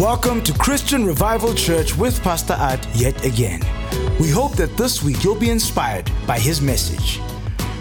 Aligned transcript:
Welcome 0.00 0.42
to 0.44 0.52
Christian 0.54 1.04
Revival 1.04 1.52
Church 1.52 1.94
with 1.94 2.22
Pastor 2.22 2.54
Art 2.54 2.86
yet 2.94 3.22
again. 3.22 3.60
We 4.18 4.30
hope 4.30 4.52
that 4.56 4.78
this 4.78 5.02
week 5.02 5.22
you'll 5.22 5.38
be 5.38 5.50
inspired 5.50 6.10
by 6.26 6.38
his 6.38 6.62
message. 6.62 7.20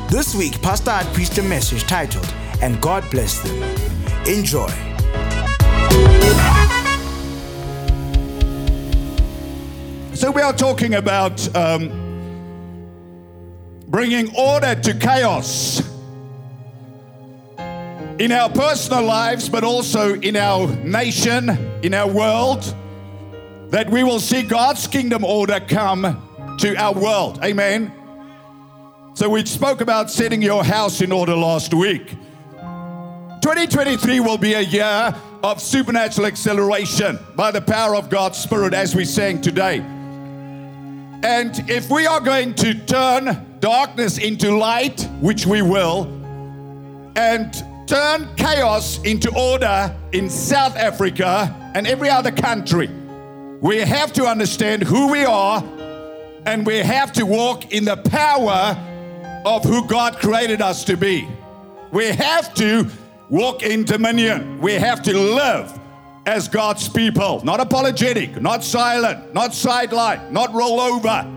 This 0.09 0.35
week, 0.35 0.61
Pastor 0.61 0.91
Art 0.91 1.05
preached 1.13 1.37
a 1.37 1.43
message 1.43 1.83
titled, 1.83 2.27
And 2.61 2.81
God 2.81 3.09
Bless 3.09 3.39
Them. 3.39 3.63
Enjoy. 4.27 4.67
So, 10.13 10.29
we 10.29 10.41
are 10.41 10.53
talking 10.53 10.95
about 10.95 11.55
um, 11.55 11.89
bringing 13.87 14.35
order 14.35 14.75
to 14.75 14.93
chaos 14.95 15.90
in 18.21 18.31
our 18.31 18.51
personal 18.51 19.03
lives, 19.03 19.49
but 19.49 19.63
also 19.63 20.13
in 20.13 20.35
our 20.35 20.67
nation, 20.83 21.49
in 21.81 21.91
our 21.95 22.07
world, 22.07 22.75
that 23.71 23.89
we 23.89 24.03
will 24.03 24.19
see 24.19 24.43
God's 24.43 24.85
kingdom 24.85 25.25
order 25.25 25.59
come 25.59 26.55
to 26.59 26.75
our 26.75 26.93
world. 26.93 27.39
Amen. 27.43 27.91
So, 29.15 29.27
we 29.27 29.43
spoke 29.45 29.81
about 29.81 30.11
setting 30.11 30.39
your 30.39 30.63
house 30.63 31.01
in 31.01 31.11
order 31.11 31.35
last 31.35 31.73
week. 31.73 32.09
2023 33.41 34.19
will 34.19 34.37
be 34.37 34.53
a 34.53 34.61
year 34.61 35.15
of 35.41 35.59
supernatural 35.59 36.27
acceleration 36.27 37.17
by 37.35 37.49
the 37.49 37.61
power 37.61 37.95
of 37.95 38.11
God's 38.11 38.37
Spirit, 38.37 38.75
as 38.75 38.95
we 38.95 39.03
sang 39.03 39.41
today. 39.41 39.79
And 41.23 41.67
if 41.67 41.89
we 41.89 42.05
are 42.05 42.19
going 42.19 42.53
to 42.55 42.75
turn 42.85 43.57
darkness 43.59 44.19
into 44.19 44.55
light, 44.55 45.09
which 45.21 45.47
we 45.47 45.63
will, 45.63 46.03
and 47.15 47.51
turn 47.91 48.25
chaos 48.37 49.01
into 49.03 49.29
order 49.37 49.93
in 50.13 50.29
South 50.29 50.77
Africa 50.77 51.53
and 51.75 51.85
every 51.85 52.09
other 52.09 52.31
country, 52.31 52.89
we 53.59 53.79
have 53.79 54.13
to 54.13 54.23
understand 54.25 54.81
who 54.81 55.11
we 55.11 55.25
are 55.25 55.61
and 56.45 56.65
we 56.65 56.77
have 56.77 57.11
to 57.11 57.25
walk 57.25 57.73
in 57.73 57.83
the 57.83 57.97
power 57.97 58.77
of 59.45 59.65
who 59.65 59.85
God 59.87 60.19
created 60.19 60.61
us 60.61 60.85
to 60.85 60.95
be. 60.95 61.27
We 61.91 62.05
have 62.05 62.53
to 62.53 62.87
walk 63.29 63.61
in 63.61 63.83
dominion. 63.83 64.61
We 64.61 64.75
have 64.75 65.03
to 65.03 65.13
live 65.13 65.77
as 66.25 66.47
God's 66.47 66.87
people, 66.87 67.43
not 67.43 67.59
apologetic, 67.59 68.41
not 68.41 68.63
silent, 68.63 69.33
not 69.33 69.53
sideline, 69.53 70.31
not 70.31 70.53
roll 70.53 70.79
over. 70.79 71.29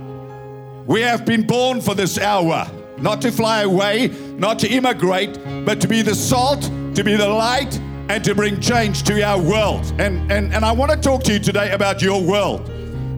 We 0.86 1.00
have 1.00 1.24
been 1.24 1.48
born 1.48 1.80
for 1.80 1.96
this 1.96 2.16
hour, 2.16 2.70
not 2.98 3.20
to 3.22 3.32
fly 3.32 3.62
away, 3.62 4.12
not 4.38 4.58
to 4.60 4.68
immigrate, 4.68 5.38
but 5.64 5.80
to 5.80 5.88
be 5.88 6.02
the 6.02 6.14
salt, 6.14 6.62
to 6.94 7.02
be 7.04 7.16
the 7.16 7.28
light, 7.28 7.78
and 8.08 8.22
to 8.24 8.34
bring 8.34 8.60
change 8.60 9.02
to 9.04 9.22
our 9.22 9.40
world. 9.40 9.84
And, 9.98 10.30
and, 10.30 10.52
and 10.52 10.64
I 10.64 10.72
want 10.72 10.92
to 10.92 10.96
talk 10.96 11.22
to 11.24 11.32
you 11.32 11.38
today 11.38 11.72
about 11.72 12.02
your 12.02 12.22
world. 12.22 12.70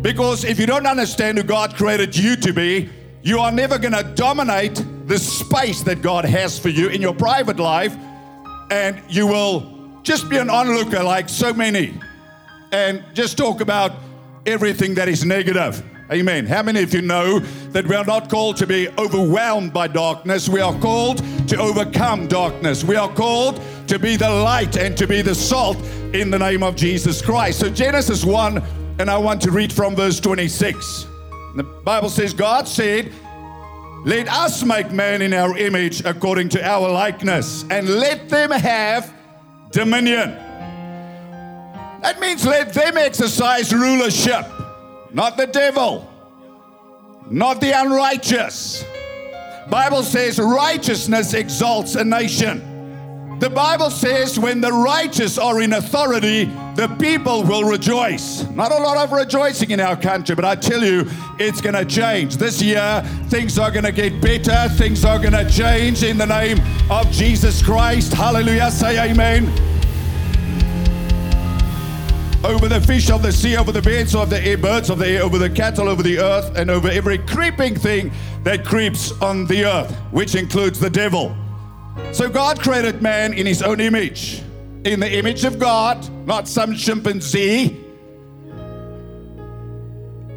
Because 0.02 0.44
if 0.44 0.60
you 0.60 0.66
don't 0.66 0.86
understand 0.86 1.38
who 1.38 1.44
God 1.44 1.74
created 1.74 2.16
you 2.16 2.36
to 2.36 2.52
be, 2.52 2.88
you 3.22 3.40
are 3.40 3.50
never 3.50 3.78
going 3.78 3.94
to 3.94 4.04
dominate 4.14 4.84
the 5.06 5.18
space 5.18 5.82
that 5.82 6.02
God 6.02 6.24
has 6.24 6.58
for 6.58 6.68
you 6.68 6.88
in 6.88 7.00
your 7.00 7.14
private 7.14 7.58
life, 7.58 7.96
and 8.70 9.02
you 9.08 9.26
will 9.26 10.00
just 10.02 10.28
be 10.28 10.36
an 10.36 10.48
onlooker 10.48 11.02
like 11.02 11.28
so 11.28 11.52
many 11.52 11.98
and 12.72 13.02
just 13.14 13.36
talk 13.36 13.60
about 13.60 13.92
everything 14.44 14.94
that 14.94 15.08
is 15.08 15.24
negative. 15.24 15.82
Amen. 16.12 16.46
How 16.46 16.62
many 16.62 16.82
of 16.82 16.94
you 16.94 17.02
know 17.02 17.40
that 17.40 17.86
we 17.86 17.96
are 17.96 18.04
not 18.04 18.30
called 18.30 18.56
to 18.58 18.66
be 18.66 18.88
overwhelmed 18.96 19.72
by 19.72 19.88
darkness? 19.88 20.48
We 20.48 20.60
are 20.60 20.78
called 20.78 21.18
to 21.48 21.58
overcome 21.58 22.28
darkness. 22.28 22.84
We 22.84 22.94
are 22.94 23.12
called 23.12 23.60
to 23.88 23.98
be 23.98 24.16
the 24.16 24.30
light 24.30 24.76
and 24.76 24.96
to 24.98 25.08
be 25.08 25.20
the 25.20 25.34
salt 25.34 25.76
in 26.14 26.30
the 26.30 26.38
name 26.38 26.62
of 26.62 26.76
Jesus 26.76 27.20
Christ. 27.20 27.58
So, 27.58 27.68
Genesis 27.68 28.24
1, 28.24 28.62
and 29.00 29.10
I 29.10 29.18
want 29.18 29.40
to 29.42 29.50
read 29.50 29.72
from 29.72 29.96
verse 29.96 30.20
26. 30.20 31.06
The 31.56 31.64
Bible 31.64 32.08
says, 32.08 32.32
God 32.32 32.68
said, 32.68 33.12
Let 34.04 34.28
us 34.28 34.62
make 34.62 34.92
man 34.92 35.22
in 35.22 35.32
our 35.32 35.58
image 35.58 36.04
according 36.04 36.50
to 36.50 36.64
our 36.64 36.88
likeness, 36.88 37.64
and 37.68 37.88
let 37.88 38.28
them 38.28 38.52
have 38.52 39.12
dominion. 39.72 40.30
That 42.02 42.20
means 42.20 42.46
let 42.46 42.72
them 42.72 42.96
exercise 42.96 43.72
rulership, 43.72 44.46
not 45.16 45.38
the 45.38 45.46
devil, 45.46 46.06
not 47.30 47.58
the 47.62 47.72
unrighteous. 47.72 48.84
Bible 49.70 50.02
says 50.02 50.38
righteousness 50.38 51.32
exalts 51.32 51.94
a 51.94 52.04
nation. 52.04 53.38
The 53.38 53.48
Bible 53.48 53.88
says 53.88 54.38
when 54.38 54.60
the 54.60 54.70
righteous 54.70 55.38
are 55.38 55.62
in 55.62 55.72
authority, 55.72 56.44
the 56.74 56.94
people 57.00 57.44
will 57.44 57.64
rejoice. 57.64 58.44
Not 58.50 58.72
a 58.72 58.76
lot 58.76 58.98
of 58.98 59.10
rejoicing 59.10 59.70
in 59.70 59.80
our 59.80 59.96
country, 59.96 60.34
but 60.34 60.44
I 60.44 60.54
tell 60.54 60.84
you, 60.84 61.06
it's 61.38 61.62
going 61.62 61.76
to 61.76 61.86
change. 61.86 62.36
This 62.36 62.60
year, 62.60 63.02
things 63.28 63.58
are 63.58 63.70
going 63.70 63.86
to 63.86 63.92
get 63.92 64.20
better. 64.20 64.68
Things 64.74 65.02
are 65.06 65.18
going 65.18 65.32
to 65.32 65.48
change 65.50 66.02
in 66.02 66.18
the 66.18 66.26
name 66.26 66.58
of 66.90 67.10
Jesus 67.10 67.62
Christ. 67.62 68.12
Hallelujah. 68.12 68.70
Say 68.70 69.10
amen 69.10 69.75
over 72.46 72.68
the 72.68 72.80
fish 72.80 73.10
of 73.10 73.22
the 73.22 73.32
sea, 73.32 73.56
over 73.56 73.72
the 73.72 73.82
birds 73.82 74.14
of 74.14 74.30
the 74.30 74.40
air, 74.40 74.56
birds 74.56 74.88
of 74.88 74.98
the 74.98 75.08
air, 75.08 75.22
over 75.22 75.36
the 75.36 75.50
cattle, 75.50 75.88
over 75.88 76.02
the 76.02 76.18
earth, 76.18 76.56
and 76.56 76.70
over 76.70 76.88
every 76.88 77.18
creeping 77.18 77.74
thing 77.74 78.12
that 78.44 78.64
creeps 78.64 79.10
on 79.20 79.46
the 79.46 79.64
earth, 79.64 79.90
which 80.12 80.36
includes 80.36 80.78
the 80.78 80.88
devil. 80.88 81.36
So 82.12 82.28
God 82.28 82.60
created 82.60 83.02
man 83.02 83.32
in 83.32 83.46
his 83.46 83.62
own 83.62 83.80
image, 83.80 84.42
in 84.84 85.00
the 85.00 85.12
image 85.12 85.44
of 85.44 85.58
God, 85.58 86.08
not 86.26 86.46
some 86.46 86.74
chimpanzee. 86.74 87.84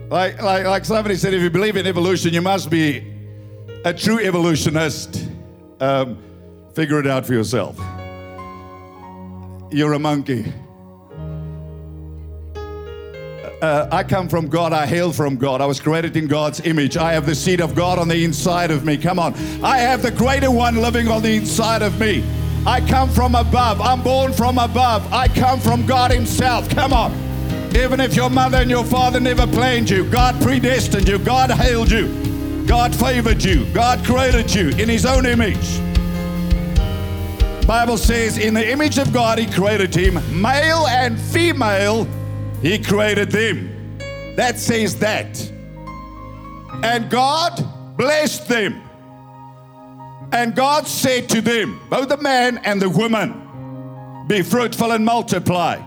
Like, 0.10 0.42
like, 0.42 0.66
like 0.66 0.86
somebody 0.86 1.16
said, 1.16 1.36
if 1.36 1.44
you 1.44 1.52
believe 1.52 1.78
in 1.78 1.86
evolution, 1.86 2.34
you 2.34 2.42
must 2.42 2.72
be 2.72 3.14
a 3.86 3.94
true 3.94 4.20
evolutionist. 4.20 5.28
Um, 5.80 6.18
figure 6.74 7.00
it 7.00 7.06
out 7.06 7.26
for 7.26 7.34
yourself. 7.34 7.78
You're 9.72 9.94
a 9.94 10.00
monkey. 10.00 10.52
Uh, 13.62 13.90
I 13.92 14.04
come 14.04 14.30
from 14.30 14.48
God. 14.48 14.72
I 14.72 14.86
hail 14.86 15.12
from 15.12 15.36
God. 15.36 15.60
I 15.60 15.66
was 15.66 15.82
created 15.82 16.16
in 16.16 16.28
God's 16.28 16.62
image. 16.62 16.96
I 16.96 17.12
have 17.14 17.26
the 17.26 17.36
seed 17.36 17.60
of 17.60 17.76
God 17.76 18.00
on 18.00 18.08
the 18.08 18.24
inside 18.24 18.72
of 18.72 18.86
me. 18.86 18.98
Come 18.98 19.20
on. 19.20 19.34
I 19.64 19.80
have 19.80 20.02
the 20.02 20.12
greater 20.12 20.50
one 20.50 20.78
living 20.78 21.10
on 21.10 21.22
the 21.22 21.36
inside 21.36 21.82
of 21.82 22.00
me. 22.00 22.24
I 22.66 22.80
come 22.80 23.10
from 23.10 23.36
above. 23.36 23.82
I'm 23.82 24.02
born 24.02 24.32
from 24.32 24.58
above. 24.58 25.12
I 25.12 25.28
come 25.28 25.60
from 25.60 25.86
God 25.86 26.12
Himself. 26.12 26.70
Come 26.70 26.94
on. 26.94 27.12
Even 27.76 28.00
if 28.00 28.16
your 28.16 28.30
mother 28.30 28.58
and 28.58 28.70
your 28.70 28.86
father 28.86 29.20
never 29.20 29.46
planned 29.46 29.90
you, 29.90 30.10
God 30.10 30.42
predestined 30.42 31.08
you, 31.08 31.20
God 31.20 31.52
hailed 31.52 31.92
you, 31.92 32.66
God 32.66 32.96
favored 32.96 33.44
you, 33.44 33.72
God 33.74 34.04
created 34.04 34.54
you 34.54 34.70
in 34.70 34.90
His 34.90 35.06
own 35.06 35.26
image. 35.26 35.80
Bible 37.68 37.98
says, 37.98 38.40
in 38.40 38.56
the 38.56 38.72
image 38.72 38.98
of 38.98 39.14
God, 39.14 39.38
He 39.38 39.46
created 39.46 39.94
him, 39.94 40.16
male 40.42 40.88
and 40.88 41.20
female 41.20 42.08
he 42.62 42.78
created 42.78 43.32
them. 43.32 43.98
That 44.36 44.60
says 44.60 45.00
that. 45.00 45.52
And 46.84 47.10
God 47.10 47.64
blessed 47.98 48.48
them. 48.48 48.82
And 50.32 50.56
God 50.56 50.88
said 50.88 51.28
to 51.30 51.42
them, 51.42 51.80
both 51.90 52.10
the 52.10 52.18
man 52.18 52.60
and 52.60 52.82
the 52.82 52.90
woman, 52.90 54.26
be 54.28 54.42
fruitful 54.44 54.92
and 54.92 55.04
multiply. 55.04 55.82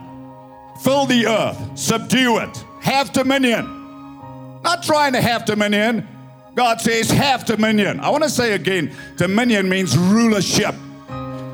Fill 0.83 1.07
the 1.07 1.27
earth, 1.27 1.79
subdue 1.79 2.39
it, 2.39 2.65
have 2.81 3.13
dominion. 3.13 4.61
Not 4.63 4.83
trying 4.83 5.13
to 5.13 5.21
have 5.21 5.45
dominion. 5.45 6.09
God 6.55 6.81
says, 6.81 7.11
have 7.11 7.45
dominion. 7.45 8.01
I 8.01 8.11
want 8.11 8.25
to 8.25 8.31
say 8.31 8.53
again, 8.55 8.95
dominion 9.17 9.69
means 9.69 9.97
rulership. 9.97 10.75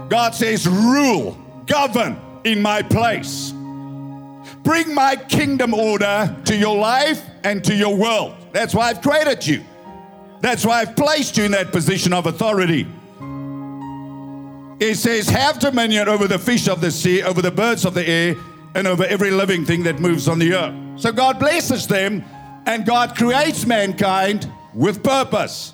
God 0.09 0.35
says, 0.35 0.67
rule, 0.67 1.37
govern 1.67 2.19
in 2.45 2.63
my 2.63 2.83
place 2.83 3.53
bring 4.69 4.95
my 4.95 5.17
kingdom 5.17 5.73
order 5.73 6.37
to 6.45 6.55
your 6.55 6.77
life 6.77 7.25
and 7.43 7.65
to 7.65 7.75
your 7.75 7.97
world. 7.97 8.35
That's 8.53 8.75
why 8.75 8.91
I've 8.91 9.01
created 9.01 9.47
you. 9.47 9.65
That's 10.43 10.67
why 10.67 10.83
I've 10.83 10.95
placed 10.95 11.39
you 11.39 11.45
in 11.45 11.53
that 11.53 11.73
position 11.73 12.13
of 12.13 12.27
authority. 12.27 12.87
It 14.79 14.97
says, 14.97 15.27
Have 15.31 15.59
dominion 15.59 16.07
over 16.07 16.29
the 16.29 16.39
fish 16.39 16.69
of 16.69 16.83
the 16.83 16.91
sea, 16.91 17.23
over 17.23 17.41
the 17.41 17.51
birds 17.51 17.87
of 17.87 17.95
the 17.95 18.07
air, 18.07 18.37
and 18.75 18.87
over 18.87 19.05
every 19.05 19.31
living 19.31 19.65
thing 19.65 19.85
that 19.85 20.01
moves 20.01 20.29
on 20.29 20.39
the 20.39 20.53
earth. 20.53 21.01
So 21.01 21.13
God 21.13 21.39
blesses 21.39 21.87
them, 21.87 22.23
and 22.67 22.85
God 22.85 23.17
creates 23.17 23.65
mankind 23.65 24.53
with 24.75 25.03
purpose. 25.03 25.73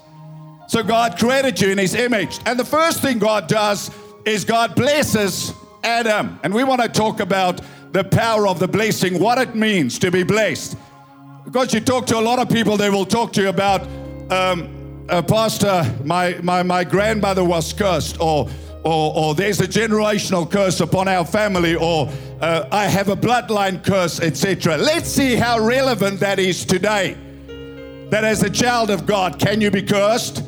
So 0.68 0.84
God 0.84 1.18
created 1.18 1.60
you 1.60 1.70
in 1.70 1.78
His 1.78 1.96
image. 1.96 2.38
And 2.46 2.60
the 2.60 2.64
first 2.64 3.02
thing 3.02 3.18
God 3.18 3.48
does 3.48 3.90
is 4.24 4.44
God 4.44 4.76
blesses 4.76 5.52
Adam. 5.82 6.38
And 6.44 6.54
we 6.54 6.62
want 6.62 6.80
to 6.80 6.88
talk 6.88 7.18
about 7.18 7.60
the 7.94 8.02
power 8.02 8.48
of 8.48 8.58
the 8.58 8.66
blessing, 8.66 9.20
what 9.20 9.38
it 9.38 9.54
means 9.54 10.00
to 10.00 10.10
be 10.10 10.24
blessed. 10.24 10.76
Because 11.44 11.72
you 11.72 11.78
talk 11.78 12.06
to 12.06 12.18
a 12.18 12.20
lot 12.20 12.40
of 12.40 12.48
people, 12.48 12.76
they 12.76 12.90
will 12.90 13.06
talk 13.06 13.32
to 13.34 13.42
you 13.42 13.48
about, 13.48 13.82
um, 14.32 15.06
uh, 15.08 15.22
Pastor, 15.22 15.84
my, 16.02 16.36
my, 16.42 16.64
my 16.64 16.82
grandmother 16.82 17.44
was 17.44 17.72
cursed, 17.72 18.20
or 18.20 18.50
or, 18.82 19.16
or 19.16 19.34
there's 19.34 19.60
a 19.60 19.66
generational 19.66 20.50
curse 20.50 20.80
upon 20.80 21.08
our 21.08 21.24
family, 21.24 21.74
or 21.74 22.10
uh, 22.42 22.68
I 22.70 22.84
have 22.84 23.08
a 23.08 23.16
bloodline 23.16 23.82
curse, 23.82 24.20
etc. 24.20 24.76
Let's 24.76 25.08
see 25.08 25.36
how 25.36 25.58
relevant 25.58 26.20
that 26.20 26.38
is 26.38 26.66
today. 26.66 27.16
That 28.10 28.24
as 28.24 28.42
a 28.42 28.50
child 28.50 28.90
of 28.90 29.06
God, 29.06 29.38
can 29.38 29.62
you 29.62 29.70
be 29.70 29.82
cursed? 29.82 30.42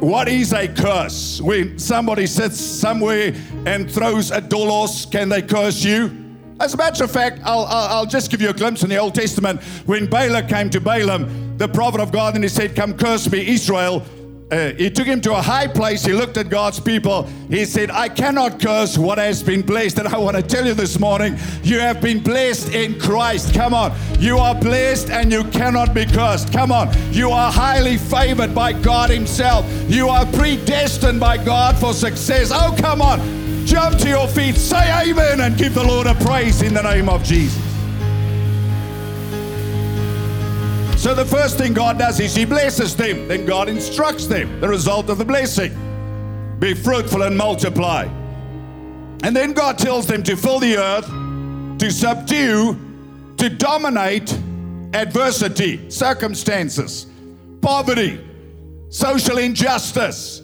What 0.00 0.28
is 0.28 0.54
a 0.54 0.68
curse? 0.68 1.42
When 1.42 1.78
somebody 1.78 2.26
sits 2.26 2.58
somewhere 2.58 3.34
and 3.66 3.90
throws 3.90 4.30
a 4.30 4.40
dolos, 4.40 5.10
can 5.10 5.28
they 5.28 5.42
curse 5.42 5.84
you? 5.84 6.23
As 6.60 6.72
a 6.72 6.76
matter 6.76 7.04
of 7.04 7.10
fact, 7.10 7.40
I'll, 7.44 7.64
I'll, 7.64 7.96
I'll, 7.96 8.06
just 8.06 8.30
give 8.30 8.40
you 8.40 8.50
a 8.50 8.54
glimpse 8.54 8.82
in 8.82 8.88
the 8.88 8.96
Old 8.96 9.14
Testament. 9.14 9.62
When 9.86 10.06
Balak 10.06 10.48
came 10.48 10.70
to 10.70 10.80
Balaam, 10.80 11.58
the 11.58 11.68
prophet 11.68 12.00
of 12.00 12.12
God, 12.12 12.34
and 12.34 12.44
he 12.44 12.48
said, 12.48 12.76
Come 12.76 12.96
curse 12.96 13.30
me, 13.30 13.46
Israel. 13.46 14.04
Uh, 14.52 14.72
he 14.74 14.90
took 14.90 15.06
him 15.06 15.20
to 15.22 15.32
a 15.32 15.40
high 15.42 15.66
place. 15.66 16.04
He 16.04 16.12
looked 16.12 16.36
at 16.36 16.48
God's 16.50 16.78
people. 16.78 17.24
He 17.48 17.64
said, 17.64 17.90
I 17.90 18.08
cannot 18.08 18.60
curse 18.60 18.96
what 18.96 19.18
has 19.18 19.42
been 19.42 19.62
blessed. 19.62 19.98
And 19.98 20.06
I 20.06 20.18
want 20.18 20.36
to 20.36 20.42
tell 20.42 20.64
you 20.64 20.74
this 20.74 21.00
morning, 21.00 21.36
you 21.62 21.80
have 21.80 22.00
been 22.00 22.22
blessed 22.22 22.72
in 22.72 23.00
Christ. 23.00 23.54
Come 23.54 23.74
on. 23.74 23.92
You 24.20 24.38
are 24.38 24.54
blessed 24.54 25.10
and 25.10 25.32
you 25.32 25.44
cannot 25.44 25.92
be 25.94 26.04
cursed. 26.06 26.52
Come 26.52 26.70
on. 26.70 26.90
You 27.10 27.30
are 27.30 27.50
highly 27.50 27.96
favored 27.96 28.54
by 28.54 28.74
God 28.74 29.10
Himself. 29.10 29.66
You 29.88 30.08
are 30.08 30.26
predestined 30.26 31.18
by 31.18 31.42
God 31.42 31.76
for 31.76 31.92
success. 31.92 32.52
Oh, 32.54 32.76
come 32.78 33.00
on. 33.00 33.43
Jump 33.64 33.98
to 33.98 34.08
your 34.08 34.28
feet, 34.28 34.56
say 34.56 35.10
amen, 35.10 35.40
and 35.40 35.56
give 35.56 35.74
the 35.74 35.84
Lord 35.84 36.06
a 36.06 36.14
praise 36.14 36.62
in 36.62 36.74
the 36.74 36.82
name 36.82 37.08
of 37.08 37.22
Jesus. 37.24 37.62
So 41.02 41.14
the 41.14 41.24
first 41.24 41.58
thing 41.58 41.74
God 41.74 41.98
does 41.98 42.20
is 42.20 42.34
He 42.34 42.44
blesses 42.44 42.96
them. 42.96 43.28
Then 43.28 43.44
God 43.44 43.68
instructs 43.68 44.26
them 44.26 44.60
the 44.60 44.68
result 44.68 45.10
of 45.10 45.18
the 45.18 45.24
blessing 45.24 45.74
be 46.64 46.72
fruitful 46.72 47.22
and 47.22 47.36
multiply. 47.36 48.04
And 49.22 49.36
then 49.36 49.52
God 49.52 49.78
tells 49.78 50.06
them 50.06 50.22
to 50.22 50.36
fill 50.36 50.58
the 50.58 50.78
earth, 50.78 51.06
to 51.78 51.90
subdue, 51.90 52.78
to 53.36 53.50
dominate 53.50 54.32
adversity, 54.94 55.90
circumstances, 55.90 57.06
poverty, 57.60 58.24
social 58.88 59.38
injustice, 59.38 60.40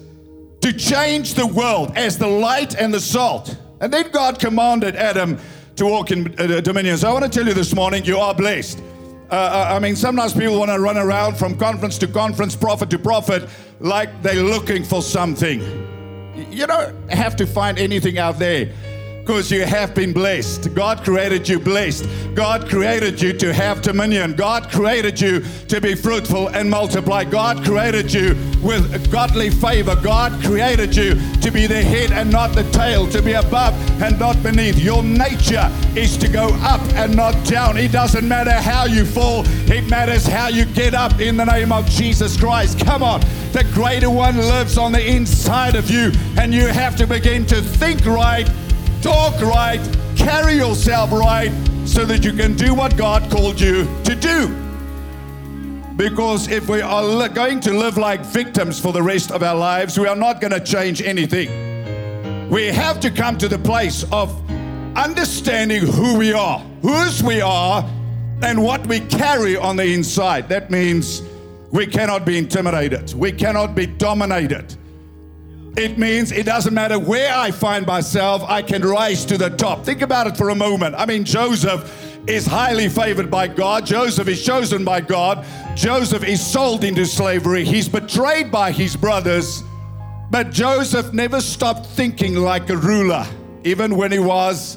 to 0.61 0.73
change 0.73 1.35
the 1.35 1.47
world 1.47 1.93
as 1.97 2.19
the 2.19 2.27
light 2.27 2.75
and 2.77 2.93
the 2.93 3.01
salt. 3.01 3.57
And 3.81 3.93
then 3.93 4.11
God 4.11 4.39
commanded 4.39 4.95
Adam 4.97 5.39
to 5.77 5.87
walk 5.87 6.11
in 6.11 6.35
uh, 6.39 6.61
dominion. 6.61 6.99
So 6.99 7.09
I 7.09 7.13
want 7.13 7.25
to 7.25 7.31
tell 7.31 7.47
you 7.47 7.55
this 7.55 7.75
morning, 7.75 8.05
you 8.05 8.19
are 8.19 8.35
blessed. 8.35 8.83
Uh, 9.31 9.35
uh, 9.35 9.75
I 9.75 9.79
mean, 9.79 9.97
sometimes 9.97 10.35
people 10.35 10.59
want 10.59 10.71
to 10.71 10.79
run 10.79 10.99
around 10.99 11.37
from 11.37 11.57
conference 11.57 11.97
to 11.99 12.09
conference, 12.09 12.57
prophet 12.57 12.91
to 12.91 12.99
prophet, 12.99 13.49
like 13.79 14.23
they're 14.23 14.43
looking 14.43 14.85
for 14.85 15.03
something. 15.03 15.61
You 16.51 16.67
don't 16.67 17.11
have 17.11 17.37
to 17.37 17.47
find 17.47 17.79
anything 17.79 18.19
out 18.19 18.39
there 18.39 18.73
because 19.31 19.53
you 19.53 19.65
have 19.65 19.95
been 19.95 20.13
blessed. 20.13 20.75
God 20.75 21.05
created 21.05 21.49
you 21.49 21.61
blessed. 21.61 22.05
God 22.35 22.69
created 22.69 23.23
you 23.23 23.33
to 23.35 23.55
have 23.55 23.81
dominion. 23.81 24.35
God 24.35 24.69
created 24.73 25.21
you 25.21 25.45
to 25.69 25.81
be 25.81 25.95
fruitful 25.95 26.49
and 26.49 26.69
multiply. 26.69 27.23
God 27.23 27.65
created 27.65 28.13
you 28.13 28.35
with 28.61 29.09
godly 29.13 29.51
favor. 29.51 29.95
God 29.95 30.33
created 30.43 30.97
you 30.97 31.15
to 31.43 31.51
be 31.53 31.69
the 31.69 31.81
head 31.81 32.11
and 32.11 32.33
not 32.33 32.57
the 32.57 32.65
tail, 32.73 33.09
to 33.11 33.23
be 33.23 33.35
above 33.35 33.73
and 34.03 34.19
not 34.19 34.43
beneath. 34.43 34.77
Your 34.81 35.05
nature 35.05 35.71
is 35.95 36.17
to 36.17 36.29
go 36.29 36.49
up 36.63 36.83
and 36.95 37.15
not 37.15 37.35
down. 37.47 37.77
It 37.77 37.93
doesn't 37.93 38.27
matter 38.27 38.51
how 38.51 38.87
you 38.87 39.05
fall, 39.05 39.45
it 39.71 39.89
matters 39.89 40.27
how 40.27 40.49
you 40.49 40.65
get 40.65 40.93
up 40.93 41.21
in 41.21 41.37
the 41.37 41.45
name 41.45 41.71
of 41.71 41.89
Jesus 41.89 42.37
Christ. 42.37 42.81
Come 42.85 43.05
on. 43.05 43.21
The 43.53 43.65
greater 43.75 44.11
one 44.11 44.37
lives 44.37 44.77
on 44.77 44.91
the 44.91 45.07
inside 45.07 45.77
of 45.77 45.89
you, 45.89 46.11
and 46.37 46.53
you 46.53 46.67
have 46.67 46.97
to 46.97 47.07
begin 47.07 47.47
to 47.47 47.61
think 47.61 48.05
right 48.07 48.51
talk 49.03 49.41
right, 49.41 49.81
carry 50.17 50.55
yourself 50.55 51.13
right, 51.13 51.53
so 51.87 52.05
that 52.05 52.25
you 52.25 52.33
can 52.33 52.55
do 52.55 52.75
what 52.75 52.97
God 52.97 53.31
called 53.31 53.61
you 53.61 53.85
to 54.05 54.15
do. 54.15 54.49
Because 55.97 56.49
if 56.49 56.69
we 56.69 56.81
are 56.81 57.29
going 57.29 57.61
to 57.61 57.73
live 57.73 57.99
like 57.99 58.25
victims 58.25 58.81
for 58.81 58.93
the 58.93 59.03
rest 59.03 59.31
of 59.31 59.43
our 59.43 59.57
lives, 59.57 59.99
we 59.99 60.07
are 60.07 60.17
not 60.17 60.41
going 60.41 60.53
to 60.53 60.61
change 60.61 61.03
anything. 61.03 61.49
We 62.49 62.67
have 62.69 63.01
to 63.01 63.11
come 63.11 63.37
to 63.39 63.49
the 63.49 63.59
place 63.59 64.05
of 64.11 64.35
understanding 64.97 65.83
who 65.83 66.17
we 66.17 66.33
are, 66.33 66.61
whose 66.83 67.23
we 67.23 67.41
are, 67.41 67.85
and 68.43 68.63
what 68.63 68.87
we 68.87 69.01
carry 69.01 69.57
on 69.57 69.77
the 69.77 69.93
inside. 69.93 70.49
That 70.49 70.71
means 70.71 71.23
we 71.71 71.87
cannot 71.87 72.25
be 72.25 72.39
intimidated, 72.39 73.13
we 73.15 73.33
cannot 73.33 73.75
be 73.75 73.87
dominated. 73.87 74.75
It 75.77 75.99
means 75.99 76.33
it 76.33 76.47
doesn't 76.47 76.75
matter 76.75 76.99
where 76.99 77.33
I 77.33 77.51
find 77.51 77.87
myself, 77.87 78.43
I 78.49 78.63
can 78.63 78.83
rise 78.83 79.25
to 79.27 79.39
the 79.39 79.51
top. 79.51 79.85
Think 79.85 80.03
about 80.03 80.27
it 80.27 80.37
for 80.37 80.49
a 80.49 80.55
moment. 80.55 80.95
I 80.97 81.07
mean, 81.07 81.25
Joseph 81.25 82.19
is 82.27 82.47
highly 82.47 82.89
favored 82.89 83.31
by 83.31 83.47
God. 83.47 83.87
Joseph 83.87 84.29
is 84.29 84.45
chosen 84.45 84.85
by 84.85 85.01
God. 85.01 85.47
Joseph 85.77 86.25
is 86.25 86.45
sold 86.45 86.85
into 86.85 87.07
slavery. 87.07 87.65
He's 87.65 87.89
betrayed 87.89 88.51
by 88.51 88.73
his 88.73 88.97
brothers. 88.97 89.63
But 90.31 90.51
Joseph 90.51 91.13
never 91.13 91.41
stopped 91.41 91.87
thinking 91.87 92.37
like 92.37 92.69
a 92.71 92.77
ruler, 92.77 93.27
even 93.65 93.97
when 93.97 94.13
he 94.13 94.19
was 94.19 94.77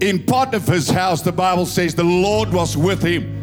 in 0.00 0.24
Potiphar's 0.24 0.90
house. 0.90 1.22
The 1.22 1.32
Bible 1.32 1.66
says 1.66 1.94
the 1.94 2.04
Lord 2.04 2.52
was 2.52 2.76
with 2.76 3.02
him. 3.02 3.38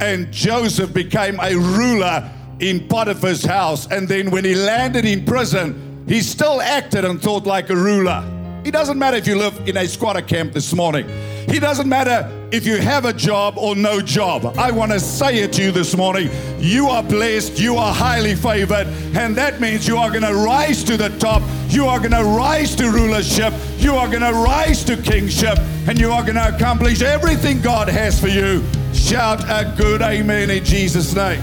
And 0.00 0.30
Joseph 0.30 0.92
became 0.92 1.38
a 1.40 1.54
ruler 1.54 2.30
in 2.60 2.86
Potiphar's 2.88 3.44
house. 3.44 3.86
And 3.90 4.08
then 4.08 4.30
when 4.30 4.44
he 4.44 4.54
landed 4.54 5.04
in 5.04 5.24
prison, 5.24 6.04
he 6.08 6.20
still 6.20 6.60
acted 6.60 7.04
and 7.04 7.20
thought 7.20 7.46
like 7.46 7.70
a 7.70 7.76
ruler. 7.76 8.24
It 8.64 8.72
doesn't 8.72 8.98
matter 8.98 9.16
if 9.16 9.28
you 9.28 9.36
live 9.36 9.68
in 9.68 9.76
a 9.76 9.86
squatter 9.86 10.20
camp 10.20 10.52
this 10.52 10.72
morning. 10.74 11.06
It 11.48 11.60
doesn't 11.60 11.88
matter 11.88 12.28
if 12.50 12.66
you 12.66 12.78
have 12.78 13.04
a 13.04 13.12
job 13.12 13.56
or 13.56 13.76
no 13.76 14.00
job. 14.00 14.44
I 14.58 14.72
want 14.72 14.90
to 14.90 14.98
say 14.98 15.38
it 15.38 15.52
to 15.52 15.62
you 15.62 15.70
this 15.70 15.96
morning. 15.96 16.30
You 16.58 16.88
are 16.88 17.02
blessed, 17.02 17.60
you 17.60 17.76
are 17.76 17.94
highly 17.94 18.34
favored, 18.34 18.88
and 19.14 19.36
that 19.36 19.60
means 19.60 19.86
you 19.86 19.96
are 19.96 20.10
going 20.10 20.24
to 20.24 20.34
rise 20.34 20.82
to 20.82 20.96
the 20.96 21.10
top. 21.20 21.42
You 21.68 21.86
are 21.86 22.00
going 22.00 22.10
to 22.10 22.24
rise 22.24 22.74
to 22.76 22.90
rulership. 22.90 23.54
You 23.78 23.94
are 23.94 24.08
going 24.08 24.22
to 24.22 24.32
rise 24.32 24.82
to 24.86 24.96
kingship, 24.96 25.58
and 25.86 25.96
you 25.96 26.10
are 26.10 26.22
going 26.22 26.34
to 26.34 26.52
accomplish 26.52 27.02
everything 27.02 27.60
God 27.60 27.88
has 27.88 28.18
for 28.18 28.28
you. 28.28 28.64
Shout 28.92 29.44
a 29.44 29.72
good 29.76 30.02
amen 30.02 30.50
in 30.50 30.64
Jesus' 30.64 31.14
name. 31.14 31.40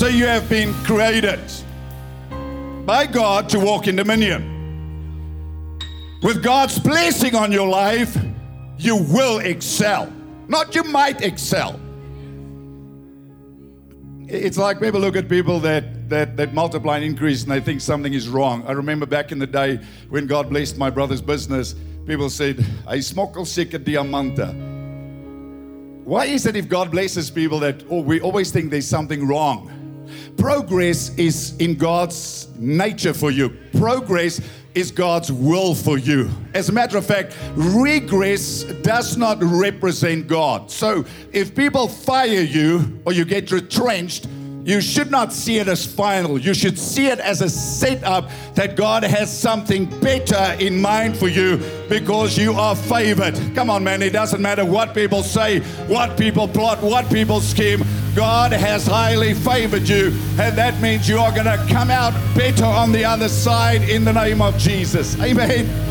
So 0.00 0.06
you 0.06 0.24
have 0.24 0.48
been 0.48 0.72
created 0.82 1.38
by 2.86 3.04
God 3.04 3.50
to 3.50 3.60
walk 3.60 3.86
in 3.86 3.96
dominion. 3.96 5.78
With 6.22 6.42
God's 6.42 6.78
blessing 6.78 7.34
on 7.34 7.52
your 7.52 7.68
life, 7.68 8.16
you 8.78 8.96
will 8.96 9.40
excel. 9.40 10.10
Not 10.48 10.74
you 10.74 10.84
might 10.84 11.20
excel. 11.20 11.78
It's 14.26 14.56
like 14.56 14.80
people 14.80 15.00
look 15.00 15.16
at 15.16 15.28
people 15.28 15.60
that, 15.60 16.08
that, 16.08 16.34
that 16.38 16.54
multiply 16.54 16.96
and 16.96 17.04
increase 17.04 17.42
and 17.42 17.52
they 17.52 17.60
think 17.60 17.82
something 17.82 18.14
is 18.14 18.26
wrong. 18.26 18.64
I 18.66 18.72
remember 18.72 19.04
back 19.04 19.32
in 19.32 19.38
the 19.38 19.46
day 19.46 19.80
when 20.08 20.26
God 20.26 20.48
blessed 20.48 20.78
my 20.78 20.88
brother's 20.88 21.20
business, 21.20 21.74
people 22.06 22.30
said, 22.30 22.64
I 22.86 23.00
smokkel 23.00 23.46
seker 23.46 23.78
diamanta. 23.78 24.54
Why 26.04 26.24
is 26.24 26.46
it 26.46 26.56
if 26.56 26.70
God 26.70 26.90
blesses 26.90 27.30
people 27.30 27.58
that 27.58 27.84
oh, 27.90 28.00
we 28.00 28.18
always 28.22 28.50
think 28.50 28.70
there's 28.70 28.88
something 28.88 29.28
wrong? 29.28 29.76
Progress 30.40 31.14
is 31.18 31.54
in 31.58 31.74
God's 31.74 32.48
nature 32.56 33.12
for 33.12 33.30
you. 33.30 33.50
Progress 33.76 34.40
is 34.74 34.90
God's 34.90 35.30
will 35.30 35.74
for 35.74 35.98
you. 35.98 36.30
As 36.54 36.70
a 36.70 36.72
matter 36.72 36.96
of 36.96 37.04
fact, 37.04 37.36
regress 37.54 38.62
does 38.82 39.18
not 39.18 39.36
represent 39.42 40.28
God. 40.28 40.70
So 40.70 41.04
if 41.32 41.54
people 41.54 41.88
fire 41.88 42.40
you 42.40 43.02
or 43.04 43.12
you 43.12 43.26
get 43.26 43.52
retrenched, 43.52 44.28
you 44.70 44.80
should 44.80 45.10
not 45.10 45.32
see 45.32 45.58
it 45.58 45.66
as 45.66 45.84
final. 45.84 46.38
You 46.38 46.54
should 46.54 46.78
see 46.78 47.08
it 47.08 47.18
as 47.18 47.42
a 47.42 47.50
setup 47.50 48.30
that 48.54 48.76
God 48.76 49.02
has 49.02 49.36
something 49.36 49.86
better 50.00 50.56
in 50.60 50.80
mind 50.80 51.16
for 51.16 51.26
you 51.26 51.56
because 51.88 52.38
you 52.38 52.52
are 52.52 52.76
favored. 52.76 53.34
Come 53.56 53.68
on, 53.68 53.82
man. 53.82 54.00
It 54.00 54.12
doesn't 54.12 54.40
matter 54.40 54.64
what 54.64 54.94
people 54.94 55.24
say, 55.24 55.58
what 55.88 56.16
people 56.16 56.46
plot, 56.46 56.80
what 56.82 57.10
people 57.10 57.40
scheme. 57.40 57.82
God 58.14 58.52
has 58.52 58.86
highly 58.86 59.34
favored 59.34 59.88
you, 59.88 60.12
and 60.38 60.56
that 60.56 60.80
means 60.80 61.08
you 61.08 61.18
are 61.18 61.32
going 61.32 61.46
to 61.46 61.64
come 61.68 61.90
out 61.90 62.12
better 62.36 62.64
on 62.64 62.92
the 62.92 63.04
other 63.04 63.28
side 63.28 63.88
in 63.88 64.04
the 64.04 64.12
name 64.12 64.40
of 64.40 64.56
Jesus. 64.56 65.18
Amen. 65.20 65.90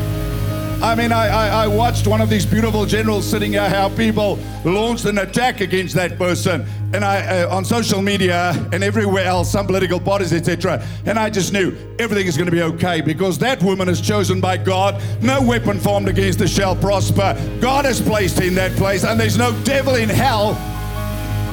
I 0.82 0.94
mean, 0.94 1.12
I, 1.12 1.28
I, 1.28 1.64
I, 1.64 1.66
watched 1.66 2.06
one 2.06 2.22
of 2.22 2.30
these 2.30 2.46
beautiful 2.46 2.86
generals 2.86 3.28
sitting 3.28 3.52
here, 3.52 3.68
how 3.68 3.90
people 3.90 4.38
launched 4.64 5.04
an 5.04 5.18
attack 5.18 5.60
against 5.60 5.94
that 5.96 6.16
person. 6.16 6.66
And 6.92 7.04
I, 7.04 7.42
uh, 7.42 7.54
on 7.54 7.64
social 7.64 8.02
media 8.02 8.50
and 8.72 8.82
everywhere 8.82 9.24
else, 9.24 9.52
some 9.52 9.66
political 9.66 10.00
parties, 10.00 10.32
etc. 10.32 10.84
And 11.06 11.18
I 11.18 11.30
just 11.30 11.52
knew 11.52 11.76
everything 11.98 12.26
is 12.26 12.36
going 12.36 12.50
to 12.50 12.52
be 12.52 12.62
okay 12.62 13.00
because 13.00 13.38
that 13.38 13.62
woman 13.62 13.88
is 13.88 14.00
chosen 14.00 14.40
by 14.40 14.56
God. 14.56 15.00
No 15.22 15.40
weapon 15.40 15.78
formed 15.78 16.08
against 16.08 16.40
her 16.40 16.48
shall 16.48 16.74
prosper. 16.74 17.36
God 17.60 17.84
has 17.84 18.00
placed 18.00 18.38
her 18.38 18.44
in 18.44 18.54
that 18.56 18.72
place, 18.72 19.04
and 19.04 19.20
there's 19.20 19.38
no 19.38 19.52
devil 19.62 19.94
in 19.94 20.08
hell 20.08 20.50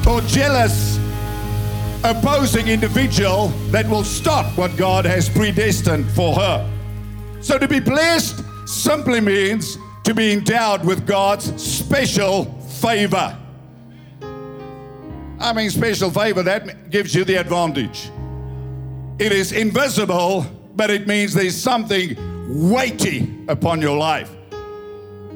or 0.08 0.20
jealous 0.22 0.98
opposing 2.04 2.68
individual 2.68 3.48
that 3.70 3.88
will 3.88 4.04
stop 4.04 4.56
what 4.56 4.76
God 4.76 5.04
has 5.04 5.28
predestined 5.28 6.08
for 6.10 6.34
her. 6.34 6.70
So 7.40 7.58
to 7.58 7.68
be 7.68 7.80
blessed 7.80 8.42
simply 8.66 9.20
means 9.20 9.78
to 10.04 10.14
be 10.14 10.32
endowed 10.32 10.84
with 10.84 11.06
God's 11.06 11.62
special 11.62 12.44
favor. 12.80 13.36
I 15.40 15.52
mean, 15.52 15.70
special 15.70 16.10
favor, 16.10 16.42
that 16.42 16.90
gives 16.90 17.14
you 17.14 17.24
the 17.24 17.36
advantage. 17.36 18.10
It 19.18 19.32
is 19.32 19.52
invisible, 19.52 20.46
but 20.74 20.90
it 20.90 21.06
means 21.06 21.34
there's 21.34 21.56
something 21.56 22.16
weighty 22.70 23.44
upon 23.48 23.80
your 23.80 23.96
life. 23.96 24.30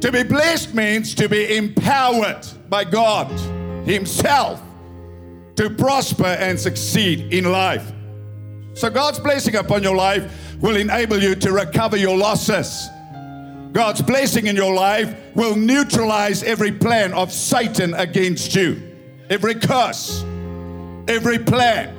To 0.00 0.11
be 0.11 0.23
blessed 0.25 0.75
means 0.75 1.14
to 1.14 1.28
be 1.28 1.56
empowered 1.56 2.47
by 2.68 2.85
God 2.85 3.30
Himself 3.87 4.61
to 5.56 5.71
prosper 5.71 6.25
and 6.25 6.59
succeed 6.59 7.32
in 7.32 7.44
life. 7.44 7.92
So, 8.75 8.88
God's 8.88 9.21
blessing 9.21 9.56
upon 9.56 9.82
your 9.82 9.97
life 9.97 10.56
will 10.61 10.76
enable 10.76 11.18
you 11.23 11.35
to 11.37 11.52
recover 11.52 11.97
your 11.97 12.16
losses. 12.16 12.88
God's 13.73 14.02
blessing 14.02 14.47
in 14.47 14.56
your 14.56 14.75
life 14.75 15.14
will 15.35 15.56
neutralize 15.56 16.42
every 16.42 16.73
plan 16.73 17.12
of 17.12 17.32
Satan 17.32 17.94
against 17.94 18.54
you, 18.54 18.91
every 19.31 19.55
curse, 19.55 20.23
every 21.09 21.38
plan. 21.38 21.99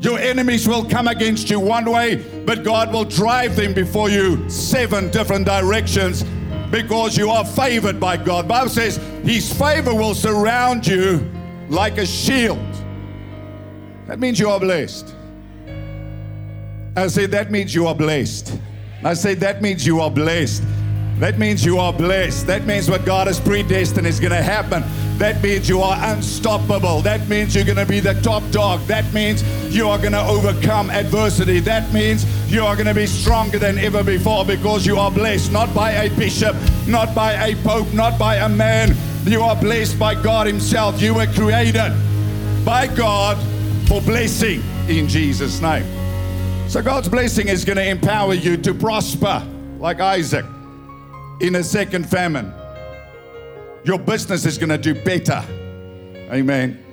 Your 0.00 0.18
enemies 0.18 0.66
will 0.66 0.84
come 0.84 1.08
against 1.08 1.50
you 1.50 1.60
one 1.60 1.84
way, 1.90 2.16
but 2.46 2.64
God 2.64 2.92
will 2.92 3.04
drive 3.04 3.54
them 3.54 3.74
before 3.74 4.08
you 4.08 4.48
seven 4.48 5.10
different 5.10 5.44
directions 5.44 6.24
because 6.70 7.18
you 7.18 7.28
are 7.28 7.44
favored 7.44 8.00
by 8.00 8.16
God. 8.16 8.48
Bible 8.48 8.70
says 8.70 8.96
his 9.24 9.52
favor 9.52 9.94
will 9.94 10.14
surround 10.14 10.86
you 10.86 11.30
like 11.68 11.98
a 11.98 12.06
shield. 12.06 12.58
That 14.06 14.18
means 14.18 14.40
you 14.40 14.48
are 14.48 14.58
blessed. 14.58 15.14
I 16.96 17.06
say 17.08 17.26
that 17.26 17.50
means 17.50 17.74
you 17.74 17.86
are 17.86 17.94
blessed. 17.94 18.58
I 19.04 19.14
say 19.14 19.34
that 19.34 19.62
means 19.62 19.86
you 19.86 20.00
are 20.00 20.10
blessed. 20.10 20.62
That 21.20 21.38
means 21.38 21.62
you 21.62 21.78
are 21.78 21.92
blessed. 21.92 22.46
That 22.46 22.64
means 22.64 22.88
what 22.88 23.04
God 23.04 23.26
has 23.26 23.38
predestined 23.38 24.06
is 24.06 24.18
going 24.18 24.32
to 24.32 24.42
happen. 24.42 24.82
That 25.18 25.42
means 25.42 25.68
you 25.68 25.82
are 25.82 26.14
unstoppable. 26.14 27.02
That 27.02 27.28
means 27.28 27.54
you're 27.54 27.66
going 27.66 27.76
to 27.76 27.84
be 27.84 28.00
the 28.00 28.14
top 28.22 28.42
dog. 28.50 28.80
That 28.86 29.12
means 29.12 29.44
you 29.68 29.86
are 29.86 29.98
going 29.98 30.14
to 30.14 30.22
overcome 30.22 30.88
adversity. 30.88 31.60
That 31.60 31.92
means 31.92 32.24
you 32.50 32.64
are 32.64 32.74
going 32.74 32.86
to 32.86 32.94
be 32.94 33.04
stronger 33.04 33.58
than 33.58 33.76
ever 33.76 34.02
before 34.02 34.46
because 34.46 34.86
you 34.86 34.96
are 34.96 35.10
blessed 35.10 35.52
not 35.52 35.74
by 35.74 35.90
a 35.90 36.08
bishop, 36.16 36.56
not 36.88 37.14
by 37.14 37.32
a 37.34 37.54
pope, 37.56 37.92
not 37.92 38.18
by 38.18 38.36
a 38.36 38.48
man. 38.48 38.96
You 39.26 39.42
are 39.42 39.56
blessed 39.56 39.98
by 39.98 40.14
God 40.14 40.46
Himself. 40.46 41.02
You 41.02 41.12
were 41.12 41.26
created 41.26 41.92
by 42.64 42.86
God 42.86 43.36
for 43.86 44.00
blessing 44.00 44.62
in 44.88 45.06
Jesus' 45.06 45.60
name. 45.60 45.84
So 46.66 46.80
God's 46.80 47.10
blessing 47.10 47.48
is 47.48 47.62
going 47.66 47.76
to 47.76 47.86
empower 47.86 48.32
you 48.32 48.56
to 48.56 48.72
prosper 48.72 49.46
like 49.78 50.00
Isaac 50.00 50.46
in 51.40 51.56
a 51.56 51.64
second 51.64 52.08
famine. 52.08 52.52
Your 53.84 53.98
business 53.98 54.44
is 54.44 54.58
going 54.58 54.68
to 54.68 54.78
do 54.78 54.94
better. 54.94 55.42
Amen. 56.30 56.84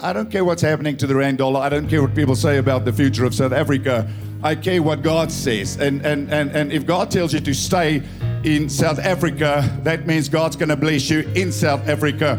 I 0.00 0.12
don't 0.12 0.30
care 0.30 0.44
what's 0.44 0.62
happening 0.62 0.96
to 0.96 1.06
the 1.06 1.14
rand 1.14 1.38
dollar. 1.38 1.60
I 1.60 1.68
don't 1.68 1.88
care 1.88 2.02
what 2.02 2.14
people 2.14 2.34
say 2.34 2.58
about 2.58 2.84
the 2.84 2.92
future 2.92 3.24
of 3.24 3.34
South 3.34 3.52
Africa. 3.52 4.10
I 4.42 4.56
care 4.56 4.82
what 4.82 5.02
God 5.02 5.30
says. 5.30 5.76
And, 5.76 6.04
and, 6.04 6.32
and, 6.32 6.50
and 6.50 6.72
if 6.72 6.84
God 6.84 7.10
tells 7.10 7.32
you 7.32 7.40
to 7.40 7.54
stay 7.54 8.02
in 8.42 8.68
South 8.68 8.98
Africa, 8.98 9.62
that 9.84 10.06
means 10.06 10.28
God's 10.28 10.56
going 10.56 10.70
to 10.70 10.76
bless 10.76 11.08
you 11.08 11.20
in 11.36 11.52
South 11.52 11.86
Africa 11.88 12.36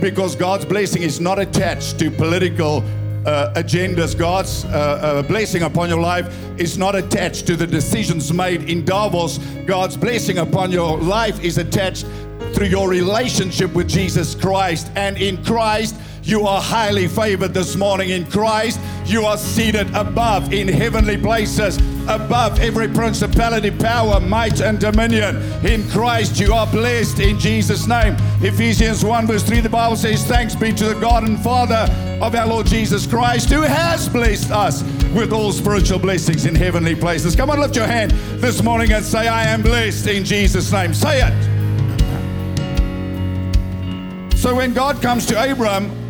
because 0.00 0.36
God's 0.36 0.66
blessing 0.66 1.02
is 1.02 1.20
not 1.20 1.38
attached 1.38 1.98
to 2.00 2.10
political 2.10 2.84
uh, 3.26 3.52
agendas. 3.54 4.16
God's 4.16 4.64
uh, 4.64 4.68
uh, 4.68 5.22
blessing 5.22 5.62
upon 5.62 5.88
your 5.88 6.00
life 6.00 6.26
is 6.58 6.78
not 6.78 6.94
attached 6.94 7.46
to 7.48 7.56
the 7.56 7.66
decisions 7.66 8.32
made 8.32 8.70
in 8.70 8.84
Davos. 8.84 9.38
God's 9.66 9.96
blessing 9.96 10.38
upon 10.38 10.70
your 10.70 10.96
life 10.98 11.42
is 11.42 11.58
attached 11.58 12.06
through 12.54 12.68
your 12.68 12.88
relationship 12.88 13.74
with 13.74 13.88
Jesus 13.88 14.34
Christ. 14.34 14.90
And 14.94 15.18
in 15.18 15.42
Christ, 15.44 15.96
you 16.26 16.44
are 16.44 16.60
highly 16.60 17.06
favored 17.06 17.54
this 17.54 17.76
morning 17.76 18.10
in 18.10 18.26
Christ. 18.26 18.80
You 19.04 19.24
are 19.26 19.38
seated 19.38 19.94
above 19.94 20.52
in 20.52 20.66
heavenly 20.66 21.16
places, 21.16 21.76
above 22.08 22.58
every 22.58 22.88
principality, 22.88 23.70
power, 23.70 24.18
might, 24.18 24.60
and 24.60 24.80
dominion. 24.80 25.36
In 25.64 25.88
Christ, 25.88 26.40
you 26.40 26.52
are 26.52 26.66
blessed 26.66 27.20
in 27.20 27.38
Jesus' 27.38 27.86
name. 27.86 28.16
Ephesians 28.42 29.04
1, 29.04 29.26
verse 29.28 29.44
3, 29.44 29.60
the 29.60 29.68
Bible 29.68 29.94
says, 29.94 30.24
Thanks 30.26 30.56
be 30.56 30.72
to 30.72 30.86
the 30.86 31.00
God 31.00 31.22
and 31.22 31.40
Father 31.40 31.86
of 32.20 32.34
our 32.34 32.46
Lord 32.48 32.66
Jesus 32.66 33.06
Christ, 33.06 33.48
who 33.48 33.60
has 33.60 34.08
blessed 34.08 34.50
us 34.50 34.82
with 35.14 35.32
all 35.32 35.52
spiritual 35.52 36.00
blessings 36.00 36.44
in 36.44 36.56
heavenly 36.56 36.96
places. 36.96 37.36
Come 37.36 37.50
on, 37.50 37.60
lift 37.60 37.76
your 37.76 37.86
hand 37.86 38.10
this 38.40 38.64
morning 38.64 38.90
and 38.92 39.04
say, 39.04 39.28
I 39.28 39.44
am 39.44 39.62
blessed 39.62 40.08
in 40.08 40.24
Jesus' 40.24 40.72
name. 40.72 40.92
Say 40.92 41.20
it. 41.22 41.56
So 44.36 44.56
when 44.56 44.74
God 44.74 45.00
comes 45.00 45.24
to 45.26 45.52
Abram, 45.52 46.05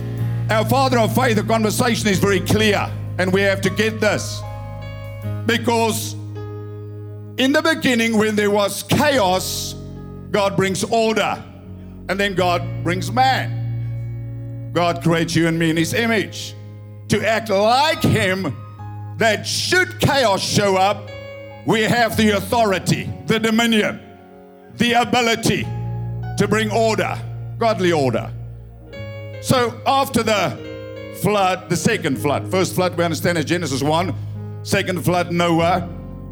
our 0.50 0.64
father 0.64 0.98
of 0.98 1.14
faith, 1.14 1.36
the 1.36 1.42
conversation 1.42 2.08
is 2.08 2.18
very 2.18 2.40
clear, 2.40 2.88
and 3.18 3.32
we 3.32 3.40
have 3.42 3.60
to 3.62 3.70
get 3.70 4.00
this. 4.00 4.40
Because 5.44 6.14
in 7.38 7.52
the 7.52 7.62
beginning, 7.62 8.16
when 8.16 8.36
there 8.36 8.50
was 8.50 8.84
chaos, 8.84 9.74
God 10.30 10.56
brings 10.56 10.84
order, 10.84 11.42
and 12.08 12.20
then 12.20 12.34
God 12.34 12.62
brings 12.84 13.10
man. 13.10 14.70
God 14.72 15.02
creates 15.02 15.34
you 15.34 15.48
and 15.48 15.58
me 15.58 15.70
in 15.70 15.76
his 15.76 15.94
image 15.94 16.54
to 17.08 17.26
act 17.26 17.50
like 17.50 18.02
him, 18.02 18.54
that 19.18 19.46
should 19.46 19.98
chaos 20.00 20.42
show 20.42 20.76
up, 20.76 21.10
we 21.66 21.82
have 21.82 22.16
the 22.16 22.36
authority, 22.36 23.10
the 23.26 23.40
dominion, 23.40 24.00
the 24.74 24.92
ability 24.92 25.62
to 26.38 26.46
bring 26.48 26.70
order, 26.70 27.18
godly 27.58 27.92
order. 27.92 28.30
So 29.46 29.80
after 29.86 30.24
the 30.24 31.14
flood, 31.22 31.70
the 31.70 31.76
second 31.76 32.18
flood, 32.18 32.50
first 32.50 32.74
flood 32.74 32.98
we 32.98 33.04
understand 33.04 33.38
is 33.38 33.44
Genesis 33.44 33.80
1, 33.80 34.12
second 34.64 35.04
flood, 35.04 35.30
Noah, 35.30 35.82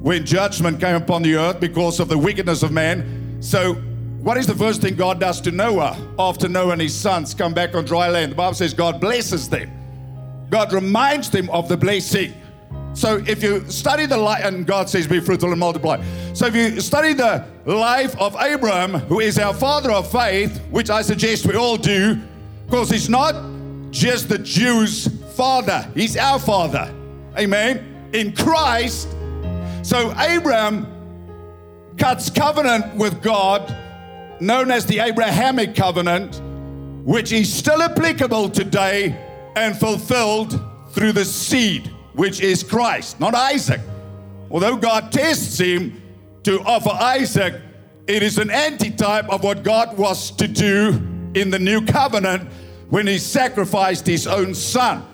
when 0.00 0.26
judgment 0.26 0.80
came 0.80 0.97
upon 0.97 1.23
the 1.23 1.37
earth 1.37 1.61
because 1.61 2.00
of 2.00 2.09
the 2.09 2.18
wickedness 2.18 2.64
of 2.64 2.73
man. 2.73 3.40
So 3.40 3.75
what 3.75 4.37
is 4.37 4.49
the 4.49 4.54
first 4.56 4.83
thing 4.83 4.97
God 4.97 5.21
does 5.21 5.40
to 5.42 5.52
Noah 5.52 5.97
after 6.18 6.49
Noah 6.49 6.73
and 6.73 6.83
his 6.83 6.92
sons 6.92 7.35
come 7.35 7.54
back 7.54 7.76
on 7.76 7.85
dry 7.85 8.09
land? 8.09 8.33
The 8.33 8.37
Bible 8.37 8.54
says 8.54 8.75
God 8.75 9.00
blesses 9.00 9.49
them. 9.49 9.71
God 10.50 10.73
reminds 10.73 11.30
them 11.30 11.49
of 11.50 11.68
the 11.68 11.76
blessing. 11.76 12.35
So 12.94 13.23
if 13.28 13.44
you 13.44 13.64
study 13.71 14.06
the 14.06 14.16
life, 14.16 14.44
and 14.44 14.66
God 14.66 14.90
says, 14.90 15.06
be 15.06 15.21
fruitful 15.21 15.52
and 15.52 15.61
multiply. 15.61 16.02
So 16.33 16.47
if 16.47 16.56
you 16.56 16.80
study 16.80 17.12
the 17.12 17.47
life 17.64 18.18
of 18.18 18.35
Abraham, 18.40 18.94
who 18.94 19.21
is 19.21 19.38
our 19.38 19.54
father 19.54 19.92
of 19.92 20.11
faith, 20.11 20.59
which 20.73 20.90
I 20.90 21.02
suggest 21.02 21.47
we 21.47 21.54
all 21.54 21.76
do, 21.76 22.21
because 22.74 22.90
he's 22.90 23.08
not 23.08 23.36
just 23.92 24.28
the 24.28 24.36
Jews' 24.36 25.06
father, 25.36 25.88
he's 25.94 26.16
our 26.16 26.40
father. 26.40 26.92
Amen. 27.38 28.10
In 28.12 28.34
Christ. 28.34 29.10
So 29.82 30.12
Abraham 30.18 30.84
cuts 31.96 32.30
covenant 32.30 32.96
with 32.96 33.22
God, 33.22 33.72
known 34.40 34.72
as 34.72 34.86
the 34.86 34.98
Abrahamic 34.98 35.76
covenant, 35.76 36.40
which 37.06 37.30
is 37.30 37.54
still 37.54 37.80
applicable 37.80 38.48
today 38.48 39.16
and 39.54 39.78
fulfilled 39.78 40.60
through 40.90 41.12
the 41.12 41.24
seed, 41.24 41.92
which 42.14 42.40
is 42.40 42.64
Christ, 42.64 43.20
not 43.20 43.36
Isaac. 43.36 43.82
Although 44.50 44.78
God 44.78 45.12
tests 45.12 45.58
him 45.58 46.02
to 46.42 46.58
offer 46.62 46.90
Isaac, 46.90 47.54
it 48.08 48.24
is 48.24 48.38
an 48.38 48.50
antitype 48.50 49.28
of 49.28 49.44
what 49.44 49.62
God 49.62 49.96
was 49.96 50.32
to 50.32 50.48
do 50.48 51.00
in 51.36 51.50
the 51.50 51.58
new 51.60 51.80
covenant 51.86 52.48
when 52.90 53.06
he 53.06 53.18
sacrificed 53.18 54.06
his 54.06 54.26
own 54.26 54.54
son. 54.54 55.04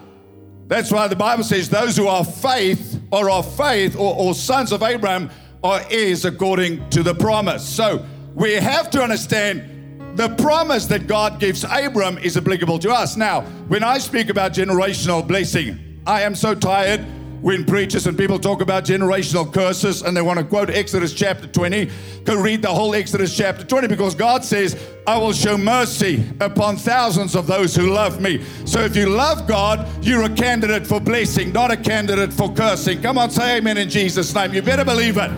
That's 0.67 0.93
why 0.93 1.09
the 1.09 1.17
Bible 1.17 1.43
says 1.43 1.69
those 1.69 1.97
who 1.97 2.07
are 2.07 2.25
faith 2.25 3.01
or 3.11 3.31
of 3.31 3.57
faith 3.57 3.97
or, 3.97 4.15
or 4.15 4.35
sons 4.35 4.71
of 4.73 4.83
Abraham 4.83 5.31
are 5.65 5.83
heirs 5.91 6.25
according 6.25 6.89
to 6.91 7.03
the 7.03 7.15
promise. 7.15 7.69
So 7.69 8.07
we 8.35 8.53
have 8.55 8.91
to 8.91 9.03
understand 9.03 10.17
the 10.17 10.29
promise 10.37 10.87
that 10.87 11.07
God 11.07 11.41
gives 11.41 11.65
Abram 11.65 12.19
is 12.19 12.37
applicable 12.37 12.79
to 12.81 12.93
us. 12.93 13.17
Now, 13.17 13.43
when 13.69 13.83
I 13.83 13.99
speak 13.99 14.29
about 14.29 14.53
generational 14.53 15.27
blessing, 15.27 16.01
I 16.07 16.23
am 16.23 16.35
so 16.35 16.55
tired 16.55 17.05
when 17.41 17.65
preachers 17.65 18.07
and 18.07 18.19
people 18.19 18.39
talk 18.39 18.61
about 18.61 18.85
generational 18.85 19.51
curses 19.53 20.03
and 20.03 20.15
they 20.17 20.21
want 20.21 20.39
to 20.39 20.45
quote 20.45 20.69
Exodus 20.69 21.15
chapter 21.15 21.47
20, 21.47 21.91
go 22.25 22.41
read 22.41 22.61
the 22.61 22.69
whole 22.69 22.95
Exodus 22.95 23.35
chapter 23.35 23.65
20 23.65 23.89
because 23.89 24.15
God 24.15 24.45
says, 24.45 24.77
I 25.07 25.17
will 25.17 25.33
show 25.33 25.57
mercy 25.57 26.25
upon 26.41 26.77
thousands 26.77 27.35
of 27.35 27.47
those 27.47 27.75
who 27.75 27.93
love 27.93 28.21
me. 28.21 28.45
So 28.67 28.81
if 28.81 28.95
you 28.95 29.09
love 29.09 29.47
God, 29.47 29.89
you're 30.05 30.25
a 30.25 30.35
candidate 30.35 30.87
for 30.87 31.01
blessing, 31.01 31.53
not 31.53 31.71
a 31.71 31.77
candidate 31.77 32.33
for 32.33 32.53
cursing. 32.53 33.01
Come 33.01 33.17
on, 33.17 33.31
say 33.31 33.57
amen 33.57 33.79
in 33.79 33.89
Jesus' 33.89 34.35
name. 34.35 34.53
You 34.53 34.61
better 34.61 34.85
believe 34.85 35.17
it. 35.17 35.31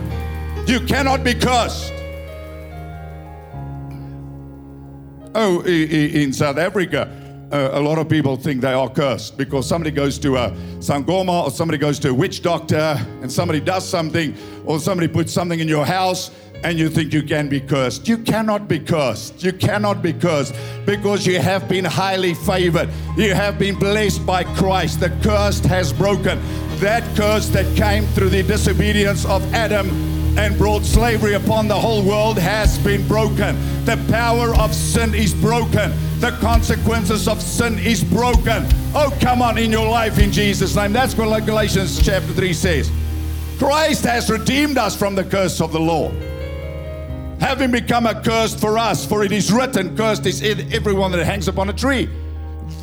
You 0.69 0.81
cannot 0.81 1.23
be 1.23 1.35
cursed. 1.35 1.93
Oh, 5.35 5.63
in 5.65 6.33
South 6.33 6.59
Africa, 6.59 7.22
uh, 7.53 7.71
a 7.73 7.81
lot 7.81 7.99
of 7.99 8.09
people 8.09 8.37
think 8.37 8.61
they 8.61 8.73
are 8.73 8.89
cursed 8.89 9.37
because 9.37 9.69
somebody 9.69 9.91
goes 9.91 10.19
to 10.19 10.37
a 10.37 10.51
sangoma 10.79 11.45
or 11.45 11.51
somebody 11.51 11.79
goes 11.79 11.99
to 11.99 12.09
a 12.09 12.15
witch 12.15 12.43
doctor 12.43 12.97
and 13.21 13.31
somebody 13.31 13.61
does 13.61 13.87
something 13.87 14.35
or 14.65 14.81
somebody 14.81 15.07
puts 15.07 15.33
something 15.33 15.61
in 15.61 15.69
your 15.69 15.85
house 15.85 16.31
and 16.65 16.79
you 16.79 16.89
think 16.89 17.13
you 17.13 17.23
can 17.23 17.49
be 17.49 17.61
cursed. 17.61 18.07
You 18.07 18.19
cannot 18.19 18.69
be 18.69 18.79
cursed. 18.79 19.43
You 19.43 19.53
cannot 19.53 20.01
be 20.01 20.13
cursed 20.13 20.55
because 20.87 21.27
you 21.27 21.41
have 21.41 21.69
been 21.69 21.85
highly 21.85 22.35
favored. 22.35 22.89
You 23.17 23.35
have 23.35 23.59
been 23.59 23.77
blessed 23.77 24.25
by 24.25 24.45
Christ. 24.45 25.01
The 25.01 25.11
curse 25.23 25.59
has 25.61 25.93
broken. 25.93 26.41
That 26.77 27.03
curse 27.17 27.49
that 27.49 27.77
came 27.77 28.05
through 28.07 28.31
the 28.31 28.43
disobedience 28.43 29.25
of 29.25 29.43
Adam 29.53 30.12
and 30.39 30.57
brought 30.57 30.85
slavery 30.85 31.35
upon 31.35 31.69
the 31.69 31.79
whole 31.79 32.03
world 32.03 32.39
has 32.39 32.79
been 32.79 33.07
broken. 33.07 33.57
The 33.85 34.03
power 34.11 34.55
of 34.57 34.75
sin 34.75 35.15
is 35.15 35.35
broken. 35.35 35.93
The 36.21 36.37
consequences 36.41 37.29
of 37.29 37.43
sin 37.43 37.79
is 37.79 38.03
broken. 38.05 38.67
Oh, 38.95 39.17
come 39.21 39.43
on 39.43 39.59
in 39.59 39.71
your 39.71 39.89
life 39.89 40.19
in 40.19 40.33
Jesus' 40.33 40.77
name. 40.77 40.93
That's 40.93 41.17
what 41.17 41.45
Galatians 41.45 42.03
chapter 42.03 42.33
3 42.33 42.53
says. 42.53 42.91
Christ 43.59 44.05
has 44.05 44.31
redeemed 44.31 44.79
us 44.79 44.97
from 44.97 45.15
the 45.15 45.25
curse 45.25 45.61
of 45.61 45.73
the 45.73 45.81
law 45.81 46.11
having 47.43 47.73
become 47.73 48.07
a 48.07 48.15
curse 48.23 48.55
for 48.55 48.79
us, 48.79 49.05
for 49.05 49.25
it 49.25 49.33
is 49.33 49.53
written, 49.53 49.97
Cursed 49.97 50.25
is 50.27 50.43
everyone 50.73 51.11
that 51.11 51.25
hangs 51.25 51.49
upon 51.49 51.69
a 51.69 51.73
tree. 51.73 52.09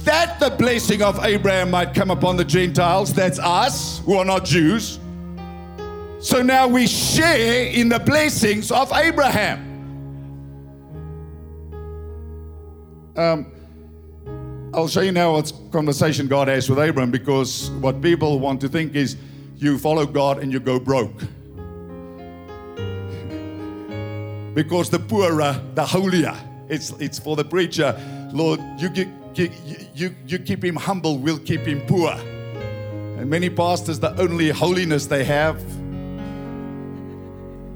That 0.04 0.38
the 0.42 0.50
blessing 0.50 1.02
of 1.02 1.24
Abraham 1.24 1.72
might 1.72 1.94
come 1.94 2.12
upon 2.12 2.36
the 2.36 2.44
Gentiles, 2.44 3.14
that's 3.14 3.40
us 3.40 4.00
who 4.00 4.18
are 4.18 4.26
not 4.26 4.44
Jews. 4.44 5.00
So 6.20 6.42
now 6.42 6.68
we 6.68 6.86
share 6.86 7.68
in 7.68 7.88
the 7.88 7.98
blessings 7.98 8.72
of 8.72 8.92
Abraham. 8.92 9.68
Um, 13.16 13.54
I'll 14.74 14.90
show 14.90 15.00
you 15.00 15.14
now 15.14 15.34
what 15.34 15.54
conversation 15.72 16.28
God 16.28 16.50
has 16.50 16.70
with 16.70 16.78
Abraham 16.78 17.10
because 17.10 17.72
what 17.72 18.02
people 18.02 18.38
want 18.40 18.60
to 18.62 18.68
think 18.68 18.96
is 18.96 19.16
you 19.56 19.78
follow 19.78 20.06
God 20.06 20.40
and 20.40 20.52
you 20.52 20.60
go 20.60 20.78
broke 20.78 21.18
because 24.54 24.90
the 24.90 25.00
poorer, 25.00 25.62
the 25.76 25.86
holier. 25.86 26.36
It's, 26.68 26.90
it's 27.00 27.18
for 27.18 27.38
the 27.38 27.46
preacher. 27.46 27.98
Lord, 28.34 28.60
you, 28.78 28.90
you, 29.36 29.52
you, 29.96 30.14
you 30.28 30.40
keep 30.40 30.66
him 30.66 30.76
humble, 30.76 31.18
we'll 31.18 31.40
keep 31.40 31.62
him 31.62 31.80
poor. 31.88 32.12
And 32.12 33.30
many 33.30 33.50
pastors, 33.50 34.02
the 34.02 34.14
only 34.22 34.50
holiness 34.50 35.06
they 35.06 35.24
have 35.24 35.64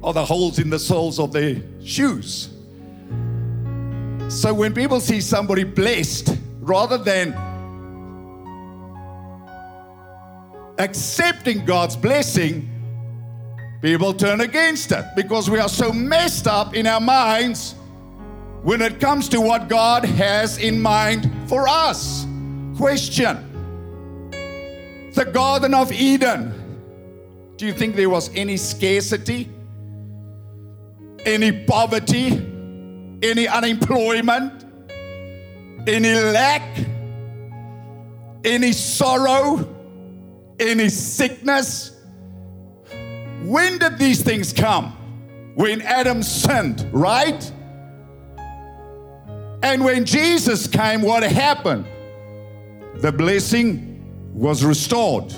are 0.04 0.14
the 0.14 0.26
holes 0.26 0.60
in 0.60 0.70
the 0.70 0.80
soles 0.80 1.20
of 1.20 1.32
their 1.32 1.62
shoes. 1.84 2.50
So 4.30 4.54
when 4.54 4.74
people 4.74 5.00
see 5.00 5.22
somebody 5.22 5.64
blessed, 5.64 6.38
rather 6.60 6.98
than 6.98 7.34
accepting 10.78 11.66
God's 11.66 11.96
blessing, 11.96 12.70
people 13.82 14.14
turn 14.14 14.42
against 14.42 14.92
it 14.92 15.06
because 15.16 15.50
we 15.50 15.60
are 15.60 15.70
so 15.70 15.92
messed 15.92 16.48
up 16.48 16.74
in 16.76 16.88
our 16.88 17.02
minds 17.02 17.76
when 18.64 18.82
it 18.82 19.00
comes 19.00 19.30
to 19.30 19.42
what 19.42 19.68
God 19.68 20.06
has 20.06 20.58
in 20.58 20.82
mind 20.82 21.32
for 21.48 21.68
us. 21.68 22.26
Question 22.78 23.38
The 25.14 25.26
Garden 25.26 25.74
of 25.74 25.92
Eden. 25.92 26.60
Do 27.58 27.68
you 27.68 27.74
think 27.74 27.96
there 27.96 28.10
was 28.10 28.34
any 28.36 28.58
scarcity, 28.58 29.50
any 31.26 31.52
poverty, 31.66 32.28
any 33.22 33.48
unemployment, 33.48 34.66
any 35.88 36.14
lack, 36.14 36.78
any 38.44 38.72
sorrow, 38.72 39.68
any 40.60 40.90
sickness? 40.90 42.02
When 43.44 43.78
did 43.78 43.98
these 43.98 44.22
things 44.22 44.54
come? 44.54 44.92
When 45.56 45.82
Adam 45.82 46.24
sinned, 46.24 46.88
right? 46.92 47.52
And 49.62 49.84
when 49.84 50.06
Jesus 50.06 50.68
came, 50.68 51.02
what 51.02 51.24
happened? 51.24 51.86
The 52.96 53.12
blessing 53.12 54.32
was 54.34 54.64
restored. 54.64 55.34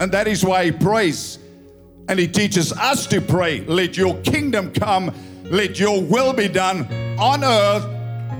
And 0.00 0.12
that 0.12 0.28
is 0.28 0.44
why 0.44 0.66
he 0.66 0.72
prays. 0.72 1.38
And 2.08 2.18
he 2.18 2.26
teaches 2.26 2.72
us 2.72 3.06
to 3.08 3.20
pray, 3.20 3.60
let 3.60 3.96
your 3.96 4.16
kingdom 4.22 4.72
come, 4.72 5.14
let 5.44 5.78
your 5.78 6.02
will 6.02 6.32
be 6.32 6.48
done 6.48 6.86
on 7.18 7.44
earth 7.44 7.84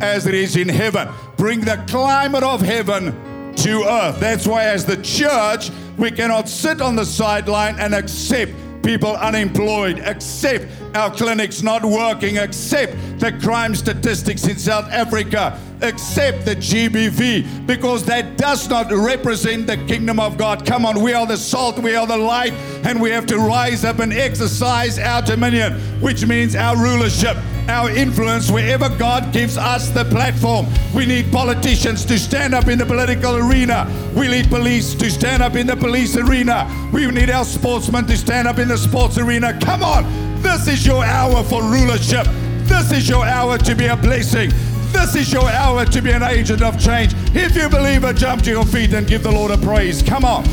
as 0.02 0.26
it 0.26 0.34
is 0.34 0.56
in 0.56 0.68
heaven. 0.68 1.08
Bring 1.36 1.60
the 1.60 1.82
climate 1.86 2.42
of 2.42 2.60
heaven 2.60 3.54
to 3.56 3.84
earth. 3.84 4.20
That's 4.20 4.46
why, 4.46 4.64
as 4.64 4.84
the 4.86 4.96
church, 5.02 5.70
we 5.98 6.10
cannot 6.10 6.48
sit 6.48 6.80
on 6.80 6.96
the 6.96 7.04
sideline 7.04 7.78
and 7.78 7.94
accept 7.94 8.52
people 8.82 9.16
unemployed, 9.16 9.98
accept 10.00 10.66
our 10.94 11.10
clinics 11.10 11.62
not 11.62 11.84
working, 11.84 12.38
accept 12.38 12.94
the 13.18 13.32
crime 13.42 13.74
statistics 13.74 14.46
in 14.46 14.58
South 14.58 14.90
Africa, 14.90 15.58
accept 15.82 16.44
the 16.44 16.56
GBV, 16.56 17.66
because 17.66 18.04
that 18.06 18.36
does 18.36 18.68
not 18.68 18.90
represent 18.90 19.66
the 19.66 19.76
kingdom 19.86 20.18
of 20.18 20.36
God. 20.36 20.66
Come 20.66 20.86
on, 20.86 21.02
we 21.02 21.12
are 21.12 21.26
the 21.26 21.36
salt, 21.36 21.78
we 21.78 21.94
are 21.94 22.06
the 22.06 22.16
light, 22.16 22.52
and 22.84 23.00
we 23.00 23.10
have 23.10 23.26
to 23.26 23.38
rise 23.38 23.84
up 23.84 23.98
and 23.98 24.12
exercise 24.12 24.98
our 24.98 25.22
dominion, 25.22 25.74
which 26.00 26.26
means 26.26 26.56
our 26.56 26.76
rulership 26.76 27.36
our 27.68 27.90
influence 27.90 28.50
wherever 28.50 28.88
God 28.88 29.32
gives 29.32 29.56
us 29.56 29.90
the 29.90 30.04
platform. 30.06 30.66
We 30.94 31.06
need 31.06 31.30
politicians 31.30 32.04
to 32.06 32.18
stand 32.18 32.54
up 32.54 32.68
in 32.68 32.78
the 32.78 32.86
political 32.86 33.36
arena. 33.36 33.86
We 34.16 34.28
need 34.28 34.48
police 34.48 34.94
to 34.94 35.10
stand 35.10 35.42
up 35.42 35.54
in 35.54 35.66
the 35.66 35.76
police 35.76 36.16
arena. 36.16 36.66
We 36.92 37.06
need 37.10 37.30
our 37.30 37.44
sportsmen 37.44 38.06
to 38.06 38.16
stand 38.16 38.48
up 38.48 38.58
in 38.58 38.68
the 38.68 38.78
sports 38.78 39.18
arena. 39.18 39.58
Come 39.60 39.82
on, 39.82 40.04
this 40.42 40.66
is 40.66 40.86
your 40.86 41.04
hour 41.04 41.42
for 41.44 41.62
rulership. 41.62 42.26
This 42.64 42.92
is 42.92 43.08
your 43.08 43.24
hour 43.24 43.58
to 43.58 43.74
be 43.74 43.86
a 43.86 43.96
blessing. 43.96 44.50
This 44.92 45.14
is 45.14 45.32
your 45.32 45.48
hour 45.48 45.84
to 45.84 46.02
be 46.02 46.12
an 46.12 46.22
agent 46.22 46.62
of 46.62 46.80
change. 46.80 47.12
If 47.34 47.56
you 47.56 47.68
believe 47.68 48.04
it, 48.04 48.16
jump 48.16 48.42
to 48.42 48.50
your 48.50 48.64
feet 48.64 48.92
and 48.94 49.06
give 49.06 49.22
the 49.22 49.30
Lord 49.30 49.50
a 49.50 49.58
praise. 49.58 50.02
Come 50.02 50.24
on. 50.24 50.44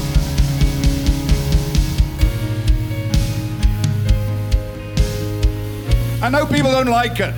I 6.25 6.29
know 6.29 6.47
people 6.47 6.71
don't 6.71 6.87
like 6.87 7.19
it. 7.19 7.35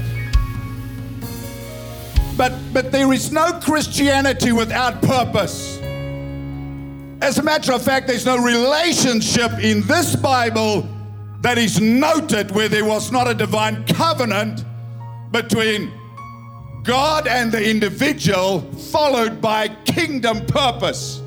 But, 2.38 2.54
but 2.71 2.89
there 2.89 3.12
is 3.12 3.34
no 3.34 3.60
Christianity 3.60 4.54
without 4.54 5.02
purpose. 5.02 5.78
As 7.21 7.38
a 7.38 7.43
matter 7.43 7.73
of 7.73 7.84
fact, 7.84 8.08
there's 8.08 8.26
no 8.26 8.41
relationship 8.41 9.52
in 9.62 9.82
this 9.88 10.15
Bible 10.15 10.88
that 11.41 11.58
is 11.58 11.82
noted 11.82 12.52
where 12.52 12.69
there 12.69 12.86
was 12.86 13.12
not 13.12 13.28
a 13.30 13.34
divine 13.34 13.84
covenant 13.88 14.63
between 15.32 15.91
God 16.86 17.28
and 17.28 17.52
the 17.52 17.69
individual, 17.69 18.62
followed 18.62 19.41
by 19.41 19.67
kingdom 19.84 20.45
purpose. 20.45 21.21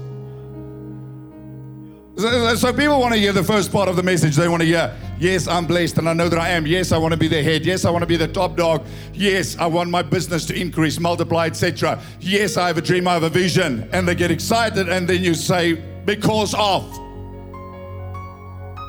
So, 2.21 2.55
so 2.55 2.73
people 2.75 3.01
want 3.01 3.15
to 3.15 3.19
hear 3.19 3.33
the 3.33 3.43
first 3.43 3.73
part 3.73 3.89
of 3.89 3.97
the 3.97 4.03
message. 4.03 4.37
They 4.37 4.47
want 4.47 4.61
to 4.61 4.67
hear, 4.67 4.95
Yes, 5.19 5.49
I'm 5.49 5.67
blessed 5.67 5.97
and 5.97 6.07
I 6.07 6.13
know 6.13 6.29
that 6.29 6.39
I 6.39 6.51
am. 6.51 6.67
Yes, 6.67 6.93
I 6.93 6.99
want 6.99 7.13
to 7.13 7.19
be 7.19 7.29
the 7.29 7.43
head. 7.43 7.65
Yes, 7.65 7.87
I 7.87 7.91
want 7.91 8.03
to 8.03 8.07
be 8.07 8.17
the 8.17 8.29
top 8.29 8.57
dog. 8.57 8.87
Yes, 9.15 9.57
I 9.59 9.67
want 9.67 9.89
my 9.89 10.03
business 10.03 10.45
to 10.47 10.55
increase, 10.59 11.01
multiply, 11.01 11.47
etc. 11.47 11.99
Yes, 12.21 12.59
I 12.59 12.67
have 12.67 12.77
a 12.77 12.83
dream, 12.83 13.09
I 13.09 13.15
have 13.15 13.23
a 13.23 13.31
vision. 13.31 13.89
And 13.93 14.07
they 14.07 14.15
get 14.15 14.31
excited 14.31 14.91
and 14.91 15.09
then 15.09 15.23
you 15.23 15.35
say, 15.35 15.75
because 16.05 16.55
of. 16.55 16.85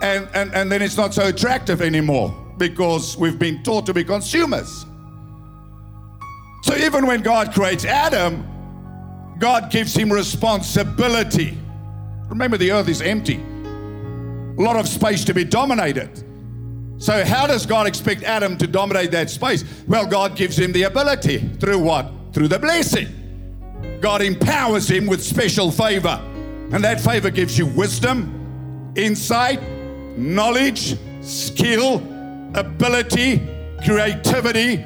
And, 0.01 0.27
and, 0.33 0.53
and 0.53 0.69
then 0.69 0.81
it's 0.81 0.97
not 0.97 1.13
so 1.13 1.27
attractive 1.27 1.81
anymore 1.81 2.35
because 2.57 3.17
we've 3.17 3.39
been 3.39 3.63
taught 3.63 3.85
to 3.85 3.93
be 3.93 4.03
consumers. 4.03 4.85
So 6.63 6.75
even 6.75 7.07
when 7.07 7.21
God 7.21 7.53
creates 7.53 7.85
Adam, 7.85 8.45
God 9.39 9.71
gives 9.71 9.93
him 9.93 10.11
responsibility. 10.11 11.57
Remember, 12.31 12.57
the 12.57 12.71
earth 12.71 12.87
is 12.87 13.01
empty 13.01 13.39
a 14.57 14.61
lot 14.61 14.75
of 14.75 14.87
space 14.87 15.23
to 15.25 15.33
be 15.33 15.43
dominated. 15.43 16.23
So, 16.97 17.25
how 17.25 17.47
does 17.47 17.65
God 17.65 17.87
expect 17.87 18.23
Adam 18.23 18.57
to 18.57 18.67
dominate 18.67 19.11
that 19.11 19.29
space? 19.29 19.63
Well, 19.87 20.05
God 20.05 20.35
gives 20.35 20.57
him 20.57 20.71
the 20.71 20.83
ability. 20.83 21.39
Through 21.59 21.79
what? 21.79 22.11
Through 22.31 22.49
the 22.49 22.59
blessing. 22.59 23.07
God 24.01 24.21
empowers 24.21 24.89
him 24.89 25.07
with 25.07 25.23
special 25.23 25.71
favor. 25.71 26.19
And 26.71 26.83
that 26.83 27.01
favor 27.01 27.31
gives 27.31 27.57
you 27.57 27.65
wisdom, 27.65 28.93
insight, 28.95 29.61
knowledge, 30.15 30.95
skill, 31.21 31.95
ability, 32.53 33.41
creativity. 33.83 34.85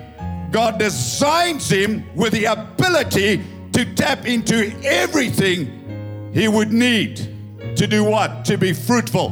God 0.51 0.79
designs 0.79 1.69
him 1.69 2.05
with 2.15 2.31
the 2.31 2.45
ability 2.45 3.43
to 3.73 3.93
tap 3.93 4.25
into 4.25 4.73
everything 4.85 6.31
he 6.33 6.47
would 6.47 6.71
need 6.71 7.34
to 7.75 7.87
do 7.87 8.03
what? 8.03 8.45
To 8.45 8.57
be 8.57 8.73
fruitful 8.73 9.29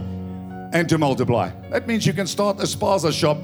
and 0.74 0.90
to 0.90 0.98
multiply. 0.98 1.50
That 1.70 1.88
means 1.88 2.06
you 2.06 2.14
can 2.14 2.28
start 2.28 2.60
a 2.60 2.64
spaza 2.64 3.12
shop 3.12 3.38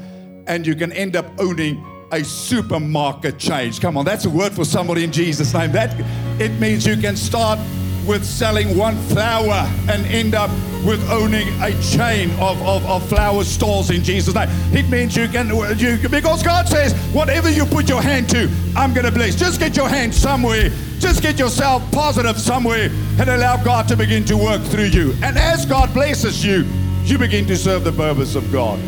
and 0.47 0.65
you 0.65 0.75
can 0.75 0.91
end 0.91 1.15
up 1.15 1.25
owning 1.39 1.85
a 2.11 2.23
supermarket 2.23 3.37
change. 3.37 3.79
Come 3.79 3.97
on, 3.97 4.05
that's 4.05 4.25
a 4.25 4.29
word 4.29 4.53
for 4.53 4.65
somebody 4.65 5.03
in 5.03 5.11
Jesus' 5.11 5.53
name. 5.53 5.71
That 5.71 5.93
it 6.41 6.51
means 6.59 6.85
you 6.85 6.97
can 6.97 7.15
start 7.15 7.59
with 8.05 8.25
selling 8.25 8.77
one 8.77 8.95
flower 9.07 9.67
and 9.89 10.05
end 10.07 10.35
up 10.35 10.49
with 10.85 11.07
owning 11.09 11.47
a 11.61 11.71
chain 11.81 12.31
of, 12.39 12.61
of, 12.61 12.85
of 12.85 13.07
flower 13.09 13.43
stores 13.43 13.89
in 13.89 14.03
Jesus' 14.03 14.33
name. 14.33 14.47
It 14.73 14.89
means 14.89 15.15
you 15.15 15.27
can, 15.27 15.47
you, 15.77 16.09
because 16.09 16.41
God 16.41 16.67
says, 16.67 16.93
whatever 17.13 17.49
you 17.49 17.65
put 17.65 17.89
your 17.89 18.01
hand 18.01 18.29
to, 18.29 18.49
I'm 18.75 18.93
going 18.93 19.05
to 19.05 19.11
bless. 19.11 19.35
Just 19.35 19.59
get 19.59 19.75
your 19.75 19.89
hand 19.89 20.13
somewhere. 20.13 20.69
Just 20.99 21.21
get 21.21 21.37
yourself 21.37 21.83
positive 21.91 22.39
somewhere 22.39 22.89
and 23.19 23.29
allow 23.29 23.61
God 23.63 23.87
to 23.89 23.97
begin 23.97 24.25
to 24.25 24.37
work 24.37 24.61
through 24.63 24.85
you. 24.85 25.13
And 25.23 25.37
as 25.37 25.65
God 25.65 25.93
blesses 25.93 26.43
you, 26.43 26.65
you 27.03 27.17
begin 27.17 27.45
to 27.47 27.57
serve 27.57 27.83
the 27.83 27.91
purpose 27.91 28.35
of 28.35 28.51
God. 28.51 28.79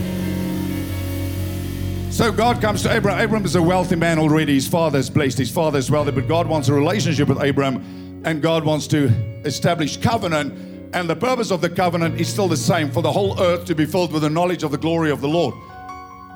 So 2.12 2.32
God 2.32 2.62
comes 2.62 2.84
to 2.84 2.94
Abraham. 2.94 3.22
Abraham 3.22 3.46
is 3.46 3.56
a 3.56 3.62
wealthy 3.62 3.96
man 3.96 4.20
already. 4.20 4.54
His 4.54 4.68
father 4.68 5.00
is 5.00 5.10
blessed. 5.10 5.38
His 5.38 5.50
father 5.50 5.80
is 5.80 5.90
wealthy, 5.90 6.12
but 6.12 6.28
God 6.28 6.46
wants 6.46 6.68
a 6.68 6.74
relationship 6.74 7.30
with 7.30 7.42
Abram, 7.42 8.01
and 8.24 8.42
God 8.42 8.64
wants 8.64 8.88
to 8.88 9.08
establish 9.46 9.98
covenant. 9.98 10.54
And 10.94 11.10
the 11.10 11.16
purpose 11.16 11.52
of 11.52 11.62
the 11.62 11.70
covenant 11.70 12.20
is 12.20 12.28
still 12.28 12.48
the 12.48 12.58
same 12.58 12.92
for 12.92 13.02
the 13.02 13.12
whole 13.12 13.40
earth 13.42 13.66
to 13.66 13.76
be 13.76 13.86
filled 13.86 14.12
with 14.12 14.24
the 14.24 14.30
knowledge 14.30 14.64
of 14.64 14.72
the 14.72 14.78
glory 14.78 15.10
of 15.10 15.22
the 15.22 15.28
Lord. 15.28 15.56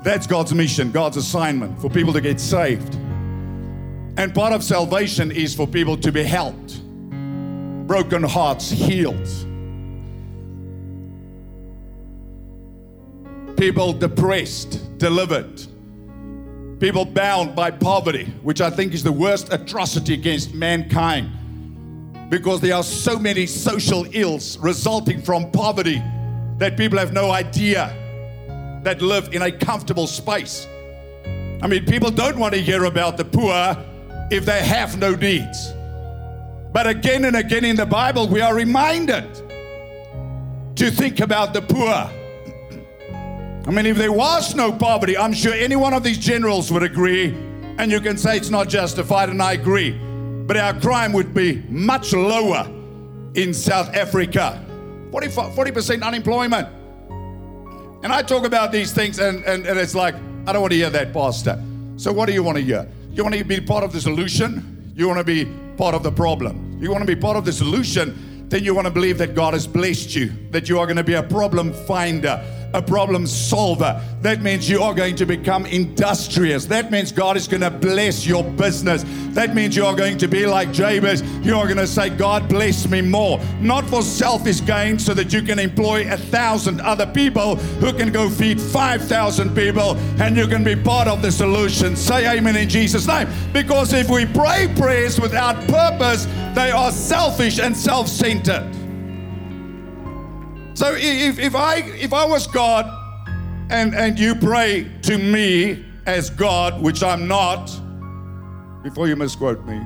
That's 0.04 0.28
God's 0.28 0.54
mission, 0.54 0.92
God's 0.92 1.18
assignment 1.18 1.80
for 1.82 1.90
people 1.90 2.14
to 2.14 2.22
get 2.22 2.40
saved. 2.40 2.96
And 4.18 4.34
part 4.34 4.54
of 4.54 4.64
salvation 4.64 5.32
is 5.32 5.54
for 5.54 5.68
people 5.68 5.98
to 5.98 6.12
be 6.12 6.24
helped, 6.24 6.82
broken 7.86 8.24
hearts 8.24 8.70
healed, 8.70 9.28
people 13.58 13.92
depressed, 13.92 14.98
delivered, 14.98 15.62
people 16.80 17.04
bound 17.04 17.56
by 17.56 17.72
poverty, 17.72 18.26
which 18.42 18.62
I 18.62 18.70
think 18.70 18.94
is 18.94 19.04
the 19.04 19.12
worst 19.12 19.52
atrocity 19.52 20.14
against 20.14 20.54
mankind 20.54 21.30
because 22.30 22.60
there 22.60 22.76
are 22.76 22.84
so 22.84 23.20
many 23.20 23.46
social 23.46 24.06
ills 24.12 24.58
resulting 24.58 25.22
from 25.22 25.52
poverty 25.52 26.02
that 26.58 26.78
people 26.78 26.98
have 26.98 27.14
no 27.14 27.32
idea 27.32 27.94
that 28.84 29.02
live 29.02 29.34
in 29.34 29.44
a 29.44 29.52
comfortable 29.52 30.08
space. 30.08 30.68
I 31.62 31.68
mean, 31.68 31.86
people 31.86 32.12
don't 32.12 32.38
want 32.38 32.54
to 32.54 32.62
hear 32.62 32.86
about 32.86 33.18
the 33.18 33.26
poor 33.26 33.78
if 34.32 34.46
they 34.46 34.64
have 34.64 34.98
no 34.98 35.14
needs. 35.16 35.74
But 36.72 36.88
again 36.88 37.26
and 37.26 37.36
again 37.36 37.64
in 37.64 37.76
the 37.76 37.86
Bible, 37.86 38.28
we 38.28 38.42
are 38.42 38.54
reminded 38.54 39.34
to 40.76 40.92
think 40.92 41.20
about 41.20 41.54
the 41.54 41.62
poor. 41.62 42.10
I 43.68 43.72
mean, 43.72 43.86
if 43.86 43.98
there 43.98 44.12
was 44.12 44.54
no 44.56 44.72
poverty, 44.72 45.18
I'm 45.18 45.34
sure 45.34 45.54
any 45.54 45.76
one 45.76 45.94
of 45.94 46.04
these 46.04 46.18
generals 46.18 46.72
would 46.72 46.84
agree, 46.84 47.30
and 47.78 47.92
you 47.92 48.00
can 48.00 48.18
say 48.18 48.38
it's 48.38 48.50
not 48.50 48.68
justified, 48.68 49.30
and 49.30 49.42
I 49.42 49.54
agree 49.54 50.00
but 50.46 50.58
our 50.58 50.80
crime 50.80 51.12
would 51.14 51.34
be 51.34 51.64
much 51.70 52.14
lower 52.14 52.68
in 53.34 53.54
South 53.54 53.94
Africa. 53.96 54.62
40% 55.12 56.04
unemployment. 56.04 56.68
And 58.04 58.14
I 58.14 58.22
talk 58.22 58.46
about 58.46 58.72
these 58.72 58.92
things, 58.92 59.20
and, 59.20 59.44
and, 59.46 59.66
and 59.66 59.80
it's 59.80 59.96
like, 59.96 60.16
I 60.46 60.54
don't 60.54 60.62
want 60.62 60.72
to 60.72 60.78
hear 60.78 60.90
that, 60.92 61.14
Pastor. 61.14 61.62
So, 61.98 62.12
what 62.12 62.28
do 62.28 62.34
you 62.34 62.44
want 62.44 62.58
to 62.58 62.64
hear? 62.64 62.88
You 63.12 63.24
want 63.24 63.34
to 63.36 63.44
be 63.44 63.60
part 63.62 63.84
of 63.84 63.94
the 63.94 64.02
solution? 64.02 64.94
You 64.96 65.08
want 65.08 65.18
to 65.18 65.24
be 65.24 65.46
part 65.78 65.96
of 65.96 66.04
the 66.04 66.12
problem? 66.12 66.78
You 66.80 66.92
want 66.92 67.02
to 67.02 67.08
be 67.08 67.20
part 67.20 67.38
of 67.38 67.46
the 67.46 67.54
solution? 67.54 68.48
Then 68.50 68.64
you 68.64 68.76
want 68.76 68.86
to 68.86 68.92
believe 68.92 69.18
that 69.18 69.34
God 69.34 69.54
has 69.54 69.66
blessed 69.66 70.16
you, 70.16 70.32
that 70.52 70.70
you 70.70 70.78
are 70.78 70.86
going 70.86 70.98
to 70.98 71.04
be 71.04 71.16
a 71.16 71.24
problem 71.24 71.74
finder 71.74 72.44
a 72.76 72.82
problem 72.82 73.26
solver. 73.26 74.02
That 74.22 74.42
means 74.42 74.70
you 74.70 74.82
are 74.82 74.94
going 74.94 75.16
to 75.16 75.26
become 75.26 75.66
industrious. 75.66 76.66
That 76.66 76.92
means 76.92 77.12
God 77.12 77.38
is 77.38 77.48
going 77.48 77.62
to 77.62 77.72
bless 77.72 78.28
your 78.28 78.44
business. 78.44 79.06
That 79.30 79.56
means 79.56 79.78
you 79.78 79.86
are 79.86 79.96
going 79.96 80.18
to 80.18 80.28
be 80.28 80.46
like 80.46 80.74
Jabez. 80.74 81.22
You 81.46 81.56
are 81.56 81.66
going 81.66 81.78
to 81.78 81.88
say, 81.88 82.10
God 82.10 82.50
bless 82.50 82.88
me 82.90 83.02
more. 83.02 83.40
Not 83.62 83.86
for 83.86 84.02
selfish 84.02 84.64
gain 84.66 85.00
so 85.00 85.14
that 85.14 85.32
you 85.32 85.42
can 85.42 85.58
employ 85.58 86.12
a 86.12 86.18
thousand 86.18 86.82
other 86.82 87.06
people 87.06 87.56
who 87.56 87.94
can 87.94 88.12
go 88.12 88.30
feed 88.30 88.60
5,000 88.60 89.56
people 89.56 89.96
and 90.20 90.36
you 90.36 90.48
can 90.48 90.64
be 90.64 90.76
part 90.76 91.08
of 91.08 91.22
the 91.22 91.32
solution. 91.32 91.96
Say 91.96 92.38
amen 92.38 92.58
in 92.58 92.68
Jesus' 92.68 93.08
name. 93.08 93.30
Because 93.54 93.94
if 93.94 94.10
we 94.10 94.26
pray 94.26 94.68
prayers 94.76 95.20
without 95.20 95.56
purpose, 95.70 96.26
they 96.54 96.72
are 96.72 96.92
selfish 96.92 97.58
and 97.60 97.76
self 97.76 98.10
centered. 98.10 98.85
So 100.76 100.94
if, 100.94 101.40
if 101.40 101.56
I 101.56 101.78
if 101.78 102.12
I 102.12 102.26
was 102.26 102.48
God 102.48 102.86
and, 103.70 103.96
and 103.96 104.20
you 104.20 104.36
pray 104.36 104.92
to 105.04 105.18
me 105.18 105.86
as 106.06 106.30
God, 106.30 106.82
which 106.82 107.02
I'm 107.02 107.30
not, 107.30 107.68
before 108.84 109.08
you 109.08 109.16
misquote 109.16 109.66
me, 109.66 109.82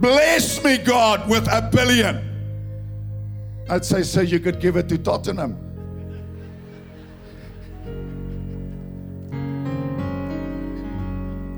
bless 0.00 0.64
me, 0.64 0.78
God, 0.78 1.28
with 1.28 1.46
a 1.48 1.68
billion. 1.70 2.26
I'd 3.68 3.84
say, 3.84 4.02
so 4.02 4.22
you 4.22 4.40
could 4.40 4.58
give 4.58 4.76
it 4.76 4.88
to 4.88 4.96
Tottenham. 4.96 5.54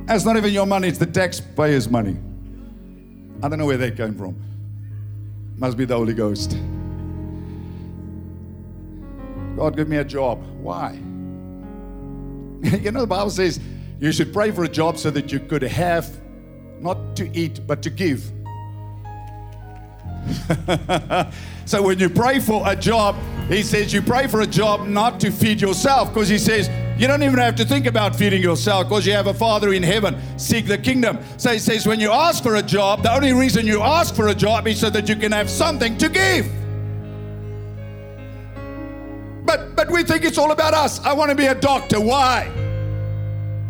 That's 0.07 0.25
not 0.25 0.37
even 0.37 0.53
your 0.53 0.67
money, 0.67 0.89
it's 0.89 0.99
the 0.99 1.07
taxpayers' 1.07 1.89
money. 1.89 2.17
I 3.41 3.49
don't 3.49 3.59
know 3.61 3.67
where 3.67 3.79
that 3.79 3.97
came 3.97 4.17
from. 4.17 4.37
Must 5.57 5.77
be 5.77 5.85
the 5.85 5.97
Holy 5.97 6.13
Ghost. 6.13 6.59
God, 9.57 9.77
give 9.77 9.89
me 9.89 9.99
a 9.99 10.05
job. 10.05 10.43
Why? 10.61 10.93
you 12.63 12.91
know, 12.91 13.01
the 13.01 13.07
Bible 13.07 13.31
says 13.31 13.59
you 13.99 14.13
should 14.13 14.33
pray 14.33 14.51
for 14.51 14.65
a 14.65 14.69
job 14.69 14.99
so 14.99 15.11
that 15.11 15.33
you 15.33 15.41
could 15.41 15.63
have 15.63 16.09
not 16.81 17.17
to 17.17 17.37
eat, 17.37 17.61
but 17.67 17.83
to 17.83 17.91
give. 17.91 18.31
so 21.65 21.83
when 21.83 21.99
you 21.99 22.09
pray 22.09 22.39
for 22.39 22.63
a 22.67 22.77
job, 22.77 23.17
he 23.49 23.63
says 23.63 23.93
you 23.93 24.01
pray 24.01 24.29
for 24.29 24.43
a 24.43 24.47
job 24.47 24.87
not 24.87 25.19
to 25.21 25.31
feed 25.31 25.61
yourself 25.61 26.13
because 26.13 26.29
he 26.29 26.39
says 26.39 26.71
you 27.01 27.09
don't 27.09 27.23
even 27.23 27.39
have 27.39 27.57
to 27.57 27.65
think 27.65 27.87
about 27.87 28.15
feeding 28.15 28.43
yourself 28.43 28.89
because 28.89 29.05
you 29.07 29.13
have 29.13 29.27
a 29.27 29.35
Father 29.35 29.73
in 29.73 29.83
heaven. 29.83 30.17
Seek 30.39 30.67
the 30.67 30.79
kingdom. 30.79 31.19
So 31.37 31.51
he 31.51 31.59
says 31.59 31.87
when 31.87 31.99
you 31.99 32.13
ask 32.13 32.43
for 32.43 32.57
a 32.57 32.63
job, 32.63 33.03
the 33.03 33.13
only 33.13 33.33
reason 33.33 33.67
you 33.67 33.83
ask 33.83 34.15
for 34.15 34.29
a 34.29 34.35
job 34.35 34.69
is 34.69 34.79
so 34.79 34.91
that 34.91 35.09
you 35.09 35.17
can 35.17 35.33
have 35.33 35.51
something 35.51 35.99
to 35.99 36.09
give. 36.09 36.62
We 39.93 40.03
think 40.03 40.25
it's 40.25 40.39
all 40.39 40.53
about 40.53 40.75
us. 40.75 41.01
I 41.01 41.13
want 41.13 41.31
to 41.31 41.37
be 41.37 41.47
a 41.47 41.55
doctor. 41.55 42.01
Why? 42.01 42.51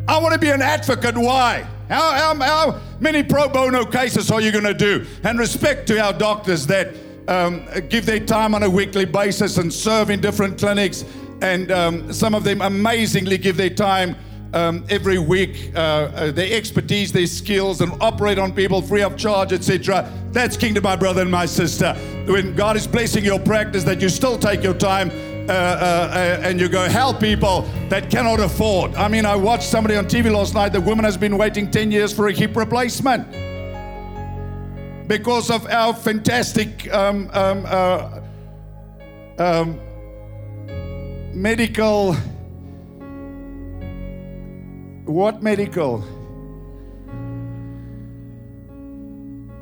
I 0.08 0.18
want 0.18 0.32
to 0.32 0.38
be 0.38 0.50
an 0.50 0.62
advocate. 0.62 1.16
Why? 1.16 1.66
How, 1.88 2.12
how, 2.12 2.34
how 2.34 2.80
many 3.00 3.22
pro 3.22 3.48
bono 3.48 3.84
cases 3.84 4.30
are 4.30 4.40
you 4.40 4.52
going 4.52 4.64
to 4.64 4.74
do? 4.74 5.04
And 5.24 5.38
respect 5.38 5.86
to 5.88 6.00
our 6.00 6.12
doctors 6.12 6.66
that 6.68 6.94
um, 7.28 7.66
give 7.88 8.06
their 8.06 8.20
time 8.20 8.54
on 8.54 8.62
a 8.62 8.70
weekly 8.70 9.04
basis 9.04 9.58
and 9.58 9.72
serve 9.72 10.10
in 10.10 10.20
different 10.20 10.58
clinics. 10.58 11.04
And 11.42 11.70
um, 11.70 12.12
some 12.12 12.34
of 12.34 12.44
them 12.44 12.62
amazingly 12.62 13.36
give 13.36 13.56
their 13.56 13.70
time 13.70 14.16
um, 14.54 14.84
every 14.90 15.18
week, 15.18 15.72
uh, 15.74 15.78
uh, 15.78 16.30
their 16.30 16.56
expertise, 16.56 17.10
their 17.10 17.26
skills, 17.26 17.80
and 17.80 17.92
operate 18.00 18.38
on 18.38 18.52
people 18.52 18.82
free 18.82 19.02
of 19.02 19.16
charge, 19.16 19.52
etc. 19.52 20.10
That's 20.30 20.56
kingdom, 20.56 20.84
my 20.84 20.96
brother 20.96 21.22
and 21.22 21.30
my 21.30 21.46
sister. 21.46 21.94
When 22.26 22.54
God 22.54 22.76
is 22.76 22.86
blessing 22.86 23.24
your 23.24 23.40
practice, 23.40 23.82
that 23.84 24.00
you 24.00 24.08
still 24.08 24.38
take 24.38 24.62
your 24.62 24.74
time 24.74 25.10
uh, 25.48 25.52
uh, 25.52 25.54
uh, 25.54 26.40
and 26.44 26.60
you 26.60 26.68
go 26.68 26.88
help 26.88 27.18
people 27.18 27.62
that 27.88 28.10
cannot 28.10 28.38
afford. 28.38 28.94
I 28.94 29.08
mean, 29.08 29.26
I 29.26 29.34
watched 29.34 29.64
somebody 29.64 29.96
on 29.96 30.06
TV 30.06 30.32
last 30.32 30.54
night. 30.54 30.72
The 30.72 30.80
woman 30.80 31.04
has 31.04 31.16
been 31.16 31.36
waiting 31.36 31.68
10 31.68 31.90
years 31.90 32.12
for 32.12 32.28
a 32.28 32.32
hip 32.32 32.54
replacement 32.54 33.28
because 35.08 35.50
of 35.50 35.66
our 35.66 35.94
fantastic 35.94 36.92
um, 36.94 37.28
um, 37.32 37.64
uh, 37.66 38.20
um, 39.38 39.80
medical. 41.34 42.14
What 45.06 45.42
medical? 45.42 46.21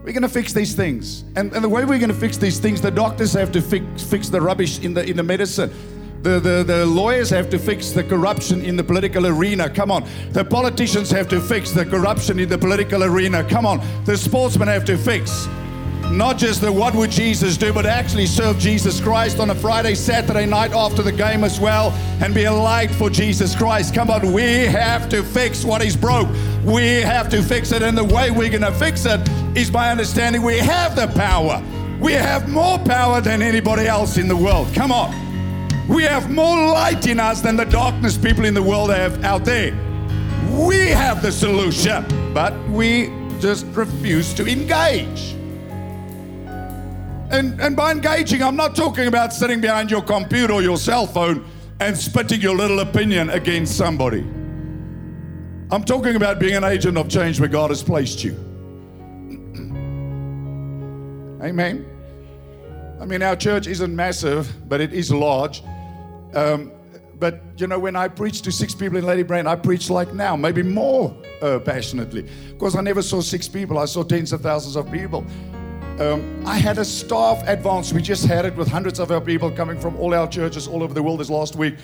We're 0.02 0.12
going 0.12 0.22
to 0.22 0.28
fix 0.28 0.54
these 0.54 0.74
things. 0.74 1.24
And, 1.36 1.52
and 1.52 1.62
the 1.62 1.68
way 1.68 1.84
we're 1.84 1.98
going 1.98 2.08
to 2.08 2.14
fix 2.14 2.38
these 2.38 2.58
things, 2.58 2.80
the 2.80 2.90
doctors 2.90 3.34
have 3.34 3.52
to 3.52 3.60
fix, 3.60 4.02
fix 4.02 4.28
the 4.30 4.40
rubbish 4.40 4.80
in 4.80 4.94
the, 4.94 5.04
in 5.04 5.16
the 5.16 5.22
medicine. 5.22 5.70
The, 6.22 6.40
the, 6.40 6.64
the 6.64 6.86
lawyers 6.86 7.28
have 7.30 7.50
to 7.50 7.58
fix 7.58 7.90
the 7.90 8.04
corruption 8.04 8.62
in 8.62 8.76
the 8.76 8.84
political 8.84 9.26
arena. 9.26 9.68
Come 9.68 9.90
on. 9.90 10.08
The 10.32 10.44
politicians 10.44 11.10
have 11.10 11.28
to 11.28 11.40
fix 11.40 11.70
the 11.70 11.84
corruption 11.84 12.38
in 12.38 12.48
the 12.48 12.58
political 12.58 13.04
arena. 13.04 13.44
Come 13.44 13.66
on. 13.66 13.80
The 14.04 14.16
sportsmen 14.16 14.68
have 14.68 14.84
to 14.86 14.96
fix 14.96 15.46
not 16.10 16.38
just 16.38 16.60
the 16.60 16.72
what 16.72 16.94
would 16.94 17.10
Jesus 17.10 17.56
do, 17.56 17.72
but 17.72 17.86
actually 17.86 18.26
serve 18.26 18.58
Jesus 18.58 19.00
Christ 19.00 19.38
on 19.38 19.50
a 19.50 19.54
Friday, 19.54 19.94
Saturday 19.94 20.46
night 20.46 20.72
after 20.72 21.02
the 21.02 21.12
game 21.12 21.44
as 21.44 21.60
well 21.60 21.92
and 22.22 22.34
be 22.34 22.44
a 22.44 22.52
light 22.52 22.90
for 22.90 23.08
Jesus 23.08 23.54
Christ. 23.54 23.94
Come 23.94 24.10
on, 24.10 24.32
we 24.32 24.66
have 24.66 25.08
to 25.10 25.22
fix 25.22 25.64
what 25.64 25.84
is 25.84 25.96
broke. 25.96 26.28
We 26.64 27.00
have 27.00 27.28
to 27.30 27.42
fix 27.42 27.72
it, 27.72 27.82
and 27.82 27.96
the 27.96 28.04
way 28.04 28.30
we're 28.30 28.50
going 28.50 28.62
to 28.62 28.72
fix 28.72 29.06
it 29.06 29.20
is 29.56 29.70
by 29.70 29.90
understanding 29.90 30.42
we 30.42 30.58
have 30.58 30.96
the 30.96 31.06
power. 31.08 31.62
We 32.00 32.12
have 32.12 32.48
more 32.48 32.78
power 32.78 33.20
than 33.20 33.42
anybody 33.42 33.86
else 33.86 34.16
in 34.16 34.26
the 34.26 34.36
world. 34.36 34.68
Come 34.74 34.92
on. 34.92 35.14
We 35.88 36.04
have 36.04 36.30
more 36.30 36.56
light 36.72 37.06
in 37.06 37.18
us 37.18 37.40
than 37.40 37.56
the 37.56 37.64
darkness 37.64 38.16
people 38.16 38.44
in 38.44 38.54
the 38.54 38.62
world 38.62 38.90
have 38.90 39.24
out 39.24 39.44
there. 39.44 39.72
we 40.50 40.88
have 40.88 41.22
the 41.22 41.32
solution, 41.32 42.04
but 42.34 42.52
we 42.68 43.12
just 43.40 43.66
refuse 43.74 44.34
to 44.34 44.46
engage. 44.46 45.39
And, 47.30 47.60
and 47.60 47.76
by 47.76 47.92
engaging, 47.92 48.42
I'm 48.42 48.56
not 48.56 48.74
talking 48.74 49.06
about 49.06 49.32
sitting 49.32 49.60
behind 49.60 49.90
your 49.90 50.02
computer 50.02 50.54
or 50.54 50.62
your 50.62 50.76
cell 50.76 51.06
phone 51.06 51.46
and 51.78 51.96
spitting 51.96 52.40
your 52.40 52.56
little 52.56 52.80
opinion 52.80 53.30
against 53.30 53.76
somebody. 53.76 54.26
I'm 55.72 55.84
talking 55.84 56.16
about 56.16 56.40
being 56.40 56.56
an 56.56 56.64
agent 56.64 56.98
of 56.98 57.08
change 57.08 57.38
where 57.38 57.48
God 57.48 57.70
has 57.70 57.84
placed 57.84 58.24
you. 58.24 58.32
Amen. 61.40 61.86
I 63.00 63.06
mean, 63.06 63.22
our 63.22 63.36
church 63.36 63.68
isn't 63.68 63.94
massive, 63.94 64.52
but 64.68 64.80
it 64.80 64.92
is 64.92 65.12
large. 65.12 65.62
Um, 66.34 66.72
but 67.20 67.40
you 67.58 67.68
know, 67.68 67.78
when 67.78 67.94
I 67.94 68.08
preach 68.08 68.42
to 68.42 68.50
six 68.50 68.74
people 68.74 68.98
in 68.98 69.04
Ladybrand, 69.04 69.46
I 69.46 69.54
preach 69.54 69.88
like 69.88 70.12
now, 70.12 70.34
maybe 70.34 70.64
more 70.64 71.16
uh, 71.40 71.60
passionately. 71.60 72.28
Because 72.48 72.74
I 72.74 72.80
never 72.80 73.02
saw 73.02 73.20
six 73.20 73.46
people, 73.46 73.78
I 73.78 73.84
saw 73.84 74.02
tens 74.02 74.32
of 74.32 74.40
thousands 74.40 74.74
of 74.74 74.90
people. 74.90 75.24
Um, 75.98 76.42
I 76.46 76.56
had 76.56 76.78
a 76.78 76.84
staff 76.84 77.42
advance. 77.46 77.92
We 77.92 78.00
just 78.02 78.24
had 78.26 78.44
it 78.44 78.54
with 78.56 78.68
hundreds 78.68 78.98
of 79.00 79.10
our 79.10 79.20
people 79.20 79.50
coming 79.50 79.78
from 79.78 79.96
all 79.96 80.14
our 80.14 80.28
churches 80.28 80.66
all 80.68 80.82
over 80.82 80.94
the 80.94 81.02
world 81.02 81.20
this 81.20 81.30
last 81.30 81.56
week. 81.56 81.74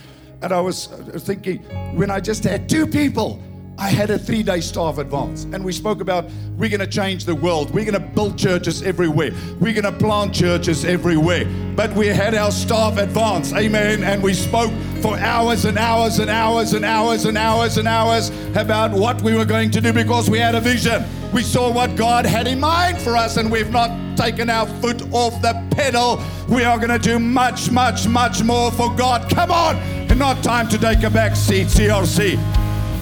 And 0.42 0.52
I 0.52 0.60
was 0.60 0.92
uh, 0.92 1.18
thinking, 1.18 1.58
when 1.96 2.10
I 2.10 2.20
just 2.20 2.44
had 2.44 2.68
two 2.68 2.86
people, 2.86 3.40
I 3.78 3.90
had 3.90 4.08
a 4.10 4.18
three 4.18 4.42
day 4.42 4.60
staff 4.60 4.96
advance, 4.98 5.44
and 5.44 5.62
we 5.62 5.72
spoke 5.72 6.00
about 6.00 6.24
we're 6.56 6.70
going 6.70 6.80
to 6.80 6.86
change 6.86 7.26
the 7.26 7.34
world. 7.34 7.70
We're 7.74 7.84
going 7.84 8.00
to 8.00 8.14
build 8.14 8.38
churches 8.38 8.82
everywhere. 8.82 9.32
We're 9.60 9.74
going 9.74 9.84
to 9.84 9.92
plant 9.92 10.34
churches 10.34 10.84
everywhere. 10.84 11.44
But 11.74 11.92
we 11.92 12.06
had 12.06 12.34
our 12.34 12.50
staff 12.50 12.96
advance, 12.96 13.52
amen. 13.52 14.02
And 14.02 14.22
we 14.22 14.32
spoke 14.32 14.72
for 15.02 15.18
hours 15.18 15.66
and 15.66 15.76
hours 15.76 16.18
and 16.18 16.30
hours 16.30 16.72
and 16.72 16.86
hours 16.86 17.26
and 17.26 17.36
hours 17.36 17.76
and 17.76 17.86
hours 17.86 18.30
about 18.56 18.92
what 18.92 19.20
we 19.20 19.34
were 19.34 19.44
going 19.44 19.70
to 19.72 19.80
do 19.82 19.92
because 19.92 20.30
we 20.30 20.38
had 20.38 20.54
a 20.54 20.60
vision. 20.60 21.04
We 21.34 21.42
saw 21.42 21.70
what 21.70 21.96
God 21.96 22.24
had 22.24 22.46
in 22.46 22.58
mind 22.58 22.98
for 22.98 23.14
us, 23.14 23.36
and 23.36 23.52
we've 23.52 23.70
not 23.70 24.16
taken 24.16 24.48
our 24.48 24.66
foot 24.66 25.02
off 25.12 25.42
the 25.42 25.52
pedal. 25.72 26.22
We 26.48 26.64
are 26.64 26.78
going 26.78 26.88
to 26.88 26.98
do 26.98 27.18
much, 27.18 27.70
much, 27.70 28.08
much 28.08 28.42
more 28.42 28.70
for 28.72 28.94
God. 28.94 29.28
Come 29.28 29.50
on! 29.50 29.76
Not 30.16 30.42
time 30.42 30.66
to 30.70 30.78
take 30.78 31.02
a 31.02 31.10
back 31.10 31.36
seat, 31.36 31.66
CRC. 31.66 32.55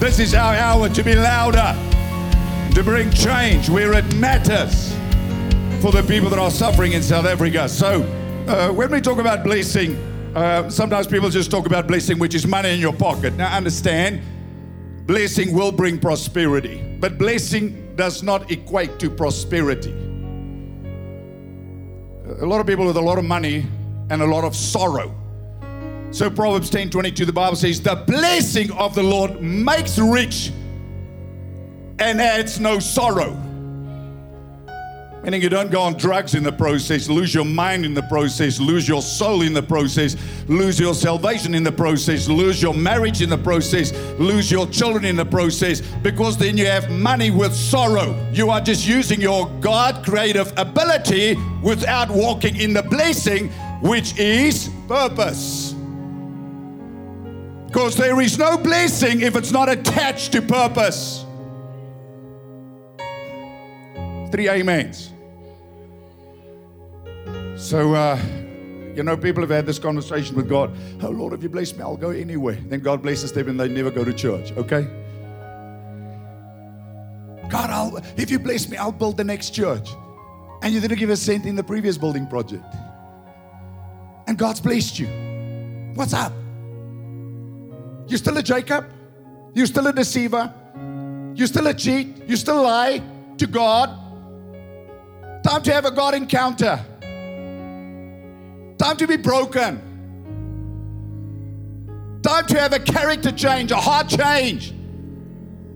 This 0.04 0.18
is 0.18 0.34
our 0.34 0.54
hour 0.54 0.90
to 0.90 1.02
be 1.02 1.14
louder, 1.14 1.74
to 2.74 2.82
bring 2.84 3.10
change 3.10 3.70
where 3.70 3.94
it 3.94 4.14
matters 4.16 4.92
for 5.80 5.92
the 5.92 6.04
people 6.06 6.28
that 6.28 6.38
are 6.38 6.50
suffering 6.50 6.92
in 6.92 7.02
South 7.02 7.24
Africa. 7.24 7.66
So, 7.70 8.02
uh, 8.46 8.70
when 8.70 8.90
we 8.90 9.00
talk 9.00 9.16
about 9.16 9.42
blessing, 9.42 9.96
uh, 10.36 10.68
sometimes 10.68 11.06
people 11.06 11.30
just 11.30 11.50
talk 11.50 11.64
about 11.64 11.86
blessing, 11.86 12.18
which 12.18 12.34
is 12.34 12.46
money 12.46 12.74
in 12.74 12.80
your 12.80 12.92
pocket. 12.92 13.32
Now, 13.36 13.56
understand, 13.56 14.20
blessing 15.06 15.54
will 15.54 15.72
bring 15.72 15.98
prosperity, 15.98 16.98
but 17.00 17.16
blessing 17.16 17.96
does 17.96 18.22
not 18.22 18.50
equate 18.50 18.98
to 18.98 19.08
prosperity. 19.08 19.92
A 22.42 22.46
lot 22.46 22.60
of 22.60 22.66
people 22.66 22.84
with 22.84 22.98
a 22.98 23.02
lot 23.02 23.16
of 23.16 23.24
money 23.24 23.64
and 24.10 24.20
a 24.20 24.26
lot 24.26 24.44
of 24.44 24.54
sorrow 24.54 25.14
so 26.14 26.30
Proverbs 26.30 26.70
10 26.70 26.90
22, 26.90 27.24
the 27.24 27.32
Bible 27.32 27.56
says, 27.56 27.80
The 27.80 27.96
blessing 27.96 28.70
of 28.70 28.94
the 28.94 29.02
Lord 29.02 29.42
makes 29.42 29.98
rich 29.98 30.52
and 31.98 32.20
adds 32.20 32.60
no 32.60 32.78
sorrow. 32.78 33.32
Meaning 35.24 35.42
you 35.42 35.48
don't 35.48 35.72
go 35.72 35.80
on 35.80 35.94
drugs 35.94 36.36
in 36.36 36.44
the 36.44 36.52
process, 36.52 37.08
lose 37.08 37.34
your 37.34 37.44
mind 37.44 37.84
in 37.84 37.94
the 37.94 38.02
process, 38.02 38.60
lose 38.60 38.86
your 38.86 39.02
soul 39.02 39.42
in 39.42 39.54
the 39.54 39.62
process, 39.62 40.16
lose 40.46 40.78
your 40.78 40.94
salvation 40.94 41.52
in 41.52 41.64
the 41.64 41.72
process, 41.72 42.28
lose 42.28 42.62
your 42.62 42.74
marriage 42.74 43.20
in 43.20 43.28
the 43.28 43.38
process, 43.38 43.92
lose 44.20 44.52
your 44.52 44.68
children 44.68 45.04
in 45.04 45.16
the 45.16 45.24
process, 45.24 45.80
because 45.80 46.36
then 46.36 46.56
you 46.56 46.66
have 46.66 46.90
money 46.90 47.32
with 47.32 47.52
sorrow. 47.52 48.14
You 48.32 48.50
are 48.50 48.60
just 48.60 48.86
using 48.86 49.20
your 49.20 49.48
God 49.60 50.04
creative 50.04 50.52
ability 50.58 51.36
without 51.60 52.08
walking 52.08 52.54
in 52.54 52.72
the 52.72 52.84
blessing, 52.84 53.48
which 53.80 54.16
is 54.16 54.70
purpose. 54.86 55.63
Because 57.74 57.96
there 57.96 58.20
is 58.20 58.38
no 58.38 58.56
blessing 58.56 59.20
if 59.22 59.34
it's 59.34 59.50
not 59.50 59.68
attached 59.68 60.30
to 60.30 60.40
purpose. 60.40 61.24
Three 64.30 64.46
amens. 64.46 65.10
So, 67.56 67.94
uh, 67.94 68.16
you 68.94 69.02
know, 69.02 69.16
people 69.16 69.42
have 69.42 69.50
had 69.50 69.66
this 69.66 69.80
conversation 69.80 70.36
with 70.36 70.48
God. 70.48 70.70
Oh, 71.02 71.08
Lord, 71.08 71.32
if 71.32 71.42
you 71.42 71.48
bless 71.48 71.74
me, 71.74 71.82
I'll 71.82 71.96
go 71.96 72.10
anywhere. 72.10 72.54
Then 72.54 72.78
God 72.78 73.02
blesses 73.02 73.32
them 73.32 73.48
and 73.48 73.58
they 73.58 73.66
never 73.66 73.90
go 73.90 74.04
to 74.04 74.12
church, 74.12 74.52
okay? 74.52 74.86
God, 77.48 77.70
I'll, 77.70 77.96
if 78.16 78.30
you 78.30 78.38
bless 78.38 78.68
me, 78.68 78.76
I'll 78.76 78.92
build 78.92 79.16
the 79.16 79.24
next 79.24 79.50
church. 79.50 79.88
And 80.62 80.72
you 80.72 80.78
didn't 80.78 81.00
give 81.00 81.10
a 81.10 81.16
cent 81.16 81.44
in 81.44 81.56
the 81.56 81.64
previous 81.64 81.98
building 81.98 82.28
project. 82.28 82.72
And 84.28 84.38
God's 84.38 84.60
blessed 84.60 85.00
you. 85.00 85.08
What's 85.96 86.14
up? 86.14 86.32
You're 88.06 88.18
still 88.18 88.36
a 88.36 88.42
Jacob. 88.42 88.86
You're 89.54 89.66
still 89.66 89.86
a 89.86 89.92
deceiver. 89.92 90.52
You're 91.34 91.46
still 91.46 91.66
a 91.66 91.74
cheat. 91.74 92.28
You 92.28 92.36
still 92.36 92.62
lie 92.62 93.02
to 93.38 93.46
God. 93.46 93.90
Time 95.42 95.62
to 95.62 95.72
have 95.72 95.84
a 95.84 95.90
God 95.90 96.14
encounter. 96.14 96.84
Time 98.78 98.96
to 98.96 99.06
be 99.06 99.16
broken. 99.16 99.80
Time 102.22 102.46
to 102.46 102.58
have 102.58 102.72
a 102.72 102.78
character 102.78 103.30
change, 103.30 103.70
a 103.70 103.76
heart 103.76 104.08
change. 104.08 104.74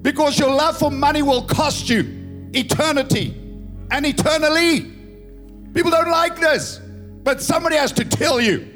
Because 0.02 0.38
your 0.38 0.50
love 0.50 0.78
for 0.78 0.90
money 0.90 1.22
will 1.22 1.42
cost 1.42 1.88
you 1.88 2.48
eternity 2.54 3.34
and 3.90 4.06
eternally. 4.06 4.80
People 5.74 5.90
don't 5.90 6.10
like 6.10 6.40
this, 6.40 6.80
but 7.22 7.42
somebody 7.42 7.76
has 7.76 7.92
to 7.92 8.04
tell 8.04 8.40
you. 8.40 8.66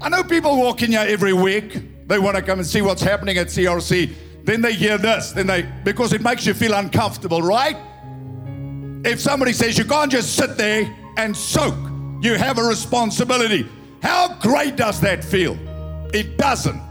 I 0.00 0.08
know 0.08 0.22
people 0.22 0.56
walk 0.56 0.82
in 0.82 0.90
here 0.90 1.04
every 1.06 1.32
week 1.32 1.82
they 2.06 2.18
want 2.18 2.36
to 2.36 2.42
come 2.42 2.58
and 2.58 2.66
see 2.66 2.82
what's 2.82 3.02
happening 3.02 3.38
at 3.38 3.48
CRC. 3.48 4.14
Then 4.44 4.60
they 4.60 4.74
hear 4.74 4.96
this, 4.96 5.32
then 5.32 5.46
they 5.46 5.62
because 5.84 6.12
it 6.12 6.22
makes 6.22 6.46
you 6.46 6.54
feel 6.54 6.74
uncomfortable, 6.74 7.42
right? 7.42 7.76
If 9.04 9.20
somebody 9.20 9.52
says 9.52 9.76
you 9.76 9.84
can't 9.84 10.10
just 10.10 10.36
sit 10.36 10.56
there 10.56 10.88
and 11.16 11.36
soak, 11.36 11.74
you 12.22 12.34
have 12.34 12.58
a 12.58 12.62
responsibility. 12.62 13.68
How 14.02 14.36
great 14.40 14.76
does 14.76 15.00
that 15.00 15.24
feel? 15.24 15.58
It 16.14 16.38
doesn't. 16.38 16.86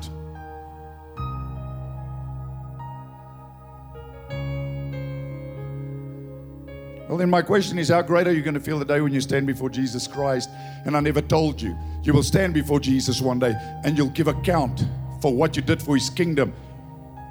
Well, 7.08 7.18
then 7.18 7.30
my 7.30 7.42
question 7.44 7.78
is, 7.78 7.90
how 7.90 8.02
great 8.02 8.28
are 8.28 8.34
you 8.34 8.42
going 8.42 8.56
to 8.56 8.60
feel 8.60 8.80
the 8.80 8.86
day 8.86 9.00
when 9.00 9.14
you 9.14 9.22
stand 9.22 9.48
before 9.48 9.70
Jesus 9.70 10.08
Christ? 10.08 10.50
And 10.86 10.98
I 10.98 11.00
never 11.00 11.22
told 11.22 11.62
you. 11.62 11.78
You 12.04 12.14
will 12.14 12.24
stand 12.24 12.54
before 12.54 12.80
Jesus 12.80 13.22
one 13.22 13.40
day 13.40 13.54
and 13.84 13.98
you'll 13.98 14.10
give 14.10 14.28
account 14.28 14.84
for 15.26 15.34
what 15.34 15.56
you 15.56 15.64
did 15.64 15.82
for 15.82 15.96
his 15.96 16.08
kingdom 16.12 16.54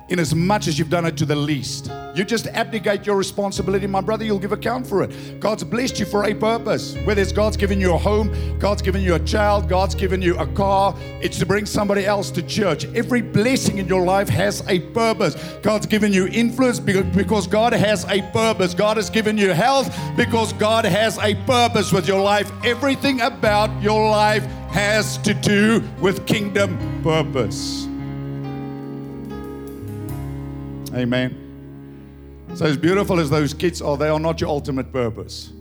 in 0.09 0.19
as 0.19 0.35
much 0.35 0.69
as 0.69 0.79
you've 0.79 0.91
done 0.91 1.07
it 1.07 1.17
to 1.17 1.25
the 1.25 1.35
least. 1.37 1.91
You 2.15 2.25
just 2.25 2.47
abdicate 2.49 3.07
your 3.07 3.17
responsibility, 3.17 3.87
my 3.87 4.01
brother, 4.01 4.25
you'll 4.25 4.39
give 4.39 4.53
account 4.53 4.87
for 4.87 5.03
it. 5.03 5.41
God's 5.41 5.65
blessed 5.65 5.99
you 5.99 6.07
for 6.07 6.25
a 6.25 6.35
purpose. 6.35 6.97
Whether 7.05 7.23
it's 7.23 7.33
God's 7.33 7.57
given 7.57 7.81
you 7.81 7.95
a 7.95 7.99
home, 7.99 8.59
God's 8.59 8.83
given 8.83 9.03
you 9.03 9.15
a 9.15 9.19
child, 9.21 9.69
God's 9.69 9.95
given 9.95 10.23
you 10.23 10.39
a 10.39 10.47
car, 10.47 10.95
it's 11.21 11.39
to 11.39 11.47
bring 11.47 11.67
somebody 11.67 12.07
else 12.07 12.31
to 12.33 12.43
church. 12.43 12.85
Every 12.95 13.21
blessing 13.21 13.79
in 13.79 13.89
your 13.89 14.05
life 14.05 14.29
has 14.29 14.63
a 14.69 14.81
purpose. 14.93 15.35
God's 15.63 15.87
given 15.87 16.13
you 16.13 16.29
influence 16.29 16.79
because 16.79 17.47
God 17.47 17.73
has 17.73 18.05
a 18.05 18.23
purpose. 18.31 18.75
God 18.75 18.97
has 18.97 19.11
given 19.11 19.37
you 19.37 19.51
health 19.51 19.97
because 20.17 20.53
God 20.53 20.85
has 20.85 21.19
a 21.19 21.35
purpose 21.47 21.93
with 21.93 22.07
your 22.07 22.21
life. 22.21 22.53
Everything 22.65 23.23
about 23.23 23.83
your 23.83 24.09
life 24.09 24.45
has 24.71 25.19
to 25.19 25.35
do 25.35 25.83
with 26.01 26.27
kingdom 26.27 26.79
purpose. 27.03 27.89
Amen. 30.95 32.45
So, 32.55 32.67
as 32.67 32.77
beautiful 32.77 33.19
as 33.19 33.31
those 33.31 33.53
kids 33.53 33.83
are, 33.83 33.97
they 33.97 34.09
are 34.09 34.21
not 34.21 34.41
your 34.41 34.51
ultimate 34.51 34.93
purpose. 34.93 35.53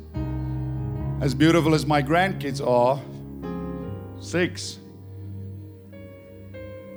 As 1.22 1.34
beautiful 1.34 1.74
as 1.74 1.86
my 1.86 2.04
grandkids 2.04 2.65
are, 2.65 3.02
six, 4.19 4.80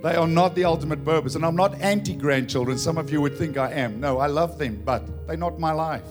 they 0.03 0.14
are 0.14 0.27
not 0.27 0.55
the 0.55 0.64
ultimate 0.64 1.05
purpose. 1.05 1.35
And 1.35 1.44
I'm 1.44 1.57
not 1.57 1.81
anti 1.81 2.14
grandchildren. 2.14 2.77
Some 2.79 2.99
of 2.99 3.11
you 3.11 3.20
would 3.20 3.38
think 3.38 3.57
I 3.57 3.72
am. 3.72 4.01
No, 4.01 4.18
I 4.18 4.27
love 4.27 4.59
them, 4.59 4.83
but 4.85 5.27
they're 5.27 5.37
not 5.37 5.59
my 5.59 5.72
life. 5.72 6.07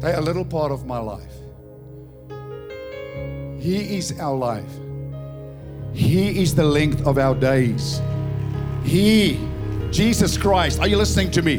They're 0.00 0.18
a 0.18 0.20
little 0.20 0.44
part 0.44 0.72
of 0.72 0.84
my 0.84 0.98
life. 0.98 1.32
He 3.60 3.96
is 3.96 4.18
our 4.18 4.36
life, 4.36 4.72
He 5.92 6.42
is 6.42 6.54
the 6.56 6.64
length 6.64 7.06
of 7.06 7.18
our 7.18 7.36
days. 7.36 8.00
He 8.82 9.38
Jesus 9.92 10.36
Christ. 10.36 10.80
Are 10.80 10.88
you 10.88 10.96
listening 10.96 11.30
to 11.32 11.42
me? 11.42 11.58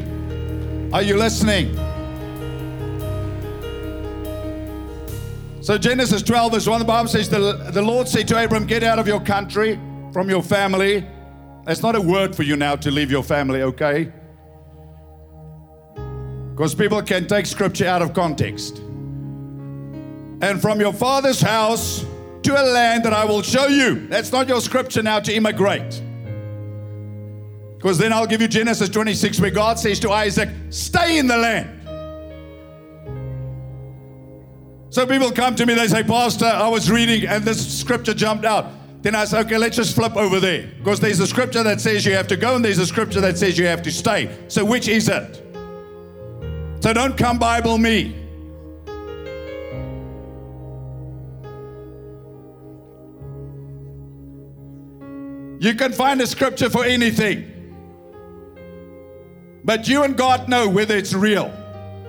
Are 0.92 1.02
you 1.02 1.18
listening? 1.18 1.76
So, 5.62 5.78
Genesis 5.78 6.22
12, 6.22 6.54
verse 6.54 6.68
1, 6.68 6.80
the 6.80 6.86
Bible 6.86 7.08
says, 7.08 7.30
the, 7.30 7.70
the 7.72 7.82
Lord 7.82 8.10
said 8.10 8.28
to 8.28 8.44
Abram, 8.44 8.66
Get 8.66 8.84
out 8.84 9.00
of 9.00 9.08
your 9.08 9.22
country, 9.22 9.80
from 10.12 10.30
your 10.30 10.44
family, 10.44 11.08
That's 11.66 11.82
not 11.82 11.96
a 11.96 12.02
word 12.02 12.36
for 12.36 12.44
you 12.44 12.58
now 12.58 12.76
to 12.76 12.92
leave 12.92 13.10
your 13.10 13.24
family, 13.24 13.62
okay? 13.62 14.12
Because 16.52 16.76
people 16.76 17.02
can 17.02 17.26
take 17.26 17.46
scripture 17.46 17.88
out 17.88 18.02
of 18.02 18.14
context. 18.14 18.80
And 20.42 20.62
from 20.62 20.82
your 20.82 20.92
father's 20.92 21.40
house 21.40 22.06
to 22.44 22.62
a 22.62 22.66
land 22.66 23.06
that 23.06 23.14
I 23.14 23.24
will 23.24 23.42
show 23.42 23.68
you. 23.68 24.08
That's 24.08 24.32
not 24.34 24.50
your 24.50 24.60
scripture 24.60 25.02
now 25.02 25.22
to 25.22 25.34
immigrate. 25.34 26.03
Because 27.84 27.98
then 27.98 28.14
I'll 28.14 28.26
give 28.26 28.40
you 28.40 28.48
Genesis 28.48 28.88
26, 28.88 29.42
where 29.42 29.52
God 29.52 29.78
says 29.78 30.00
to 30.00 30.12
Isaac, 30.12 30.48
Stay 30.70 31.18
in 31.18 31.28
the 31.28 31.36
land. 31.36 31.82
So 34.90 35.06
people 35.06 35.30
come 35.32 35.54
to 35.56 35.66
me, 35.66 35.74
they 35.74 35.90
say, 35.90 36.02
Pastor, 36.02 36.46
I 36.46 36.70
was 36.70 36.90
reading 36.90 37.28
and 37.28 37.44
this 37.44 37.78
scripture 37.78 38.14
jumped 38.14 38.46
out. 38.46 38.68
Then 39.02 39.16
I 39.16 39.26
say, 39.26 39.42
okay, 39.42 39.58
let's 39.58 39.76
just 39.76 39.96
flip 39.96 40.16
over 40.16 40.40
there. 40.40 40.72
Because 40.78 41.02
there's 41.02 41.20
a 41.20 41.28
scripture 41.28 41.62
that 41.62 41.82
says 41.82 42.06
you 42.06 42.14
have 42.14 42.28
to 42.28 42.38
go 42.38 42.56
and 42.56 42.64
there's 42.64 42.78
a 42.78 42.88
scripture 42.88 43.20
that 43.20 43.38
says 43.38 43.58
you 43.58 43.66
have 43.66 43.82
to 43.82 43.92
stay. 43.92 44.34
So 44.48 44.64
which 44.64 44.88
is 44.88 45.10
it? 45.10 45.44
So 46.80 46.94
don't 46.94 47.18
come 47.18 47.38
Bible 47.38 47.78
me. 47.78 48.16
You 55.60 55.76
can 55.76 55.92
find 55.92 56.22
a 56.22 56.28
scripture 56.28 56.70
for 56.70 56.86
anything. 56.86 57.53
But 59.66 59.88
you 59.88 60.04
and 60.04 60.18
God 60.18 60.50
know 60.50 60.68
whether 60.68 60.96
it's 60.98 61.14
real 61.14 61.46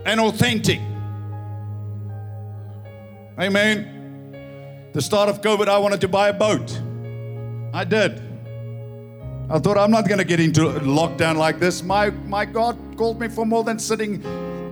and 0.04 0.20
authentic. 0.20 0.80
Amen. 3.38 4.90
The 4.92 5.02
start 5.02 5.28
of 5.28 5.40
COVID, 5.40 5.68
I 5.68 5.78
wanted 5.78 6.00
to 6.02 6.08
buy 6.08 6.28
a 6.28 6.32
boat. 6.32 6.80
I 7.72 7.84
did. 7.84 8.22
I 9.50 9.58
thought 9.58 9.76
I'm 9.76 9.90
not 9.90 10.08
going 10.08 10.18
to 10.18 10.24
get 10.24 10.40
into 10.40 10.62
lockdown 10.62 11.36
like 11.36 11.58
this. 11.58 11.82
My 11.82 12.10
my 12.10 12.44
God 12.44 12.78
called 12.96 13.20
me 13.20 13.28
for 13.28 13.44
more 13.44 13.62
than 13.62 13.78
sitting 13.78 14.24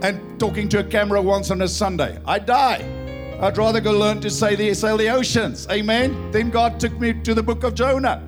and 0.02 0.40
talking 0.40 0.68
to 0.70 0.80
a 0.80 0.84
camera 0.84 1.20
once 1.20 1.50
on 1.50 1.62
a 1.62 1.68
Sunday. 1.68 2.18
I 2.26 2.38
die. 2.38 2.98
I'd 3.40 3.58
rather 3.58 3.80
go 3.80 3.92
learn 3.92 4.20
to 4.20 4.28
the, 4.28 4.74
sail 4.74 4.96
the 4.96 5.08
oceans. 5.08 5.66
Amen. 5.68 6.30
Then 6.30 6.50
God 6.50 6.78
took 6.78 6.98
me 6.98 7.12
to 7.12 7.34
the 7.34 7.42
book 7.42 7.64
of 7.64 7.74
Jonah. 7.74 8.22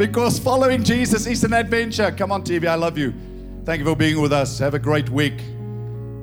Because 0.00 0.38
following 0.38 0.82
Jesus 0.82 1.26
is 1.26 1.44
an 1.44 1.52
adventure. 1.52 2.10
Come 2.10 2.32
on, 2.32 2.42
TV, 2.42 2.66
I 2.66 2.74
love 2.74 2.96
you. 2.96 3.12
Thank 3.66 3.80
you 3.80 3.84
for 3.84 3.94
being 3.94 4.18
with 4.18 4.32
us. 4.32 4.58
Have 4.58 4.72
a 4.72 4.78
great 4.78 5.10
week. 5.10 5.34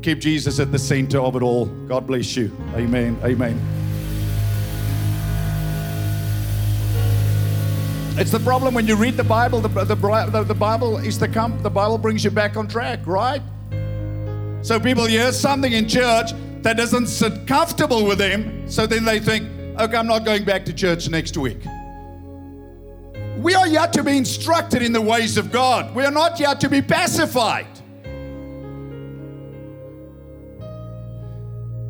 Keep 0.02 0.18
Jesus 0.18 0.60
at 0.60 0.72
the 0.72 0.80
center 0.80 1.20
of 1.20 1.36
it 1.36 1.44
all. 1.44 1.68
God 1.88 2.08
bless 2.08 2.36
you. 2.36 2.52
Amen. 2.74 3.20
Amen. 3.24 3.56
It's 8.20 8.32
the 8.32 8.40
problem 8.40 8.74
when 8.74 8.88
you 8.88 8.96
read 8.96 9.16
the 9.16 9.24
Bible. 9.24 9.62
The, 9.62 9.68
the, 9.68 9.94
the, 9.94 10.44
the 10.44 10.56
Bible 10.56 10.98
is 10.98 11.20
the. 11.20 11.28
The 11.62 11.70
Bible 11.70 12.00
brings 12.00 12.24
you 12.24 12.32
back 12.32 12.58
on 12.58 12.68
track, 12.68 13.06
right? 13.06 13.44
So 14.64 14.80
people 14.80 15.06
hear 15.06 15.32
something 15.32 15.72
in 15.72 15.88
church 15.88 16.32
that 16.64 16.78
doesn't 16.78 17.06
sit 17.06 17.46
comfortable 17.46 18.08
with 18.08 18.18
them. 18.18 18.68
So 18.68 18.88
then 18.88 19.06
they 19.06 19.20
think, 19.20 19.48
okay, 19.80 19.98
I'm 19.98 20.08
not 20.08 20.26
going 20.26 20.46
back 20.46 20.66
to 20.66 20.74
church 20.74 21.10
next 21.10 21.38
week. 21.38 21.60
We 23.38 23.54
are 23.54 23.68
yet 23.68 23.94
to 23.94 24.04
be 24.04 24.18
instructed 24.18 24.82
in 24.82 24.94
the 24.94 25.02
ways 25.02 25.38
of 25.38 25.52
God. 25.52 25.94
We 25.94 26.04
are 26.04 26.12
not 26.12 26.40
yet 26.40 26.60
to 26.62 26.70
be 26.70 26.82
pacified. 26.82 27.68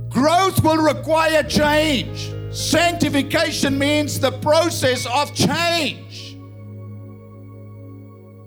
Growth 0.10 0.62
will 0.62 0.78
require 0.78 1.44
change. 1.44 2.34
Sanctification 2.52 3.78
means 3.78 4.20
the 4.20 4.32
process 4.32 5.06
of 5.06 5.34
change. 5.34 6.38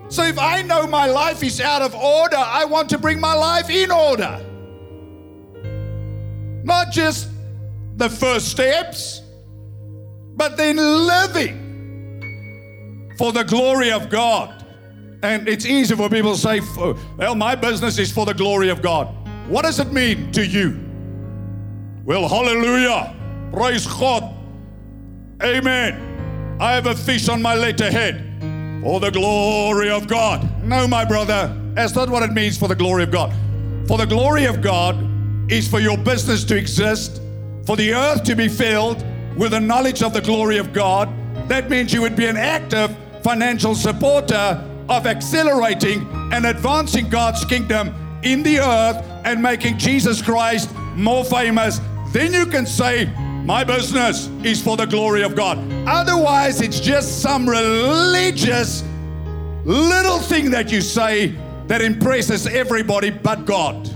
So 0.09 0.25
if 0.25 0.39
I 0.39 0.63
know 0.63 0.87
my 0.87 1.07
life 1.07 1.43
is 1.43 1.61
out 1.61 1.81
of 1.83 1.95
order, 1.95 2.37
I 2.37 2.65
want 2.65 2.91
to 2.91 2.99
bring 2.99 3.21
my 3.21 3.33
life 3.33 3.71
in 3.71 3.91
order. 3.91 4.45
Not 6.65 6.91
just 6.91 7.29
the 7.97 8.11
first 8.11 8.49
steps, 8.49 9.23
but 10.35 10.57
then 10.57 10.77
living 10.77 11.60
for 13.21 13.33
the 13.33 13.45
glory 13.45 13.93
of 13.93 14.09
God. 14.09 14.65
And 15.23 15.47
it's 15.47 15.67
easy 15.67 15.95
for 15.95 16.09
people 16.09 16.33
to 16.33 16.41
say, 16.41 16.61
oh, 16.79 16.99
well, 17.19 17.35
my 17.35 17.55
business 17.55 17.99
is 17.99 18.11
for 18.11 18.25
the 18.25 18.33
glory 18.33 18.71
of 18.71 18.81
God. 18.81 19.15
What 19.47 19.67
does 19.67 19.79
it 19.79 19.93
mean 19.93 20.33
to 20.33 20.47
you? 20.47 20.81
Well, 22.03 22.27
hallelujah. 22.27 23.15
Praise 23.53 23.87
God. 23.87 24.35
Amen. 25.43 26.57
I 26.63 26.73
have 26.73 26.87
a 26.87 26.95
fish 26.95 27.29
on 27.29 27.43
my 27.43 27.55
letterhead 27.55 28.25
for 28.83 29.01
the 29.01 29.11
glory 29.11 29.91
of 29.91 30.09
God. 30.09 30.65
No, 30.65 30.89
my 30.89 31.05
brother, 31.05 31.55
that's 31.75 31.95
not 31.95 32.09
what 32.09 32.23
it 32.23 32.33
means 32.33 32.57
for 32.57 32.69
the 32.69 32.75
glory 32.75 33.03
of 33.03 33.11
God. 33.11 33.35
For 33.87 33.99
the 33.99 34.07
glory 34.07 34.47
of 34.47 34.63
God 34.63 34.97
is 35.53 35.69
for 35.69 35.79
your 35.79 35.99
business 35.99 36.43
to 36.45 36.57
exist, 36.57 37.21
for 37.67 37.77
the 37.77 37.93
earth 37.93 38.25
to 38.25 38.35
be 38.35 38.49
filled 38.49 39.05
with 39.37 39.51
the 39.51 39.61
knowledge 39.61 40.03
of 40.03 40.15
the 40.15 40.23
glory 40.23 40.57
of 40.57 40.73
God. 40.73 41.11
That 41.51 41.69
means 41.69 41.93
you 41.93 42.01
would 42.01 42.17
be 42.17 42.25
an 42.25 42.39
active 42.39 42.97
financial 43.23 43.75
supporter 43.75 44.67
of 44.89 45.07
accelerating 45.07 46.07
and 46.33 46.47
advancing 46.47 47.09
God's 47.09 47.45
kingdom 47.45 47.95
in 48.23 48.43
the 48.43 48.59
earth 48.59 49.05
and 49.25 49.43
making 49.43 49.79
Jesus 49.79 50.21
Christ 50.21 50.75
more 50.95 51.25
famous, 51.25 51.81
then 52.13 52.33
you 52.33 52.47
can 52.47 52.67
say, 52.67 53.07
My 53.45 53.65
business 53.65 54.29
is 54.45 54.63
for 54.63 54.77
the 54.77 54.87
glory 54.87 55.23
of 55.23 55.35
God. 55.35 55.59
Otherwise, 55.87 56.61
it's 56.61 56.81
just 56.81 57.23
some 57.23 57.49
religious 57.49 58.83
little 59.65 60.19
thing 60.19 60.51
that 60.51 60.73
you 60.73 60.81
say 60.81 61.35
that 61.67 61.81
impresses 61.81 62.47
everybody 62.47 63.11
but 63.11 63.45
God. 63.45 63.89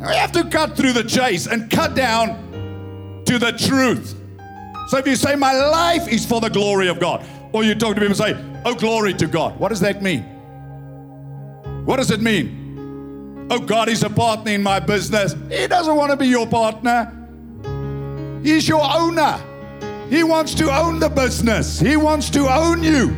We 0.00 0.14
have 0.14 0.32
to 0.32 0.44
cut 0.44 0.76
through 0.76 0.92
the 0.92 1.04
chase 1.04 1.46
and 1.46 1.70
cut 1.70 1.94
down 1.94 3.22
to 3.26 3.38
the 3.38 3.52
truth. 3.52 4.14
So 4.88 4.96
if 4.96 5.06
you 5.06 5.16
say, 5.16 5.36
My 5.36 5.52
life 5.52 6.08
is 6.08 6.24
for 6.24 6.40
the 6.40 6.48
glory 6.48 6.88
of 6.88 6.98
God, 6.98 7.24
or 7.52 7.62
you 7.62 7.74
talk 7.74 7.94
to 7.94 8.00
people 8.00 8.06
and 8.06 8.16
say, 8.16 8.60
Oh, 8.64 8.74
glory 8.74 9.14
to 9.14 9.26
God, 9.26 9.58
what 9.60 9.68
does 9.68 9.80
that 9.80 10.02
mean? 10.02 10.22
What 11.84 11.98
does 11.98 12.10
it 12.10 12.20
mean? 12.20 13.46
Oh, 13.50 13.58
God 13.58 13.88
is 13.88 14.02
a 14.02 14.10
partner 14.10 14.52
in 14.52 14.62
my 14.62 14.80
business. 14.80 15.34
He 15.50 15.66
doesn't 15.66 15.94
want 15.94 16.10
to 16.10 16.16
be 16.16 16.26
your 16.26 16.46
partner, 16.46 17.14
He's 18.42 18.66
your 18.66 18.82
owner. 18.82 19.38
He 20.08 20.24
wants 20.24 20.54
to 20.54 20.70
own 20.70 21.00
the 21.00 21.10
business, 21.10 21.78
He 21.78 21.96
wants 21.96 22.30
to 22.30 22.48
own 22.48 22.82
you. 22.82 23.14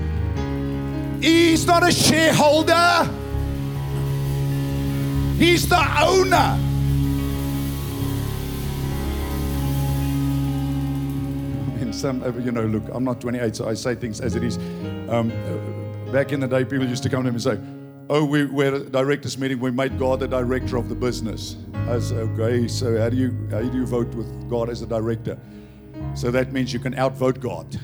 He's 1.21 1.67
not 1.67 1.89
a 1.89 1.93
shareholder, 1.93 3.09
He's 5.39 5.69
the 5.69 5.85
owner. 6.01 6.70
Some, 11.93 12.23
uh, 12.23 12.31
you 12.39 12.53
know, 12.53 12.65
look, 12.65 12.85
I'm 12.93 13.05
not 13.05 13.21
28, 13.21 13.57
so 13.57 13.69
I 13.69 13.75
say 13.75 13.95
things 13.95 14.21
as 14.21 14.37
it 14.37 14.43
is. 14.43 14.57
Um, 15.09 15.31
uh, 15.31 16.13
back 16.13 16.33
in 16.33 16.41
the 16.41 16.49
day, 16.49 16.65
people 16.65 16.87
used 16.87 17.03
to 17.03 17.09
come 17.09 17.25
to 17.25 17.31
me 17.31 17.35
and 17.35 17.43
say, 17.43 17.59
Oh, 18.13 18.25
we, 18.25 18.45
we're 18.45 18.75
at 18.75 18.75
a 18.75 18.91
directors 18.91 19.39
meeting. 19.39 19.61
We 19.61 19.71
made 19.71 19.97
God 19.97 20.19
the 20.19 20.27
director 20.27 20.77
of 20.77 20.89
the 20.89 20.97
business. 20.97 21.55
I 21.73 22.01
said, 22.01 22.19
okay, 22.31 22.67
so 22.67 22.99
how 22.99 23.09
do 23.09 23.17
you 23.17 23.31
how 23.53 23.61
do 23.61 23.79
you 23.79 23.87
vote 23.87 24.09
with 24.17 24.51
God 24.51 24.69
as 24.69 24.83
a 24.83 24.87
director? 24.87 25.39
So 26.15 26.33
that 26.33 26.51
means 26.51 26.73
you 26.73 26.81
can 26.81 26.99
outvote 26.99 27.39
God. 27.39 27.79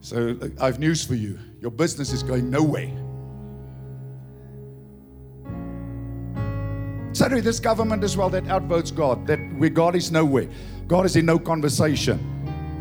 So 0.00 0.38
uh, 0.40 0.48
I 0.58 0.64
have 0.64 0.78
news 0.78 1.04
for 1.04 1.14
you. 1.14 1.38
Your 1.60 1.70
business 1.70 2.10
is 2.10 2.22
going 2.22 2.48
nowhere. 2.48 2.90
Sadly, 7.12 7.42
this 7.42 7.60
government 7.60 8.02
as 8.02 8.16
well 8.16 8.30
that 8.30 8.44
outvotes 8.44 8.94
God, 8.94 9.26
that 9.26 9.38
where 9.58 9.68
God 9.68 9.94
is 9.94 10.10
nowhere. 10.10 10.48
God 10.86 11.04
is 11.04 11.16
in 11.16 11.26
no 11.26 11.38
conversation. 11.38 12.35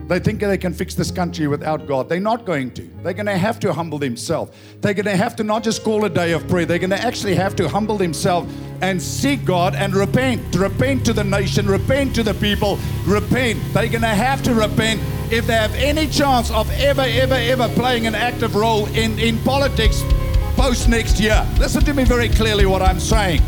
They 0.08 0.20
think 0.20 0.40
they 0.40 0.58
can 0.58 0.72
fix 0.72 0.94
this 0.94 1.10
country 1.10 1.48
without 1.48 1.88
God. 1.88 2.08
They're 2.10 2.20
not 2.20 2.46
going 2.46 2.72
to. 2.72 2.84
They're 3.02 3.14
going 3.14 3.26
to 3.26 3.38
have 3.38 3.60
to 3.62 3.74
humble 3.74 3.98
themselves. 3.98 4.56
They're 4.82 4.94
going 4.94 5.06
to 5.06 5.18
have 5.18 5.36
to 5.38 5.44
not 5.44 5.64
just 5.64 5.84
call 5.84 6.06
a 6.06 6.10
day 6.10 6.34
of 6.34 6.48
prayer, 6.48 6.66
they're 6.66 6.78
going 6.78 6.92
to 6.92 7.02
actually 7.02 7.34
have 7.36 7.56
to 7.56 7.68
humble 7.68 7.98
themselves 7.98 8.54
and 8.82 9.02
seek 9.02 9.44
God 9.46 9.74
and 9.74 9.96
repent. 9.96 10.56
Repent 10.56 11.06
to 11.08 11.14
the 11.14 11.24
nation, 11.24 11.66
repent 11.66 12.14
to 12.16 12.24
the 12.24 12.36
people, 12.36 12.78
repent. 13.06 13.60
They're 13.74 13.88
going 13.88 14.02
to 14.02 14.08
have 14.08 14.44
to 14.44 14.54
repent 14.54 15.02
if 15.32 15.48
they 15.48 15.54
have 15.54 15.74
any 15.74 16.06
chance 16.08 16.52
of 16.52 16.70
ever, 16.74 17.02
ever, 17.02 17.34
ever 17.34 17.68
playing 17.70 18.06
an 18.06 18.14
active 18.14 18.56
role 18.56 18.86
in, 18.94 19.18
in 19.18 19.40
politics 19.40 20.04
post 20.56 20.88
next 20.88 21.20
year. 21.20 21.48
Listen 21.58 21.84
to 21.84 21.96
me 21.96 22.04
very 22.04 22.30
clearly 22.30 22.68
what 22.68 22.84
I'm 22.84 23.00
saying. 23.00 23.42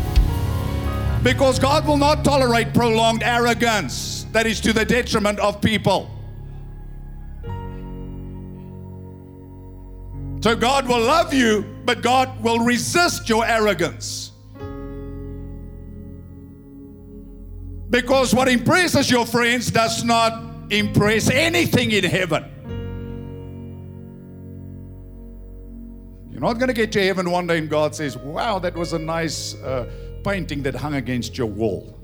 Because 1.22 1.60
God 1.60 1.86
will 1.86 1.96
not 1.96 2.24
tolerate 2.24 2.74
prolonged 2.74 3.22
arrogance 3.22 4.26
that 4.32 4.46
is 4.46 4.60
to 4.62 4.72
the 4.72 4.84
detriment 4.84 5.38
of 5.38 5.60
people. 5.60 6.17
So 10.40 10.54
God 10.54 10.86
will 10.86 11.00
love 11.00 11.34
you, 11.34 11.64
but 11.84 12.02
God 12.02 12.42
will 12.42 12.60
resist 12.60 13.28
your 13.28 13.44
arrogance. 13.44 14.32
Because 17.90 18.34
what 18.34 18.48
impresses 18.48 19.10
your 19.10 19.26
friends 19.26 19.70
does 19.70 20.04
not 20.04 20.48
impress 20.70 21.30
anything 21.30 21.90
in 21.92 22.04
heaven. 22.04 22.44
You're 26.30 26.40
not 26.40 26.54
going 26.54 26.68
to 26.68 26.74
get 26.74 26.92
to 26.92 27.04
heaven 27.04 27.30
one 27.30 27.46
day 27.46 27.58
and 27.58 27.68
God 27.68 27.94
says, 27.94 28.16
Wow, 28.16 28.58
that 28.60 28.74
was 28.74 28.92
a 28.92 28.98
nice 28.98 29.54
uh, 29.62 29.90
painting 30.22 30.62
that 30.62 30.74
hung 30.74 30.94
against 30.94 31.36
your 31.36 31.48
wall. 31.48 31.98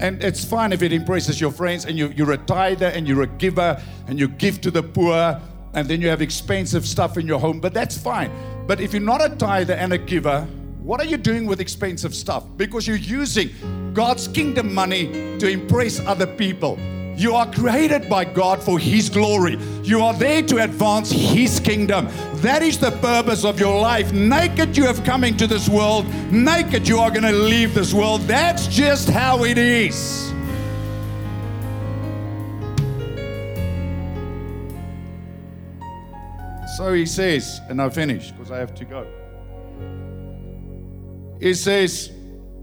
And 0.00 0.22
it's 0.24 0.44
fine 0.44 0.72
if 0.72 0.82
it 0.82 0.92
impresses 0.92 1.40
your 1.40 1.52
friends 1.52 1.84
and 1.84 1.96
you, 1.96 2.08
you're 2.16 2.32
a 2.32 2.38
tither 2.38 2.86
and 2.86 3.06
you're 3.06 3.22
a 3.22 3.26
giver 3.26 3.80
and 4.08 4.18
you 4.18 4.26
give 4.26 4.60
to 4.62 4.70
the 4.70 4.82
poor 4.82 5.40
and 5.74 5.88
then 5.88 6.00
you 6.00 6.08
have 6.08 6.22
expensive 6.22 6.86
stuff 6.86 7.16
in 7.16 7.26
your 7.26 7.40
home, 7.40 7.60
but 7.60 7.72
that's 7.74 7.96
fine. 7.96 8.30
But 8.66 8.80
if 8.80 8.92
you're 8.92 9.02
not 9.02 9.24
a 9.24 9.34
tither 9.36 9.74
and 9.74 9.92
a 9.92 9.98
giver, 9.98 10.42
what 10.82 11.00
are 11.00 11.06
you 11.06 11.16
doing 11.16 11.46
with 11.46 11.60
expensive 11.60 12.14
stuff? 12.14 12.44
Because 12.56 12.86
you're 12.86 12.96
using 12.96 13.92
God's 13.94 14.28
kingdom 14.28 14.74
money 14.74 15.38
to 15.38 15.48
impress 15.48 16.00
other 16.00 16.26
people. 16.26 16.78
You 17.16 17.34
are 17.34 17.50
created 17.52 18.08
by 18.08 18.24
God 18.24 18.62
for 18.62 18.78
His 18.78 19.10
glory. 19.10 19.58
You 19.82 20.00
are 20.00 20.14
there 20.14 20.42
to 20.42 20.64
advance 20.64 21.10
His 21.10 21.60
kingdom. 21.60 22.08
That 22.36 22.62
is 22.62 22.78
the 22.78 22.90
purpose 22.90 23.44
of 23.44 23.60
your 23.60 23.78
life. 23.80 24.12
Naked, 24.12 24.76
you 24.76 24.84
have 24.86 25.04
come 25.04 25.22
into 25.22 25.46
this 25.46 25.68
world. 25.68 26.06
Naked, 26.32 26.88
you 26.88 26.98
are 26.98 27.10
going 27.10 27.22
to 27.22 27.32
leave 27.32 27.74
this 27.74 27.92
world. 27.92 28.22
That's 28.22 28.66
just 28.66 29.08
how 29.08 29.44
it 29.44 29.58
is. 29.58 30.32
So 36.76 36.94
he 36.94 37.04
says, 37.04 37.60
and 37.68 37.82
I 37.82 37.90
finish 37.90 38.30
because 38.30 38.50
I 38.50 38.56
have 38.56 38.74
to 38.76 38.84
go. 38.86 39.06
He 41.38 41.52
says, 41.52 42.10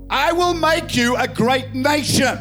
I 0.09 0.31
will 0.31 0.55
make 0.55 0.95
you 0.95 1.15
a 1.15 1.27
great 1.27 1.75
nation. 1.75 2.39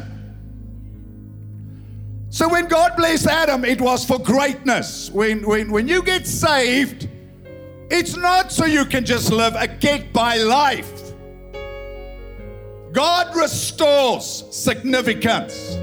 So 2.29 2.49
when 2.49 2.67
God 2.67 2.95
blessed 2.95 3.27
Adam, 3.27 3.65
it 3.65 3.79
was 3.81 4.03
for 4.03 4.17
greatness. 4.17 5.11
When, 5.11 5.45
when, 5.45 5.71
when 5.71 5.87
you 5.87 6.01
get 6.01 6.25
saved, 6.25 7.07
it's 7.91 8.15
not 8.15 8.51
so 8.51 8.65
you 8.65 8.85
can 8.85 9.05
just 9.05 9.31
live 9.31 9.53
a 9.55 9.67
get 9.67 10.11
by 10.11 10.37
life. 10.37 11.13
God 12.91 13.35
restores 13.35 14.43
significance. 14.49 15.75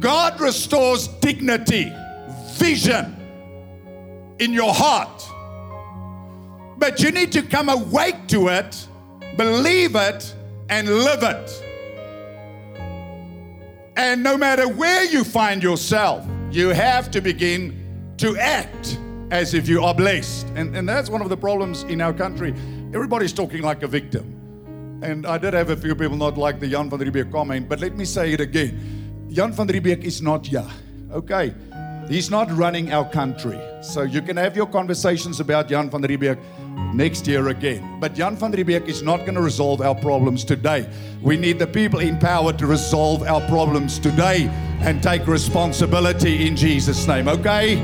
God 0.00 0.40
restores 0.40 1.06
dignity, 1.06 1.92
vision 2.54 3.21
in 4.42 4.52
your 4.52 4.74
heart. 4.74 5.30
But 6.76 7.00
you 7.00 7.12
need 7.12 7.30
to 7.32 7.42
come 7.42 7.68
awake 7.68 8.26
to 8.28 8.48
it, 8.48 8.88
believe 9.36 9.94
it, 9.94 10.34
and 10.68 10.88
live 10.88 11.22
it. 11.22 11.62
And 13.96 14.22
no 14.22 14.36
matter 14.36 14.66
where 14.68 15.04
you 15.04 15.22
find 15.22 15.62
yourself, 15.62 16.26
you 16.50 16.70
have 16.70 17.10
to 17.12 17.20
begin 17.20 18.14
to 18.16 18.36
act 18.36 18.98
as 19.30 19.54
if 19.54 19.68
you 19.68 19.82
are 19.84 19.94
blessed. 19.94 20.48
And, 20.56 20.76
and 20.76 20.88
that's 20.88 21.08
one 21.08 21.22
of 21.22 21.28
the 21.28 21.36
problems 21.36 21.84
in 21.84 22.00
our 22.00 22.12
country. 22.12 22.52
Everybody's 22.92 23.32
talking 23.32 23.62
like 23.62 23.82
a 23.84 23.88
victim. 23.88 24.38
And 25.02 25.24
I 25.24 25.38
did 25.38 25.54
have 25.54 25.70
a 25.70 25.76
few 25.76 25.94
people 25.94 26.16
not 26.16 26.36
like 26.36 26.58
the 26.58 26.68
Jan 26.68 26.90
van 26.90 26.98
Riebeeck 26.98 27.30
comment, 27.30 27.68
but 27.68 27.80
let 27.80 27.96
me 27.96 28.04
say 28.04 28.32
it 28.32 28.40
again. 28.40 29.28
Jan 29.30 29.52
van 29.52 29.68
Riebeeck 29.68 30.02
is 30.02 30.20
not 30.20 30.50
yeah. 30.50 30.68
Okay. 31.12 31.54
He's 32.12 32.30
not 32.30 32.54
running 32.54 32.92
our 32.92 33.08
country. 33.08 33.58
So 33.80 34.02
you 34.02 34.20
can 34.20 34.36
have 34.36 34.54
your 34.54 34.66
conversations 34.66 35.40
about 35.40 35.68
Jan 35.68 35.88
van 35.88 36.02
Riebeeck 36.02 36.38
next 36.92 37.26
year 37.26 37.48
again. 37.48 38.00
But 38.00 38.12
Jan 38.12 38.36
van 38.36 38.52
Riebeeck 38.52 38.86
is 38.86 39.00
not 39.00 39.20
going 39.20 39.32
to 39.36 39.40
resolve 39.40 39.80
our 39.80 39.94
problems 39.94 40.44
today. 40.44 40.86
We 41.22 41.38
need 41.38 41.58
the 41.58 41.66
people 41.66 42.00
in 42.00 42.18
power 42.18 42.52
to 42.52 42.66
resolve 42.66 43.22
our 43.22 43.40
problems 43.48 43.98
today 43.98 44.50
and 44.80 45.02
take 45.02 45.26
responsibility 45.26 46.46
in 46.46 46.54
Jesus' 46.54 47.06
name, 47.08 47.28
okay? 47.28 47.76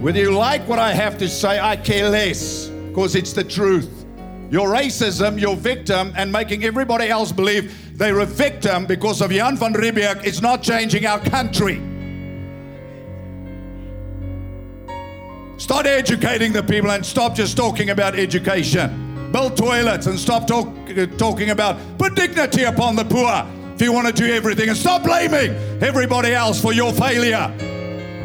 Whether 0.00 0.18
you 0.18 0.32
like 0.32 0.66
what 0.66 0.80
I 0.80 0.92
have 0.92 1.16
to 1.18 1.28
say, 1.28 1.60
I 1.60 1.76
care 1.76 2.08
less 2.08 2.66
because 2.66 3.14
it's 3.14 3.34
the 3.34 3.44
truth. 3.44 4.04
Your 4.50 4.68
racism, 4.68 5.40
your 5.40 5.54
victim, 5.54 6.12
and 6.16 6.32
making 6.32 6.64
everybody 6.64 7.08
else 7.08 7.30
believe 7.30 7.96
they're 7.96 8.18
a 8.18 8.26
victim 8.26 8.84
because 8.84 9.20
of 9.20 9.30
Jan 9.30 9.56
van 9.56 9.74
Riebeeck 9.74 10.24
is 10.24 10.42
not 10.42 10.60
changing 10.60 11.06
our 11.06 11.20
country. 11.20 11.80
Start 15.58 15.86
educating 15.86 16.52
the 16.52 16.62
people 16.62 16.92
and 16.92 17.04
stop 17.04 17.34
just 17.34 17.56
talking 17.56 17.90
about 17.90 18.14
education. 18.16 19.30
Build 19.32 19.56
toilets 19.56 20.06
and 20.06 20.16
stop 20.16 20.46
talk, 20.46 20.68
uh, 20.96 21.06
talking 21.18 21.50
about 21.50 21.76
put 21.98 22.14
dignity 22.14 22.62
upon 22.62 22.94
the 22.94 23.04
poor 23.04 23.44
if 23.74 23.82
you 23.82 23.92
want 23.92 24.06
to 24.06 24.12
do 24.12 24.32
everything 24.32 24.68
and 24.68 24.78
stop 24.78 25.02
blaming 25.02 25.50
everybody 25.82 26.32
else 26.32 26.60
for 26.60 26.72
your 26.72 26.92
failure. 26.92 27.52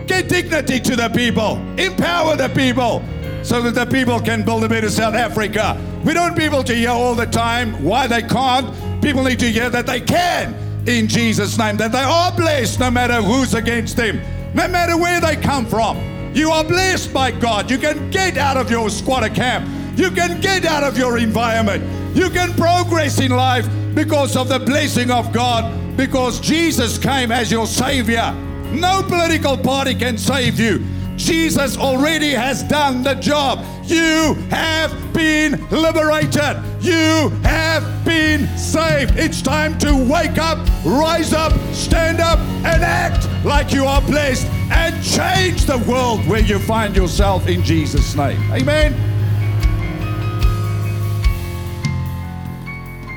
Get 0.05 0.29
dignity 0.29 0.79
to 0.81 0.95
the 0.95 1.09
people, 1.09 1.57
empower 1.79 2.35
the 2.35 2.49
people 2.49 3.03
so 3.43 3.63
that 3.63 3.73
the 3.73 3.87
people 3.87 4.19
can 4.19 4.43
build 4.43 4.63
a 4.63 4.69
better 4.69 4.89
South 4.89 5.15
Africa. 5.15 5.75
We 6.05 6.13
don't 6.13 6.29
want 6.29 6.37
people 6.37 6.63
to 6.63 6.75
hear 6.75 6.91
all 6.91 7.15
the 7.15 7.25
time 7.25 7.83
why 7.83 8.05
they 8.05 8.21
can't. 8.21 8.71
People 9.01 9.23
need 9.23 9.39
to 9.39 9.51
hear 9.51 9.71
that 9.71 9.87
they 9.87 10.01
can 10.01 10.53
in 10.87 11.07
Jesus' 11.07 11.57
name, 11.57 11.77
that 11.77 11.91
they 11.91 11.97
are 11.97 12.31
blessed 12.31 12.79
no 12.79 12.91
matter 12.91 13.23
who's 13.23 13.55
against 13.55 13.97
them, 13.97 14.21
no 14.53 14.67
matter 14.67 14.97
where 14.97 15.19
they 15.19 15.35
come 15.35 15.65
from. 15.65 15.97
You 16.33 16.49
are 16.49 16.63
blessed 16.63 17.13
by 17.13 17.31
God. 17.31 17.69
You 17.69 17.77
can 17.77 18.09
get 18.09 18.37
out 18.37 18.57
of 18.57 18.71
your 18.71 18.89
squatter 18.89 19.29
camp. 19.29 19.69
You 19.97 20.09
can 20.09 20.41
get 20.41 20.65
out 20.65 20.83
of 20.83 20.97
your 20.97 21.19
environment. 21.19 21.83
You 22.15 22.29
can 22.29 22.53
progress 22.53 23.19
in 23.19 23.31
life 23.31 23.67
because 23.93 24.35
of 24.35 24.49
the 24.49 24.59
blessing 24.59 25.11
of 25.11 25.31
God, 25.31 25.95
because 25.95 26.39
Jesus 26.39 26.97
came 26.97 27.31
as 27.31 27.51
your 27.51 27.67
Savior. 27.67 28.33
No 28.71 29.03
political 29.03 29.55
party 29.55 29.93
can 29.93 30.17
save 30.17 30.59
you. 30.59 30.83
Jesus 31.15 31.77
already 31.77 32.31
has 32.31 32.63
done 32.63 33.03
the 33.03 33.15
job. 33.15 33.59
You 33.83 34.35
have 34.49 34.91
been 35.13 35.51
liberated. 35.69 36.57
You 36.81 37.29
have 37.43 37.83
been 38.05 38.47
saved. 38.57 39.17
It's 39.17 39.41
time 39.41 39.77
to 39.79 39.95
wake 39.95 40.37
up, 40.37 40.57
rise 40.85 41.33
up, 41.33 41.53
stand 41.73 42.19
up, 42.19 42.39
and 42.39 42.83
act 42.83 43.27
like 43.45 43.71
you 43.71 43.85
are 43.85 44.01
blessed 44.01 44.47
and 44.71 45.03
change 45.03 45.65
the 45.65 45.77
world 45.89 46.27
where 46.27 46.41
you 46.41 46.59
find 46.59 46.95
yourself 46.95 47.47
in 47.47 47.63
Jesus' 47.63 48.15
name. 48.15 48.39
Amen. 48.51 48.93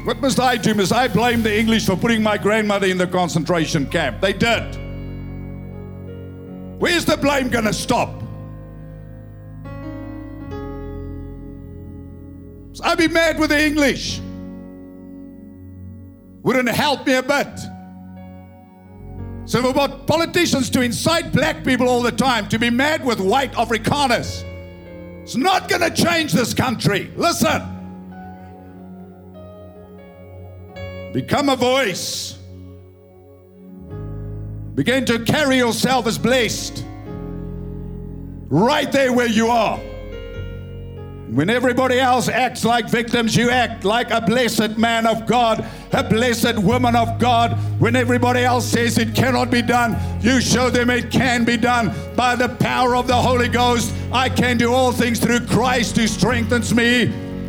What 0.06 0.20
must 0.20 0.38
I 0.38 0.56
do? 0.56 0.72
Must 0.74 0.92
I 0.92 1.08
blame 1.08 1.42
the 1.42 1.58
English 1.58 1.86
for 1.86 1.96
putting 1.96 2.22
my 2.22 2.38
grandmother 2.38 2.86
in 2.86 2.98
the 2.98 3.08
concentration 3.08 3.86
camp? 3.86 4.20
They 4.20 4.32
did. 4.32 4.85
Where's 6.78 7.04
the 7.04 7.16
blame 7.16 7.48
going 7.48 7.64
to 7.64 7.72
stop? 7.72 8.22
So 12.72 12.84
I'd 12.84 12.98
be 12.98 13.08
mad 13.08 13.38
with 13.38 13.50
the 13.50 13.64
English. 13.64 14.20
Wouldn't 16.42 16.68
help 16.68 17.06
me 17.06 17.14
a 17.14 17.22
bit. 17.22 17.58
So 19.46 19.62
we've 19.62 19.74
got 19.74 20.06
politicians 20.06 20.68
to 20.70 20.82
incite 20.82 21.32
black 21.32 21.64
people 21.64 21.88
all 21.88 22.02
the 22.02 22.12
time 22.12 22.48
to 22.48 22.58
be 22.58 22.68
mad 22.68 23.04
with 23.04 23.20
white 23.20 23.52
Afrikaners. 23.52 24.44
It's 25.22 25.36
not 25.36 25.68
going 25.68 25.82
to 25.82 25.90
change 25.90 26.32
this 26.32 26.52
country. 26.52 27.10
Listen. 27.16 27.62
Become 31.12 31.48
a 31.48 31.56
voice. 31.56 32.35
Begin 34.76 35.06
to 35.06 35.18
carry 35.20 35.56
yourself 35.56 36.06
as 36.06 36.18
blessed 36.18 36.84
right 38.50 38.92
there 38.92 39.10
where 39.10 39.26
you 39.26 39.48
are. 39.48 39.78
When 41.30 41.48
everybody 41.48 41.98
else 41.98 42.28
acts 42.28 42.62
like 42.62 42.90
victims, 42.90 43.34
you 43.34 43.48
act 43.50 43.84
like 43.84 44.10
a 44.10 44.20
blessed 44.20 44.76
man 44.76 45.06
of 45.06 45.26
God, 45.26 45.64
a 45.92 46.04
blessed 46.04 46.58
woman 46.58 46.94
of 46.94 47.18
God. 47.18 47.52
When 47.80 47.96
everybody 47.96 48.40
else 48.40 48.66
says 48.66 48.98
it 48.98 49.14
cannot 49.14 49.50
be 49.50 49.62
done, 49.62 49.96
you 50.20 50.42
show 50.42 50.68
them 50.68 50.90
it 50.90 51.10
can 51.10 51.46
be 51.46 51.56
done 51.56 51.92
by 52.14 52.36
the 52.36 52.50
power 52.50 52.94
of 52.94 53.06
the 53.06 53.16
Holy 53.16 53.48
Ghost. 53.48 53.94
I 54.12 54.28
can 54.28 54.58
do 54.58 54.74
all 54.74 54.92
things 54.92 55.18
through 55.18 55.46
Christ 55.46 55.96
who 55.96 56.06
strengthens 56.06 56.74
me. 56.74 57.06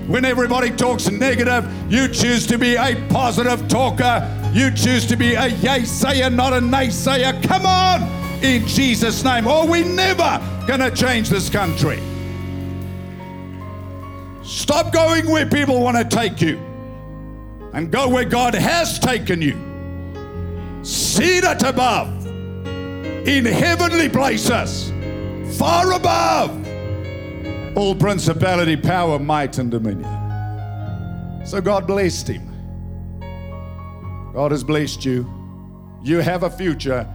When 0.07 0.23
everybody 0.23 0.71
talks 0.71 1.11
negative, 1.11 1.69
you 1.91 2.07
choose 2.07 2.47
to 2.47 2.57
be 2.57 2.75
a 2.77 2.95
positive 3.09 3.67
talker. 3.67 4.25
You 4.53 4.71
choose 4.71 5.05
to 5.07 5.15
be 5.15 5.33
a 5.35 5.47
yay 5.47 5.85
sayer, 5.85 6.29
not 6.29 6.53
a 6.53 6.59
naysayer. 6.59 7.41
Come 7.47 7.65
on, 7.65 8.03
in 8.43 8.65
Jesus' 8.67 9.23
name, 9.23 9.47
or 9.47 9.67
we're 9.67 9.85
never 9.85 10.41
to 10.67 10.91
change 10.91 11.29
this 11.29 11.49
country. 11.49 11.99
Stop 14.43 14.93
going 14.93 15.29
where 15.29 15.45
people 15.45 15.81
want 15.81 15.97
to 15.97 16.03
take 16.03 16.41
you 16.41 16.57
and 17.73 17.91
go 17.91 18.07
where 18.09 18.25
God 18.25 18.53
has 18.53 18.99
taken 18.99 19.41
you. 19.41 19.55
Seated 20.83 21.63
above 21.63 22.27
in 23.27 23.45
heavenly 23.45 24.09
places, 24.09 24.91
far 25.57 25.93
above 25.93 26.65
all 27.75 27.95
principality, 27.95 28.77
power, 28.77 29.19
might, 29.19 29.57
and 29.57 29.69
dominion. 29.69 30.09
So 31.45 31.61
God 31.61 31.87
blessed 31.87 32.29
him. 32.29 32.46
God 34.37 34.51
has 34.51 34.63
blessed 34.63 35.03
you. 35.03 35.27
You 36.03 36.19
have 36.19 36.43
a 36.43 36.49
future. 36.51 37.11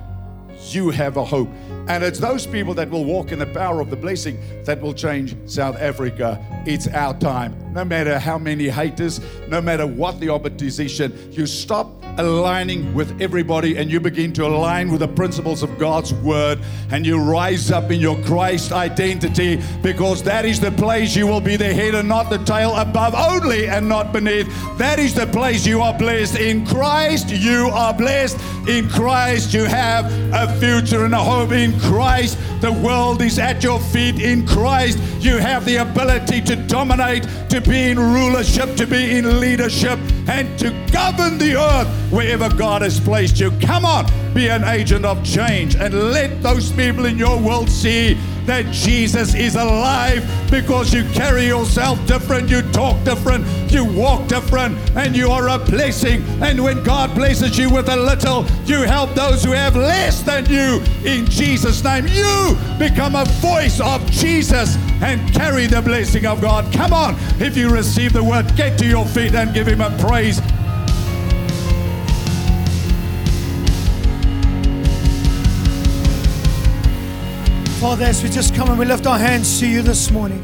You 0.71 0.91
have 0.91 1.17
a 1.17 1.25
hope. 1.25 1.49
And 1.89 2.05
it's 2.05 2.19
those 2.19 2.47
people 2.47 2.75
that 2.75 2.91
will 2.91 3.05
walk 3.05 3.33
in 3.33 3.39
the 3.39 3.47
power 3.47 3.81
of 3.81 3.91
the 3.91 3.97
blessing 3.97 4.39
that 4.65 4.81
will 4.81 4.95
change 4.95 5.37
South 5.47 5.77
Africa. 5.77 6.45
It's 6.65 6.87
our 6.87 7.15
time. 7.19 7.57
No 7.73 7.85
matter 7.85 8.19
how 8.19 8.39
many 8.39 8.69
haters, 8.69 9.21
no 9.49 9.61
matter 9.61 9.87
what 9.87 10.21
the 10.21 10.29
opposition, 10.29 11.13
you 11.33 11.47
stop 11.47 11.91
aligning 12.19 12.93
with 12.95 13.21
everybody 13.21 13.79
and 13.79 13.91
you 13.91 13.99
begin 13.99 14.33
to 14.35 14.45
align 14.45 14.91
with 14.91 15.01
the 15.01 15.09
principles 15.09 15.63
of 15.63 15.79
God's 15.79 16.13
word 16.15 16.59
and 16.91 17.07
you 17.07 17.19
rise 17.19 17.71
up 17.71 17.91
in 17.91 18.01
your 18.01 18.21
Christ 18.23 18.73
identity 18.73 19.61
because 19.83 20.23
that 20.25 20.45
is 20.45 20.61
the 20.61 20.73
place 20.73 21.17
you 21.17 21.27
will 21.27 21.41
be 21.41 21.57
the 21.57 21.73
head 21.73 21.95
and 21.95 22.09
not 22.09 22.29
the 22.31 22.39
tail, 22.39 22.77
above 22.77 23.15
only 23.15 23.67
and 23.67 23.89
not 23.89 24.13
beneath. 24.13 24.47
That 24.79 24.99
is 24.99 25.15
the 25.15 25.27
place 25.27 25.67
you 25.67 25.81
are 25.81 25.97
blessed. 25.97 26.37
In 26.39 26.67
Christ, 26.67 27.31
you 27.31 27.71
are 27.73 27.95
blessed. 27.95 28.39
In 28.69 28.89
Christ, 28.89 29.55
you 29.55 29.65
have 29.65 30.05
a 30.33 30.61
future 30.61 31.05
and 31.05 31.15
a 31.15 31.19
hope. 31.19 31.53
In 31.53 31.72
Christ, 31.81 32.39
the 32.61 32.73
world 32.73 33.23
is 33.23 33.39
at 33.39 33.63
your 33.63 33.81
feet. 33.81 34.21
In 34.21 34.47
Christ, 34.47 34.99
you 35.21 35.39
have 35.39 35.65
the 35.65 35.77
ability 35.77 36.41
to 36.43 36.57
dominate, 36.57 37.27
to 37.49 37.61
be 37.61 37.91
in 37.91 37.99
rulership, 37.99 38.77
to 38.77 38.87
be 38.87 39.17
in 39.17 39.41
leadership, 39.41 39.99
and 40.29 40.59
to 40.59 40.71
govern 40.93 41.39
the 41.39 41.57
earth 41.57 41.89
wherever 42.13 42.49
God 42.49 42.83
has 42.83 43.01
placed 43.01 43.41
you. 43.41 43.51
Come 43.61 43.85
on, 43.85 44.07
be 44.35 44.49
an 44.49 44.65
agent 44.65 45.05
of 45.05 45.23
change 45.25 45.77
and 45.77 46.13
let 46.13 46.43
those 46.43 46.73
people 46.73 47.07
in 47.07 47.19
your 47.19 47.41
world 47.41 47.69
see 47.69 48.17
that 48.47 48.71
Jesus 48.73 49.35
is 49.35 49.55
alive 49.55 50.29
because 50.51 50.93
you 50.93 51.05
carry 51.11 51.47
yourself 51.47 52.05
different, 52.07 52.49
you 52.49 52.63
talk 52.73 53.03
different, 53.05 53.47
you 53.71 53.85
walk 53.85 54.29
different, 54.29 54.77
and 54.97 55.17
you 55.17 55.31
are 55.31 55.49
a 55.49 55.59
blessing. 55.59 56.23
And 56.43 56.63
when 56.63 56.83
God 56.83 57.15
blesses 57.15 57.57
you 57.59 57.71
with 57.71 57.89
a 57.89 57.97
little, 57.97 58.45
you 58.65 58.83
help 58.83 59.15
those 59.15 59.45
who 59.45 59.53
have 59.53 59.77
less 59.77 60.23
than 60.23 60.47
you. 60.47 60.83
In 61.05 61.27
Jesus' 61.27 61.83
name, 61.83 62.07
you 62.07 62.57
become 62.79 63.15
a 63.15 63.25
voice 63.41 63.81
of 63.81 64.05
Jesus 64.11 64.77
and 65.03 65.33
carry 65.33 65.67
the 65.67 65.83
blessing 65.83 66.27
of 66.27 66.41
God. 66.41 66.73
Come 66.73 66.93
on, 66.93 67.17
if 67.41 67.57
you 67.57 67.71
receive 67.71 68.13
the 68.13 68.23
word, 68.23 68.55
get 68.57 68.79
to 68.79 68.87
your 68.87 69.07
feet 69.07 69.35
and 69.35 69.55
give 69.55 69.67
Him 69.67 69.81
a 69.81 69.91
praise. 69.99 70.41
Father, 77.83 78.05
as 78.05 78.23
we 78.23 78.29
just 78.29 78.55
come 78.55 78.69
and 78.69 78.79
we 78.79 78.85
lift 78.85 79.09
our 79.09 79.19
hands 79.19 79.59
to 79.59 79.67
you 79.67 79.83
this 79.83 80.13
morning, 80.13 80.41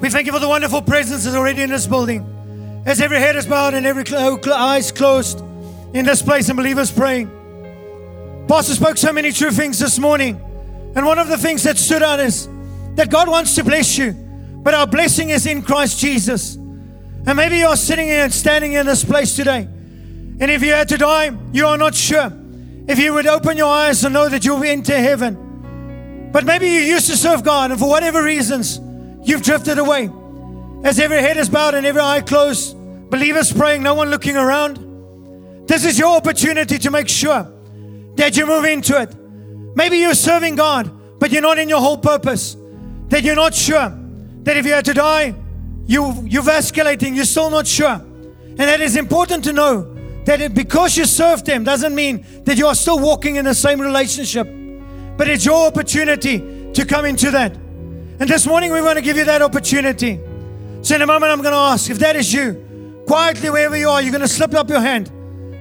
we 0.00 0.10
thank 0.10 0.26
you 0.26 0.32
for 0.32 0.40
the 0.40 0.48
wonderful 0.48 0.82
presence 0.82 1.22
that's 1.22 1.36
already 1.36 1.62
in 1.62 1.70
this 1.70 1.86
building. 1.86 2.82
As 2.84 3.00
every 3.00 3.18
head 3.18 3.36
is 3.36 3.46
bowed 3.46 3.74
and 3.74 3.86
every 3.86 4.04
cl- 4.04 4.40
eyes 4.52 4.90
closed 4.90 5.38
in 5.94 6.04
this 6.04 6.22
place 6.22 6.48
and 6.48 6.56
believers 6.56 6.90
praying. 6.90 7.30
Pastor 8.48 8.74
spoke 8.74 8.98
so 8.98 9.12
many 9.12 9.30
true 9.30 9.52
things 9.52 9.78
this 9.78 10.00
morning. 10.00 10.40
And 10.96 11.06
one 11.06 11.20
of 11.20 11.28
the 11.28 11.38
things 11.38 11.62
that 11.62 11.78
stood 11.78 12.02
out 12.02 12.18
is 12.18 12.48
that 12.96 13.10
God 13.10 13.28
wants 13.28 13.54
to 13.54 13.62
bless 13.62 13.96
you, 13.96 14.10
but 14.10 14.74
our 14.74 14.88
blessing 14.88 15.30
is 15.30 15.46
in 15.46 15.62
Christ 15.62 16.00
Jesus. 16.00 16.56
And 16.56 17.36
maybe 17.36 17.58
you're 17.58 17.76
sitting 17.76 18.08
here 18.08 18.24
and 18.24 18.32
standing 18.32 18.72
in 18.72 18.86
this 18.86 19.04
place 19.04 19.36
today. 19.36 19.68
And 20.40 20.50
if 20.50 20.64
you 20.64 20.72
had 20.72 20.88
to 20.88 20.98
die, 20.98 21.30
you 21.52 21.68
are 21.68 21.78
not 21.78 21.94
sure. 21.94 22.32
If 22.88 22.98
you 22.98 23.14
would 23.14 23.28
open 23.28 23.56
your 23.56 23.72
eyes 23.72 24.02
and 24.02 24.12
know 24.12 24.28
that 24.28 24.44
you'll 24.44 24.64
enter 24.64 24.98
heaven. 24.98 25.46
But 26.32 26.44
maybe 26.44 26.68
you 26.68 26.80
used 26.80 27.08
to 27.08 27.16
serve 27.16 27.42
God, 27.42 27.70
and 27.70 27.80
for 27.80 27.88
whatever 27.88 28.22
reasons, 28.22 28.78
you've 29.22 29.42
drifted 29.42 29.78
away. 29.78 30.10
As 30.84 30.98
every 30.98 31.18
head 31.18 31.36
is 31.36 31.48
bowed 31.48 31.74
and 31.74 31.84
every 31.84 32.00
eye 32.00 32.20
closed, 32.20 32.76
believers 33.10 33.52
praying, 33.52 33.82
no 33.82 33.94
one 33.94 34.10
looking 34.10 34.36
around. 34.36 35.68
This 35.68 35.84
is 35.84 35.98
your 35.98 36.16
opportunity 36.16 36.78
to 36.78 36.90
make 36.90 37.08
sure 37.08 37.46
that 38.16 38.36
you 38.36 38.46
move 38.46 38.64
into 38.64 39.00
it. 39.00 39.14
Maybe 39.76 39.98
you're 39.98 40.14
serving 40.14 40.56
God, 40.56 40.90
but 41.18 41.30
you're 41.30 41.42
not 41.42 41.58
in 41.58 41.68
your 41.68 41.80
whole 41.80 41.98
purpose. 41.98 42.56
That 43.08 43.22
you're 43.22 43.36
not 43.36 43.54
sure 43.54 43.92
that 44.42 44.56
if 44.56 44.64
you 44.64 44.72
had 44.72 44.84
to 44.86 44.94
die, 44.94 45.34
you, 45.86 46.22
you're 46.26 46.42
vasculating, 46.42 47.14
you're 47.16 47.24
still 47.24 47.50
not 47.50 47.66
sure. 47.66 47.88
And 47.90 48.58
that 48.58 48.80
is 48.80 48.96
important 48.96 49.44
to 49.44 49.52
know 49.52 49.94
that 50.24 50.54
because 50.54 50.96
you 50.96 51.04
served 51.04 51.46
Him 51.46 51.64
doesn't 51.64 51.94
mean 51.94 52.24
that 52.44 52.56
you 52.56 52.66
are 52.66 52.74
still 52.74 52.98
walking 52.98 53.36
in 53.36 53.44
the 53.44 53.54
same 53.54 53.80
relationship. 53.80 54.46
But 55.20 55.28
it's 55.28 55.44
your 55.44 55.66
opportunity 55.66 56.72
to 56.72 56.86
come 56.86 57.04
into 57.04 57.30
that. 57.32 57.54
And 57.54 58.20
this 58.26 58.46
morning 58.46 58.72
we 58.72 58.80
want 58.80 58.96
to 58.96 59.04
give 59.04 59.18
you 59.18 59.26
that 59.26 59.42
opportunity. 59.42 60.18
So 60.80 60.94
in 60.94 61.02
a 61.02 61.06
moment 61.06 61.30
I'm 61.30 61.42
going 61.42 61.52
to 61.52 61.58
ask 61.58 61.90
if 61.90 61.98
that 61.98 62.16
is 62.16 62.32
you, 62.32 63.04
quietly 63.06 63.50
wherever 63.50 63.76
you 63.76 63.90
are, 63.90 64.00
you're 64.00 64.12
going 64.12 64.22
to 64.22 64.28
slip 64.28 64.54
up 64.54 64.70
your 64.70 64.80
hand 64.80 65.08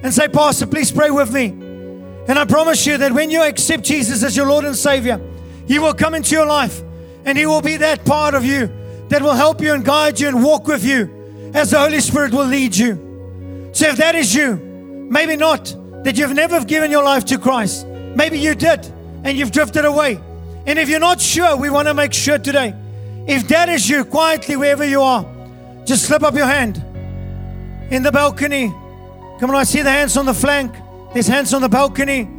and 0.02 0.14
say, 0.14 0.30
Pastor, 0.30 0.66
please 0.66 0.94
pray 0.94 1.10
with 1.10 1.34
me. 1.34 1.48
And 1.48 2.40
I 2.40 2.46
promise 2.46 2.88
you 2.88 2.96
that 3.00 3.12
when 3.12 3.30
you 3.30 3.44
accept 3.44 3.84
Jesus 3.84 4.24
as 4.24 4.38
your 4.38 4.46
Lord 4.46 4.64
and 4.64 4.78
Savior, 4.78 5.20
He 5.68 5.78
will 5.78 5.94
come 5.94 6.16
into 6.16 6.36
your 6.36 6.46
life 6.46 6.82
and 7.26 7.38
He 7.38 7.46
will 7.46 7.62
be 7.62 7.76
that 7.76 8.06
part 8.06 8.36
of 8.36 8.46
you 8.46 8.72
that 9.10 9.22
will 9.22 9.34
help 9.34 9.60
you 9.60 9.74
and 9.74 9.84
guide 9.84 10.22
you 10.22 10.30
and 10.30 10.42
walk 10.42 10.68
with 10.68 10.86
you 10.86 11.52
as 11.54 11.72
the 11.72 11.80
Holy 11.80 12.00
Spirit 12.00 12.32
will 12.32 12.46
lead 12.46 12.78
you. 12.78 13.72
So 13.74 13.90
if 13.90 13.98
that 13.98 14.16
is 14.16 14.34
you, 14.34 14.56
maybe 14.56 15.36
not 15.36 15.66
that 16.06 16.18
you've 16.18 16.32
never 16.32 16.64
given 16.64 16.92
your 16.92 17.04
life 17.04 17.26
to 17.26 17.38
Christ, 17.38 17.86
maybe 17.86 18.40
you 18.40 18.56
did 18.56 18.90
and 19.24 19.38
you've 19.38 19.52
drifted 19.52 19.86
away. 19.86 20.20
And 20.66 20.78
if 20.78 20.90
you're 20.90 21.00
not 21.00 21.20
sure, 21.22 21.56
we 21.56 21.70
want 21.70 21.88
to 21.88 21.94
make 21.94 22.14
sure 22.14 22.38
today. 22.38 22.74
If 23.28 23.48
that 23.50 23.70
is 23.70 23.90
you, 23.90 24.06
quietly, 24.06 24.56
wherever 24.56 24.86
you 24.86 25.02
are, 25.02 25.26
just 25.86 26.06
slip 26.06 26.24
up 26.24 26.36
your 26.36 26.46
hand 26.46 26.78
in 27.92 28.04
the 28.04 28.12
balcony. 28.12 28.68
Come 29.40 29.50
on, 29.50 29.56
I 29.56 29.64
see 29.64 29.82
the 29.82 29.92
hands 29.92 30.18
on 30.18 30.26
the 30.26 30.34
flank. 30.34 30.74
There's 31.14 31.28
hands 31.28 31.54
on 31.54 31.62
the 31.62 31.70
balcony. 31.70 32.30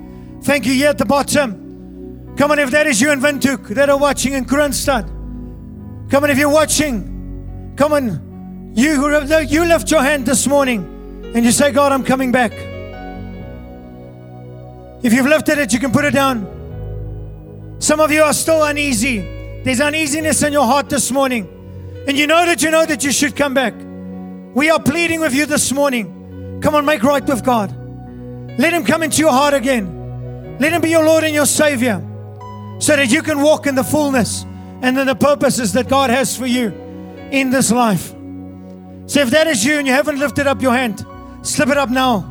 Thank 0.42 0.66
you 0.66 0.74
here 0.74 0.90
at 0.90 0.98
the 0.98 1.06
bottom. 1.06 2.34
Come 2.36 2.52
on, 2.52 2.58
if 2.58 2.70
that 2.70 2.86
is 2.86 3.00
you 3.00 3.10
in 3.10 3.20
Windhoek 3.20 3.68
that 3.68 3.90
are 3.90 3.98
watching 3.98 4.34
in 4.34 4.44
Kroonstad. 4.44 5.08
Come 6.10 6.24
on, 6.24 6.30
if 6.30 6.38
you're 6.38 6.50
watching. 6.50 7.74
Come 7.76 7.92
on, 7.92 8.72
you, 8.74 8.90
you 9.48 9.64
lift 9.64 9.90
your 9.90 10.02
hand 10.02 10.26
this 10.26 10.46
morning 10.46 11.32
and 11.34 11.44
you 11.44 11.52
say, 11.52 11.72
God, 11.72 11.92
I'm 11.92 12.04
coming 12.04 12.32
back. 12.32 12.52
If 15.02 15.12
you've 15.12 15.26
lifted 15.26 15.58
it, 15.58 15.72
you 15.72 15.78
can 15.78 15.92
put 15.92 16.04
it 16.04 16.12
down. 16.12 16.59
Some 17.80 17.98
of 17.98 18.12
you 18.12 18.22
are 18.22 18.34
still 18.34 18.62
uneasy. 18.62 19.20
There's 19.64 19.80
uneasiness 19.80 20.42
in 20.42 20.52
your 20.52 20.66
heart 20.66 20.90
this 20.90 21.10
morning. 21.10 21.48
And 22.06 22.16
you 22.16 22.26
know 22.26 22.44
that 22.44 22.62
you 22.62 22.70
know 22.70 22.84
that 22.84 23.02
you 23.02 23.10
should 23.10 23.34
come 23.34 23.54
back. 23.54 23.74
We 24.54 24.68
are 24.68 24.78
pleading 24.78 25.20
with 25.20 25.34
you 25.34 25.46
this 25.46 25.72
morning. 25.72 26.60
Come 26.62 26.74
on, 26.74 26.84
make 26.84 27.02
right 27.02 27.24
with 27.24 27.42
God. 27.42 27.74
Let 28.58 28.74
Him 28.74 28.84
come 28.84 29.02
into 29.02 29.20
your 29.22 29.32
heart 29.32 29.54
again. 29.54 30.58
Let 30.60 30.74
Him 30.74 30.82
be 30.82 30.90
your 30.90 31.04
Lord 31.04 31.24
and 31.24 31.34
your 31.34 31.46
Savior 31.46 32.06
so 32.80 32.96
that 32.96 33.10
you 33.10 33.22
can 33.22 33.40
walk 33.40 33.66
in 33.66 33.74
the 33.74 33.84
fullness 33.84 34.44
and 34.82 34.98
in 34.98 35.06
the 35.06 35.14
purposes 35.14 35.72
that 35.72 35.88
God 35.88 36.10
has 36.10 36.36
for 36.36 36.46
you 36.46 36.68
in 37.30 37.48
this 37.48 37.72
life. 37.72 38.10
So 39.06 39.20
if 39.20 39.30
that 39.30 39.46
is 39.46 39.64
you 39.64 39.78
and 39.78 39.86
you 39.86 39.94
haven't 39.94 40.18
lifted 40.18 40.46
up 40.46 40.60
your 40.60 40.74
hand, 40.74 41.04
slip 41.42 41.70
it 41.70 41.78
up 41.78 41.88
now. 41.88 42.26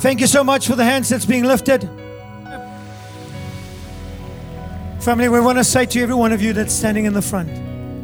Thank 0.00 0.20
you 0.20 0.26
so 0.26 0.42
much 0.42 0.66
for 0.66 0.74
the 0.74 0.84
hands 0.84 1.08
that's 1.08 1.24
being 1.24 1.44
lifted. 1.44 1.88
Family, 5.06 5.28
we 5.28 5.38
want 5.38 5.56
to 5.56 5.62
say 5.62 5.86
to 5.86 6.00
every 6.00 6.16
one 6.16 6.32
of 6.32 6.42
you 6.42 6.52
that's 6.52 6.74
standing 6.74 7.04
in 7.04 7.12
the 7.12 7.22
front, 7.22 7.48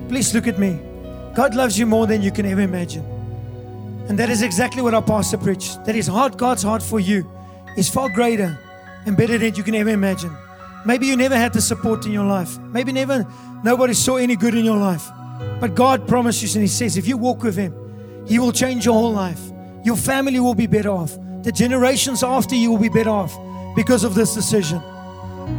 please 0.09 0.33
look 0.33 0.47
at 0.47 0.57
me. 0.57 0.79
God 1.35 1.53
loves 1.53 1.77
you 1.77 1.85
more 1.85 2.07
than 2.07 2.23
you 2.23 2.31
can 2.31 2.47
ever 2.47 2.61
imagine. 2.61 3.05
And 4.09 4.17
that 4.21 4.31
is 4.31 4.43
exactly 4.43 4.83
what 4.83 4.95
our 4.95 5.03
pastor 5.03 5.37
preached. 5.37 5.85
That 5.85 5.97
his 5.97 6.07
heart, 6.07 6.37
God's 6.37 6.63
heart 6.63 6.81
for 6.81 7.01
you, 7.01 7.29
is 7.77 7.91
far 7.91 8.09
greater 8.09 8.57
and 9.05 9.17
better 9.17 9.37
than 9.37 9.57
you 9.57 9.65
can 9.65 9.75
ever 9.75 9.91
imagine. 9.91 10.31
Maybe 10.87 11.09
you 11.09 11.17
never 11.17 11.35
had 11.35 11.53
the 11.53 11.61
support 11.61 12.07
in 12.07 12.13
your 12.13 12.25
life. 12.25 12.57
Maybe 12.59 12.93
never 12.93 13.27
nobody 13.65 13.95
saw 13.95 14.15
any 14.15 14.37
good 14.37 14.55
in 14.55 14.65
your 14.65 14.79
life. 14.79 15.11
But 15.59 15.75
God 15.75 16.07
promises 16.07 16.55
and 16.55 16.63
He 16.63 16.69
says, 16.69 16.97
if 16.97 17.09
you 17.09 17.17
walk 17.17 17.43
with 17.43 17.57
Him, 17.57 17.75
He 18.29 18.39
will 18.39 18.53
change 18.53 18.85
your 18.85 18.95
whole 18.95 19.13
life. 19.13 19.41
Your 19.83 19.97
family 19.97 20.39
will 20.39 20.55
be 20.55 20.69
better 20.69 20.91
off. 20.91 21.19
The 21.43 21.51
generations 21.51 22.23
after 22.23 22.55
you 22.55 22.71
will 22.71 22.79
be 22.79 22.89
better 22.89 23.11
off 23.11 23.37
because 23.75 24.05
of 24.05 24.15
this 24.15 24.37
decision. 24.37 24.81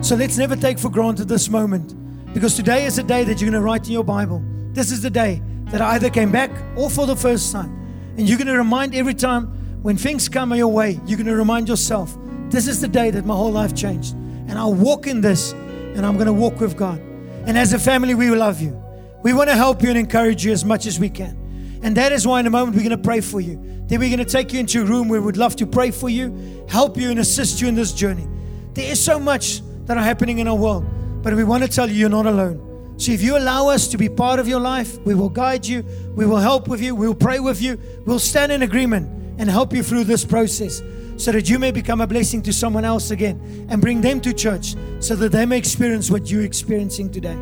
So 0.01 0.15
let's 0.15 0.37
never 0.37 0.55
take 0.55 0.79
for 0.79 0.89
granted 0.89 1.27
this 1.27 1.49
moment 1.49 1.95
because 2.33 2.55
today 2.55 2.85
is 2.85 2.97
a 2.97 3.03
day 3.03 3.23
that 3.23 3.39
you're 3.39 3.49
going 3.49 3.61
to 3.61 3.65
write 3.65 3.85
in 3.87 3.93
your 3.93 4.03
Bible. 4.03 4.43
This 4.71 4.91
is 4.91 5.01
the 5.01 5.09
day 5.09 5.41
that 5.65 5.81
I 5.81 5.95
either 5.95 6.09
came 6.09 6.31
back 6.31 6.51
or 6.75 6.89
for 6.89 7.05
the 7.05 7.15
first 7.15 7.51
time. 7.51 7.69
And 8.17 8.27
you're 8.27 8.37
going 8.37 8.47
to 8.47 8.57
remind 8.57 8.95
every 8.95 9.13
time 9.13 9.47
when 9.81 9.97
things 9.97 10.29
come 10.29 10.53
your 10.53 10.67
way, 10.67 10.99
you're 11.05 11.17
going 11.17 11.27
to 11.27 11.35
remind 11.35 11.67
yourself, 11.67 12.17
this 12.49 12.67
is 12.67 12.81
the 12.81 12.87
day 12.87 13.11
that 13.11 13.25
my 13.25 13.35
whole 13.35 13.51
life 13.51 13.75
changed. 13.75 14.13
And 14.13 14.53
I'll 14.53 14.73
walk 14.73 15.07
in 15.07 15.21
this 15.21 15.53
and 15.53 16.05
I'm 16.05 16.15
going 16.15 16.27
to 16.27 16.33
walk 16.33 16.59
with 16.59 16.75
God. 16.75 16.99
And 17.45 17.57
as 17.57 17.73
a 17.73 17.79
family, 17.79 18.13
we 18.13 18.29
love 18.29 18.61
you. 18.61 18.81
We 19.23 19.33
want 19.33 19.49
to 19.49 19.55
help 19.55 19.81
you 19.81 19.89
and 19.89 19.97
encourage 19.97 20.45
you 20.45 20.51
as 20.51 20.65
much 20.65 20.85
as 20.85 20.99
we 20.99 21.09
can. 21.09 21.79
And 21.81 21.97
that 21.97 22.11
is 22.11 22.27
why 22.27 22.39
in 22.39 22.47
a 22.47 22.49
moment 22.49 22.75
we're 22.75 22.83
going 22.83 22.97
to 22.97 23.03
pray 23.03 23.21
for 23.21 23.41
you. 23.41 23.55
Then 23.87 23.99
we're 23.99 24.15
going 24.15 24.25
to 24.25 24.31
take 24.31 24.53
you 24.53 24.59
into 24.59 24.81
a 24.81 24.85
room 24.85 25.09
where 25.09 25.21
we'd 25.21 25.37
love 25.37 25.55
to 25.57 25.65
pray 25.65 25.91
for 25.91 26.09
you, 26.09 26.65
help 26.69 26.97
you, 26.97 27.09
and 27.09 27.19
assist 27.19 27.61
you 27.61 27.67
in 27.67 27.75
this 27.75 27.93
journey. 27.93 28.27
There 28.73 28.89
is 28.91 29.03
so 29.03 29.19
much 29.19 29.61
that 29.85 29.97
are 29.97 30.03
happening 30.03 30.39
in 30.39 30.47
our 30.47 30.55
world. 30.55 30.85
But 31.21 31.35
we 31.35 31.43
want 31.43 31.63
to 31.63 31.69
tell 31.69 31.89
you, 31.89 31.95
you're 31.95 32.09
not 32.09 32.25
alone. 32.25 32.95
So 32.97 33.11
if 33.11 33.21
you 33.21 33.37
allow 33.37 33.69
us 33.69 33.87
to 33.89 33.97
be 33.97 34.07
part 34.07 34.39
of 34.39 34.47
your 34.47 34.59
life, 34.59 34.99
we 34.99 35.15
will 35.15 35.29
guide 35.29 35.65
you, 35.65 35.83
we 36.15 36.25
will 36.25 36.37
help 36.37 36.67
with 36.67 36.81
you, 36.81 36.93
we'll 36.95 37.15
pray 37.15 37.39
with 37.39 37.61
you, 37.61 37.79
we'll 38.05 38.19
stand 38.19 38.51
in 38.51 38.61
agreement, 38.61 39.09
and 39.39 39.49
help 39.49 39.73
you 39.73 39.81
through 39.81 40.03
this 40.03 40.23
process 40.23 40.81
so 41.17 41.31
that 41.31 41.49
you 41.49 41.59
may 41.59 41.71
become 41.71 42.01
a 42.01 42.07
blessing 42.07 42.41
to 42.43 42.53
someone 42.53 42.85
else 42.85 43.11
again 43.11 43.67
and 43.69 43.81
bring 43.81 44.01
them 44.01 44.21
to 44.21 44.33
church 44.33 44.75
so 44.99 45.15
that 45.15 45.31
they 45.31 45.45
may 45.45 45.57
experience 45.57 46.11
what 46.11 46.29
you're 46.29 46.43
experiencing 46.43 47.11
today. 47.11 47.37